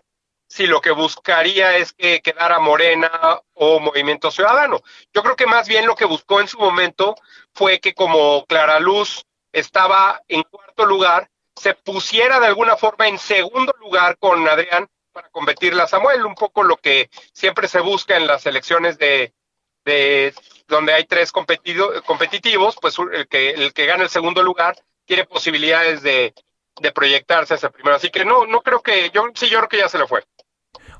[0.51, 4.81] si lo que buscaría es que quedara Morena o Movimiento Ciudadano.
[5.13, 7.15] Yo creo que más bien lo que buscó en su momento
[7.53, 13.17] fue que como Clara Luz estaba en cuarto lugar, se pusiera de alguna forma en
[13.17, 18.17] segundo lugar con Adrián para competirle a Samuel, un poco lo que siempre se busca
[18.17, 19.33] en las elecciones de,
[19.85, 20.33] de
[20.67, 24.75] donde hay tres competido, competitivos, pues el que, el que gana el segundo lugar
[25.05, 26.33] tiene posibilidades de,
[26.81, 27.95] de proyectarse hacia primero.
[27.95, 30.23] Así que no, no creo que, yo sí, yo creo que ya se le fue.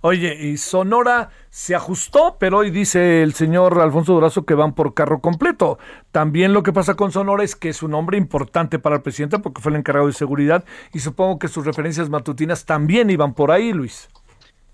[0.04, 4.96] Oye, y Sonora se ajustó, pero hoy dice el señor Alfonso Durazo que van por
[4.96, 5.78] carro completo.
[6.12, 9.38] También lo que pasa con Sonora es que es un hombre importante para el presidente
[9.38, 13.52] porque fue el encargado de seguridad y supongo que sus referencias matutinas también iban por
[13.52, 14.10] ahí, Luis.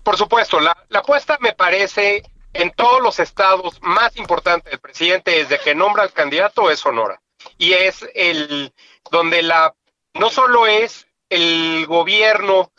[0.02, 2.22] Por supuesto, la, la apuesta me parece
[2.54, 7.20] en todos los estados más importantes del presidente desde que nombra al candidato es Sonora.
[7.58, 8.72] Y es el
[9.10, 9.74] donde la
[10.14, 12.72] no solo es el gobierno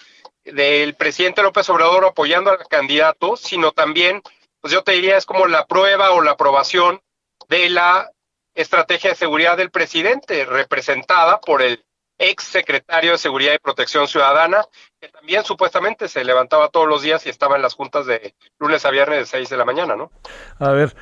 [0.53, 4.21] del presidente López Obrador apoyando al candidato, sino también,
[4.61, 7.01] pues yo te diría, es como la prueba o la aprobación
[7.47, 8.11] de la
[8.53, 11.83] estrategia de seguridad del presidente, representada por el
[12.19, 14.65] ex secretario de Seguridad y Protección Ciudadana,
[14.99, 18.85] que también supuestamente se levantaba todos los días y estaba en las juntas de lunes
[18.85, 20.11] a viernes de 6 de la mañana, ¿no?
[20.59, 20.93] A ver,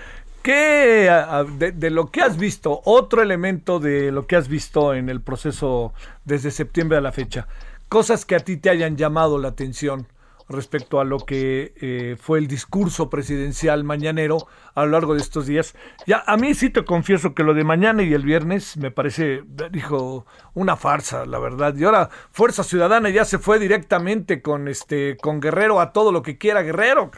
[0.43, 1.09] ¿qué
[1.57, 5.21] de, de, lo que has visto, otro elemento de lo que has visto en el
[5.21, 5.93] proceso
[6.23, 7.47] desde septiembre a la fecha,
[7.89, 10.07] cosas que a ti te hayan llamado la atención
[10.49, 15.45] respecto a lo que eh, fue el discurso presidencial mañanero a lo largo de estos
[15.45, 15.75] días.
[16.05, 19.43] Ya a mí sí te confieso que lo de mañana y el viernes me parece,
[19.71, 21.75] dijo, una farsa, la verdad.
[21.75, 26.21] Y ahora Fuerza Ciudadana ya se fue directamente con este con Guerrero a todo lo
[26.21, 27.11] que quiera Guerrero.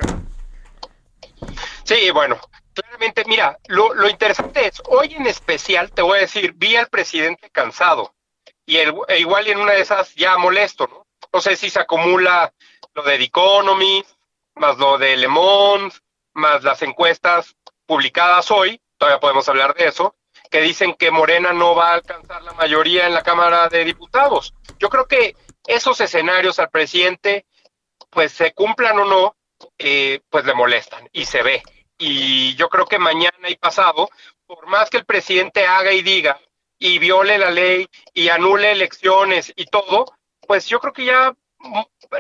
[1.84, 2.38] Sí, bueno,
[2.74, 6.88] claramente, mira, lo, lo interesante es, hoy en especial te voy a decir, vi al
[6.88, 8.14] presidente cansado
[8.70, 11.08] y el, e igual en una de esas ya molesto, ¿no?
[11.34, 12.54] No sé si se acumula
[12.94, 14.06] lo de The Economy,
[14.56, 15.96] más lo de Le Monde,
[16.34, 17.56] más las encuestas
[17.88, 20.16] publicadas hoy, todavía podemos hablar de eso,
[20.52, 24.54] que dicen que Morena no va a alcanzar la mayoría en la Cámara de Diputados.
[24.78, 25.36] Yo creo que
[25.66, 27.48] esos escenarios al presidente,
[28.12, 29.36] pues se cumplan o no,
[29.80, 31.64] eh, pues le molestan y se ve.
[31.98, 34.12] Y yo creo que mañana y pasado,
[34.46, 36.40] por más que el presidente haga y diga
[36.80, 40.06] y viole la ley y anule elecciones y todo,
[40.48, 41.36] pues yo creo que ya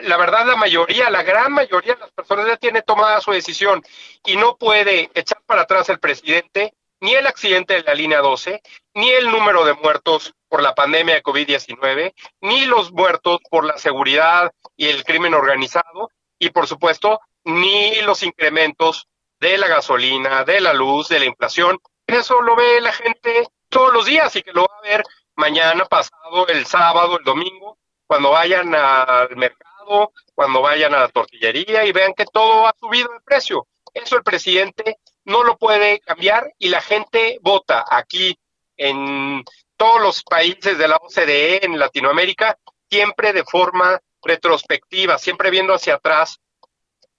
[0.01, 3.81] la verdad la mayoría, la gran mayoría de las personas ya tiene tomada su decisión
[4.25, 8.61] y no puede echar para atrás el presidente ni el accidente de la línea 12,
[8.95, 13.77] ni el número de muertos por la pandemia de COVID-19, ni los muertos por la
[13.77, 19.07] seguridad y el crimen organizado, y por supuesto, ni los incrementos
[19.39, 21.79] de la gasolina, de la luz, de la inflación.
[22.05, 25.03] Eso lo ve la gente todos los días y que lo va a ver
[25.35, 31.85] mañana, pasado, el sábado, el domingo, cuando vayan al mercado, cuando vayan a la tortillería
[31.85, 33.67] y vean que todo ha subido de precio.
[33.93, 38.37] Eso el presidente no lo puede cambiar y la gente vota aquí
[38.75, 39.43] en
[39.77, 42.57] todos los países de la OCDE, en Latinoamérica,
[42.89, 46.39] siempre de forma retrospectiva, siempre viendo hacia atrás,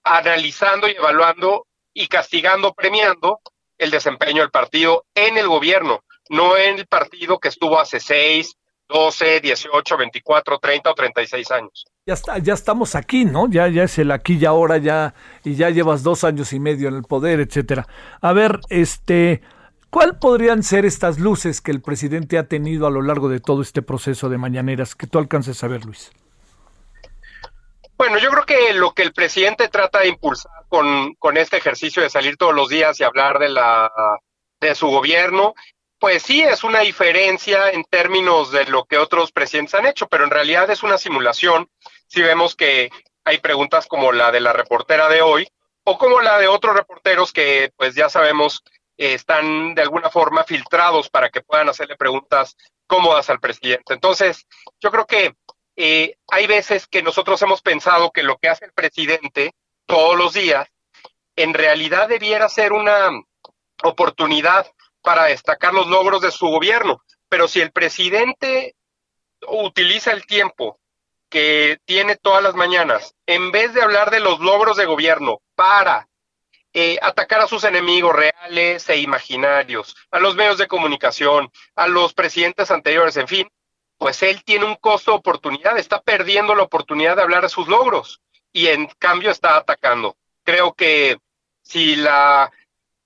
[0.02, 3.40] analizando y evaluando y castigando, premiando
[3.78, 8.56] el desempeño del partido en el gobierno, no en el partido que estuvo hace seis,
[8.88, 11.84] 12, 18, 24, 30 o 36 años.
[12.06, 13.48] Ya está, ya estamos aquí, ¿no?
[13.48, 16.88] Ya, ya es el aquí y ahora, ya, y ya llevas dos años y medio
[16.88, 17.86] en el poder, etcétera.
[18.20, 19.42] A ver, este,
[19.90, 23.62] ¿cuál podrían ser estas luces que el presidente ha tenido a lo largo de todo
[23.62, 26.10] este proceso de mañaneras que tú alcances a ver, Luis?
[27.96, 32.02] Bueno, yo creo que lo que el presidente trata de impulsar con, con este ejercicio
[32.02, 33.90] de salir todos los días y hablar de la
[34.60, 35.54] de su gobierno
[36.00, 40.24] pues sí, es una diferencia en términos de lo que otros presidentes han hecho, pero
[40.24, 41.70] en realidad es una simulación.
[42.06, 42.90] Si vemos que
[43.22, 45.46] hay preguntas como la de la reportera de hoy
[45.84, 48.64] o como la de otros reporteros que pues ya sabemos
[48.96, 52.56] eh, están de alguna forma filtrados para que puedan hacerle preguntas
[52.86, 53.92] cómodas al presidente.
[53.92, 54.46] Entonces,
[54.80, 55.34] yo creo que
[55.76, 59.52] eh, hay veces que nosotros hemos pensado que lo que hace el presidente
[59.84, 60.66] todos los días
[61.36, 63.10] en realidad debiera ser una
[63.82, 64.66] oportunidad
[65.02, 67.02] para destacar los logros de su gobierno.
[67.28, 68.74] Pero si el presidente
[69.46, 70.78] utiliza el tiempo
[71.28, 76.08] que tiene todas las mañanas, en vez de hablar de los logros de gobierno para
[76.72, 82.14] eh, atacar a sus enemigos reales e imaginarios, a los medios de comunicación, a los
[82.14, 83.48] presidentes anteriores, en fin,
[83.96, 87.68] pues él tiene un costo de oportunidad, está perdiendo la oportunidad de hablar de sus
[87.68, 88.20] logros
[88.52, 90.16] y en cambio está atacando.
[90.42, 91.18] Creo que
[91.62, 92.50] si la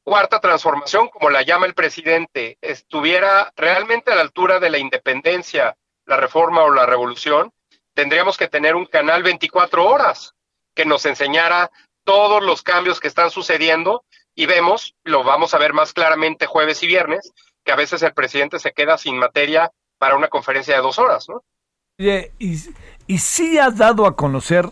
[0.04, 5.76] cuarta transformación, como la llama el presidente, estuviera realmente a la altura de la independencia,
[6.04, 7.52] la reforma o la revolución,
[7.94, 10.34] tendríamos que tener un canal 24 horas.
[10.76, 11.70] que nos enseñara
[12.02, 14.04] todos los cambios que están sucediendo
[14.34, 17.32] y vemos, lo vamos a ver más claramente jueves y viernes,
[17.62, 21.28] que a veces el presidente se queda sin materia para una conferencia de dos horas,
[21.28, 21.44] ¿no?
[21.96, 22.58] Y,
[23.06, 24.68] y sí ha dado a conocer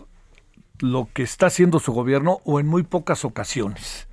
[0.79, 4.09] lo que está haciendo su gobierno o en muy pocas ocasiones.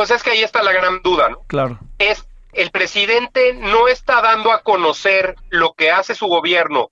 [0.00, 1.42] Pues es que ahí está la gran duda, ¿no?
[1.42, 1.78] Claro.
[1.98, 6.90] Es el presidente no está dando a conocer lo que hace su gobierno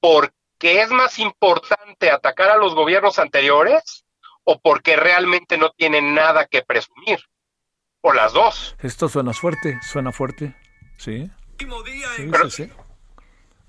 [0.00, 4.04] porque es más importante atacar a los gobiernos anteriores
[4.42, 7.20] o porque realmente no tiene nada que presumir.
[8.00, 8.74] O las dos.
[8.82, 10.56] Esto suena fuerte, suena fuerte.
[10.98, 11.30] Sí.
[12.16, 12.72] Sí, Pero- sí, sí.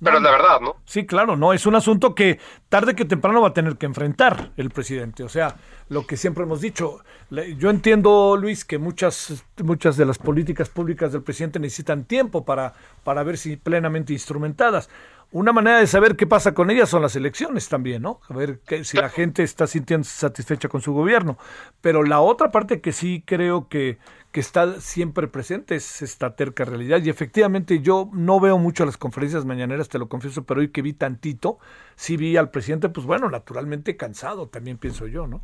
[0.03, 0.75] Pero es la verdad, ¿no?
[0.85, 2.39] Sí, claro, no, es un asunto que
[2.69, 5.23] tarde que temprano va a tener que enfrentar el presidente.
[5.23, 5.55] O sea,
[5.87, 6.99] lo que siempre hemos dicho,
[7.29, 12.73] yo entiendo, Luis, que muchas, muchas de las políticas públicas del presidente necesitan tiempo para,
[13.03, 14.89] para ver si plenamente instrumentadas.
[15.31, 18.21] Una manera de saber qué pasa con ellas son las elecciones también, ¿no?
[18.29, 21.37] A ver que, si la gente está sintiéndose satisfecha con su gobierno.
[21.81, 23.97] Pero la otra parte que sí creo que,
[24.35, 27.01] que está siempre presente es esta terca realidad.
[27.01, 30.81] Y efectivamente yo no veo mucho las conferencias mañaneras, te lo confieso, pero hoy que
[30.81, 31.57] vi tantito,
[31.95, 35.41] sí vi al presidente, pues bueno, naturalmente cansado, también pienso yo, ¿no?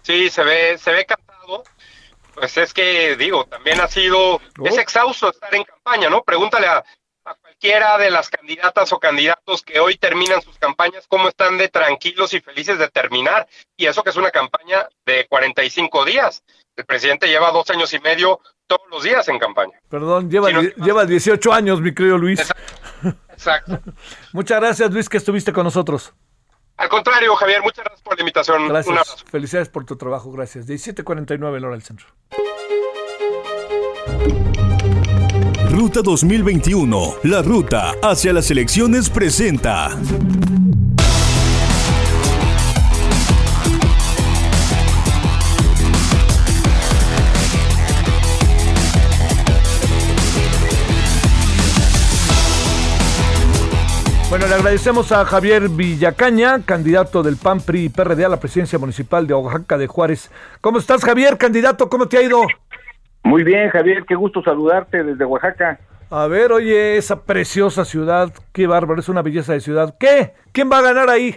[0.00, 1.62] Sí, se ve, se ve cansado.
[2.32, 6.22] Pues es que, digo, también ha sido, es exhausto estar en campaña, ¿no?
[6.22, 6.82] Pregúntale a,
[7.26, 11.68] a cualquiera de las candidatas o candidatos que hoy terminan sus campañas, cómo están de
[11.68, 13.46] tranquilos y felices de terminar.
[13.76, 16.42] Y eso que es una campaña de 45 días.
[16.76, 19.72] El presidente lleva dos años y medio todos los días en campaña.
[19.88, 22.40] Perdón, lleva, no, die- lleva 18 años, mi querido Luis.
[23.30, 23.80] Exacto.
[24.32, 26.12] Muchas gracias, Luis, que estuviste con nosotros.
[26.76, 28.62] Al contrario, Javier, muchas gracias por la invitación.
[28.62, 28.92] Un Gracias.
[28.92, 29.16] abrazo.
[29.30, 30.66] Felicidades por tu trabajo, gracias.
[30.68, 32.06] 17.49 la hora del centro.
[35.70, 39.90] Ruta 2021, la ruta hacia las elecciones presenta.
[54.36, 58.78] Bueno, le agradecemos a Javier Villacaña, candidato del PAN, PRI y PRD a la presidencia
[58.78, 60.30] municipal de Oaxaca de Juárez.
[60.60, 61.88] ¿Cómo estás, Javier, candidato?
[61.88, 62.42] ¿Cómo te ha ido?
[63.24, 65.80] Muy bien, Javier, qué gusto saludarte desde Oaxaca.
[66.10, 69.96] A ver, oye, esa preciosa ciudad, qué bárbaro, es una belleza de ciudad.
[69.98, 70.34] ¿Qué?
[70.52, 71.36] ¿Quién va a ganar ahí?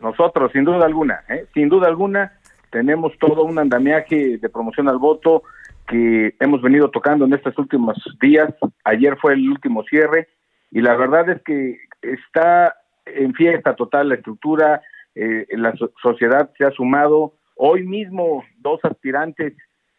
[0.00, 1.46] Nosotros, sin duda alguna, ¿eh?
[1.54, 2.32] sin duda alguna,
[2.70, 5.44] tenemos todo un andamiaje de promoción al voto
[5.86, 8.52] que hemos venido tocando en estos últimos días.
[8.82, 10.26] Ayer fue el último cierre
[10.72, 12.76] y la verdad es que está
[13.06, 14.82] en fiesta total la estructura,
[15.14, 17.34] eh, la so- sociedad se ha sumado.
[17.56, 19.54] Hoy mismo dos aspirantes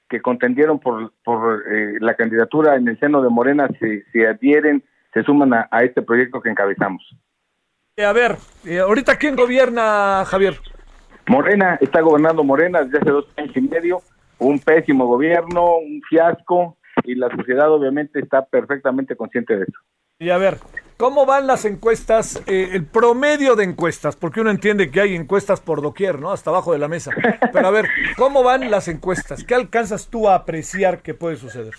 [0.10, 4.84] que contendieron por, por eh, la candidatura en el seno de Morena se, se adhieren,
[5.14, 7.04] se suman a, a este proyecto que encabezamos.
[7.96, 10.56] Eh, a ver, eh, ahorita quién gobierna, Javier.
[11.28, 14.02] Morena está gobernando Morena desde hace dos años y medio,
[14.40, 19.80] un pésimo gobierno, un fiasco, y la sociedad obviamente está perfectamente consciente de eso.
[20.18, 20.58] Y a ver,
[21.00, 24.18] ¿cómo van las encuestas, eh, el promedio de encuestas?
[24.18, 26.32] Porque uno entiende que hay encuestas por doquier, ¿no?
[26.32, 27.12] Hasta abajo de la mesa.
[27.54, 27.86] Pero a ver,
[28.18, 29.46] ¿cómo van las encuestas?
[29.46, 31.74] ¿Qué alcanzas tú a apreciar que puede suceder?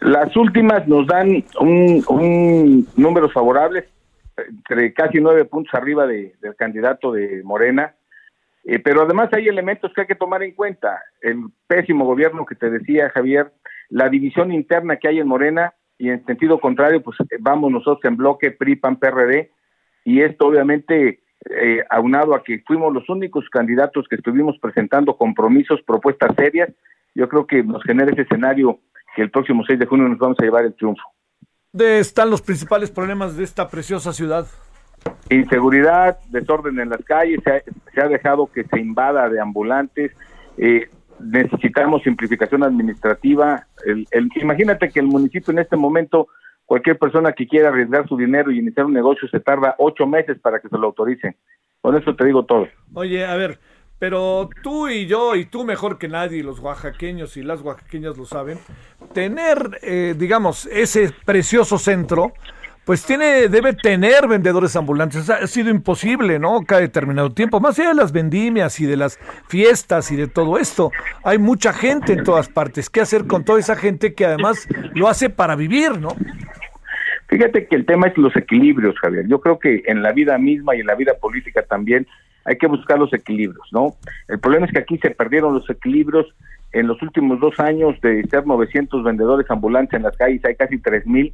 [0.00, 3.84] Las últimas nos dan un, un números favorables,
[4.36, 7.94] entre casi nueve puntos arriba de- del candidato de Morena,
[8.66, 10.98] Eh, pero además hay elementos que hay que tomar en cuenta.
[11.20, 11.36] El
[11.66, 13.52] pésimo gobierno que te decía Javier,
[13.90, 18.04] la división interna que hay en Morena y en sentido contrario, pues eh, vamos nosotros
[18.04, 19.50] en bloque PRI, PAN, PRD
[20.04, 25.82] y esto obviamente eh, aunado a que fuimos los únicos candidatos que estuvimos presentando compromisos,
[25.82, 26.70] propuestas serias,
[27.14, 28.80] yo creo que nos genera ese escenario
[29.14, 31.02] que el próximo 6 de junio nos vamos a llevar el triunfo.
[31.72, 34.46] ¿Dónde están los principales problemas de esta preciosa ciudad?
[35.28, 37.62] Inseguridad, desorden en las calles, se ha,
[37.92, 40.12] se ha dejado que se invada de ambulantes,
[40.56, 40.88] eh,
[41.18, 43.66] necesitamos simplificación administrativa.
[43.86, 46.28] El, el- imagínate que el municipio en este momento,
[46.66, 50.38] cualquier persona que quiera arriesgar su dinero y iniciar un negocio se tarda ocho meses
[50.40, 51.36] para que se lo autoricen.
[51.80, 52.66] Con eso te digo todo.
[52.94, 53.58] Oye, a ver,
[53.98, 58.24] pero tú y yo, y tú mejor que nadie, los oaxaqueños y las oaxaqueñas lo
[58.24, 58.58] saben,
[59.12, 62.32] tener, eh, digamos, ese precioso centro,
[62.84, 65.28] pues tiene, debe tener vendedores ambulantes.
[65.30, 66.60] Ha, sido imposible, ¿no?
[66.66, 70.58] Cada determinado tiempo, más allá de las vendimias y de las fiestas y de todo
[70.58, 70.90] esto.
[71.22, 72.90] Hay mucha gente en todas partes.
[72.90, 76.08] ¿Qué hacer con toda esa gente que además lo hace para vivir, ¿no?
[77.28, 79.26] Fíjate que el tema es los equilibrios, Javier.
[79.26, 82.06] Yo creo que en la vida misma y en la vida política también
[82.44, 83.94] hay que buscar los equilibrios, ¿no?
[84.28, 86.26] El problema es que aquí se perdieron los equilibrios
[86.72, 90.78] en los últimos dos años de ser 900 vendedores ambulantes en las calles, hay casi
[90.78, 91.32] 3000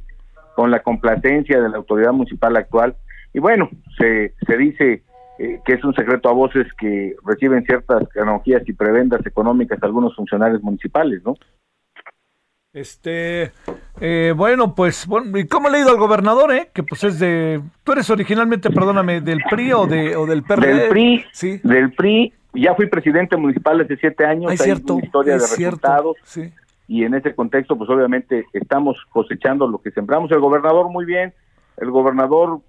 [0.55, 2.95] con la complacencia de la autoridad municipal actual.
[3.33, 5.03] Y bueno, se, se dice
[5.39, 10.15] eh, que es un secreto a voces que reciben ciertas canonjías y prebendas económicas algunos
[10.15, 11.35] funcionarios municipales, ¿no?
[12.73, 13.51] Este,
[13.99, 16.69] eh, bueno, pues, bueno, ¿y cómo le ha ido al gobernador, eh?
[16.73, 20.75] Que pues es de, tú eres originalmente, perdóname, del PRI o, de, o del PRD.
[20.75, 21.59] Del PRI, sí.
[21.63, 25.39] del PRI, ya fui presidente municipal hace siete años, Es hay cierto, una historia de
[25.39, 26.53] cierto, resultados, sí.
[26.91, 30.29] Y en ese contexto, pues obviamente estamos cosechando lo que sembramos.
[30.29, 31.33] El gobernador muy bien,
[31.77, 32.59] el gobernador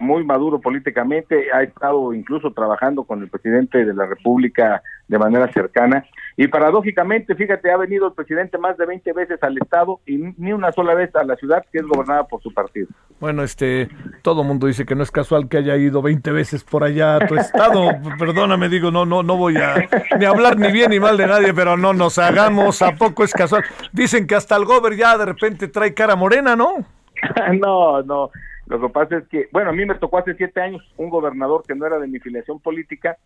[0.00, 5.52] muy maduro políticamente, ha estado incluso trabajando con el presidente de la República de manera
[5.52, 6.04] cercana.
[6.36, 10.52] Y paradójicamente, fíjate, ha venido el presidente más de 20 veces al Estado y ni
[10.52, 12.88] una sola vez a la ciudad que es gobernada por su partido.
[13.20, 13.90] Bueno, este,
[14.22, 17.26] todo mundo dice que no es casual que haya ido 20 veces por allá a
[17.26, 17.90] tu estado.
[18.18, 19.74] Perdóname, digo, no, no, no voy a
[20.18, 23.34] ni hablar ni bien ni mal de nadie, pero no nos hagamos, ¿a poco es
[23.34, 23.62] casual?
[23.92, 26.76] Dicen que hasta el gober ya de repente trae cara morena, ¿no?
[27.60, 28.30] no, no.
[28.66, 31.62] Lo que pasa es que, bueno, a mí me tocó hace siete años un gobernador
[31.66, 33.18] que no era de mi filiación política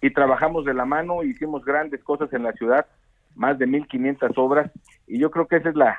[0.00, 2.86] y trabajamos de la mano, hicimos grandes cosas en la ciudad,
[3.34, 4.70] más de 1.500 obras,
[5.12, 5.98] y yo creo que esa es la,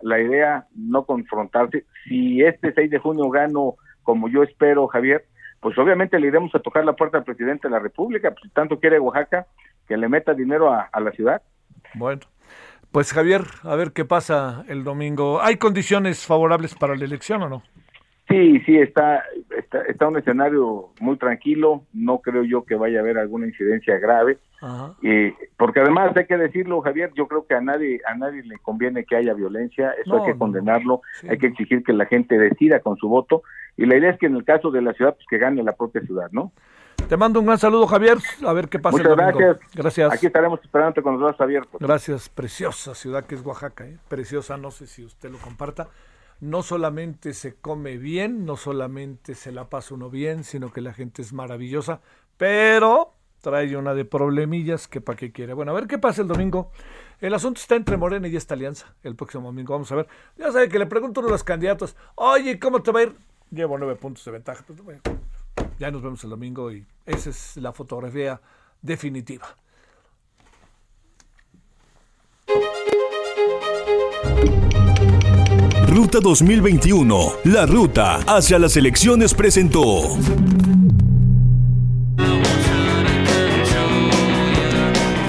[0.00, 1.84] la, idea, no confrontarse.
[2.08, 5.26] Si este 6 de junio gano como yo espero, Javier,
[5.60, 8.48] pues obviamente le iremos a tocar la puerta al presidente de la República, pues si
[8.48, 9.46] tanto quiere Oaxaca,
[9.86, 11.42] que le meta dinero a la ciudad.
[11.92, 12.22] Bueno,
[12.90, 15.42] pues Javier, a ver qué pasa el domingo.
[15.42, 17.62] ¿Hay condiciones favorables para la elección o no?
[18.34, 19.22] Sí, sí, está,
[19.56, 23.98] está, está un escenario muy tranquilo, no creo yo que vaya a haber alguna incidencia
[23.98, 24.38] grave,
[25.02, 28.58] eh, porque además hay que decirlo, Javier, yo creo que a nadie, a nadie le
[28.58, 31.28] conviene que haya violencia, eso No, hay que condenarlo, sí.
[31.28, 33.42] hay que exigir que la gente decida con su voto,
[33.76, 35.72] y la idea es que en el caso de la ciudad, pues que gane la
[35.72, 36.52] propia ciudad, ¿no?
[37.08, 38.16] Te mando un gran saludo, Javier.
[38.46, 39.58] A ver qué pasa Muchas el gracias.
[39.74, 40.12] Gracias.
[40.12, 41.78] Aquí estaremos esperándote con los brazos abiertos.
[41.78, 43.98] Gracias, preciosa ciudad que es Oaxaca, ¿eh?
[44.08, 45.88] preciosa, no sé si usted lo comparta.
[46.40, 50.92] No solamente se come bien, no solamente se la pasa uno bien, sino que la
[50.92, 52.00] gente es maravillosa,
[52.36, 55.52] pero trae una de problemillas que para qué quiere.
[55.52, 56.72] Bueno, a ver qué pasa el domingo.
[57.20, 59.72] El asunto está entre Morena y esta alianza el próximo domingo.
[59.72, 60.08] Vamos a ver.
[60.36, 63.02] Ya sabe que le pregunto a uno de los candidatos, oye, ¿cómo te va a
[63.04, 63.16] ir?
[63.50, 64.64] Llevo nueve puntos de ventaja.
[64.66, 65.00] Pues,
[65.78, 68.40] ya nos vemos el domingo y esa es la fotografía
[68.82, 69.56] definitiva.
[75.94, 80.18] Ruta 2021, la ruta hacia las elecciones presentó.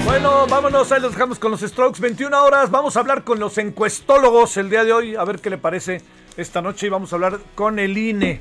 [0.04, 2.00] Bueno, vámonos, ahí los dejamos con los Strokes.
[2.00, 5.50] 21 horas, vamos a hablar con los encuestólogos el día de hoy, a ver qué
[5.50, 6.02] le parece
[6.36, 8.40] esta noche y vamos a hablar con el INE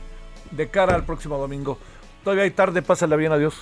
[0.50, 1.78] de cara al próximo domingo.
[2.24, 3.54] Todavía hay tarde, pásala bien, adiós.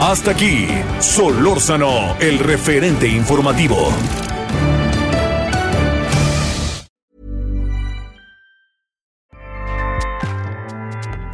[0.00, 0.66] Hasta aquí,
[0.98, 3.92] Solórzano, el referente informativo.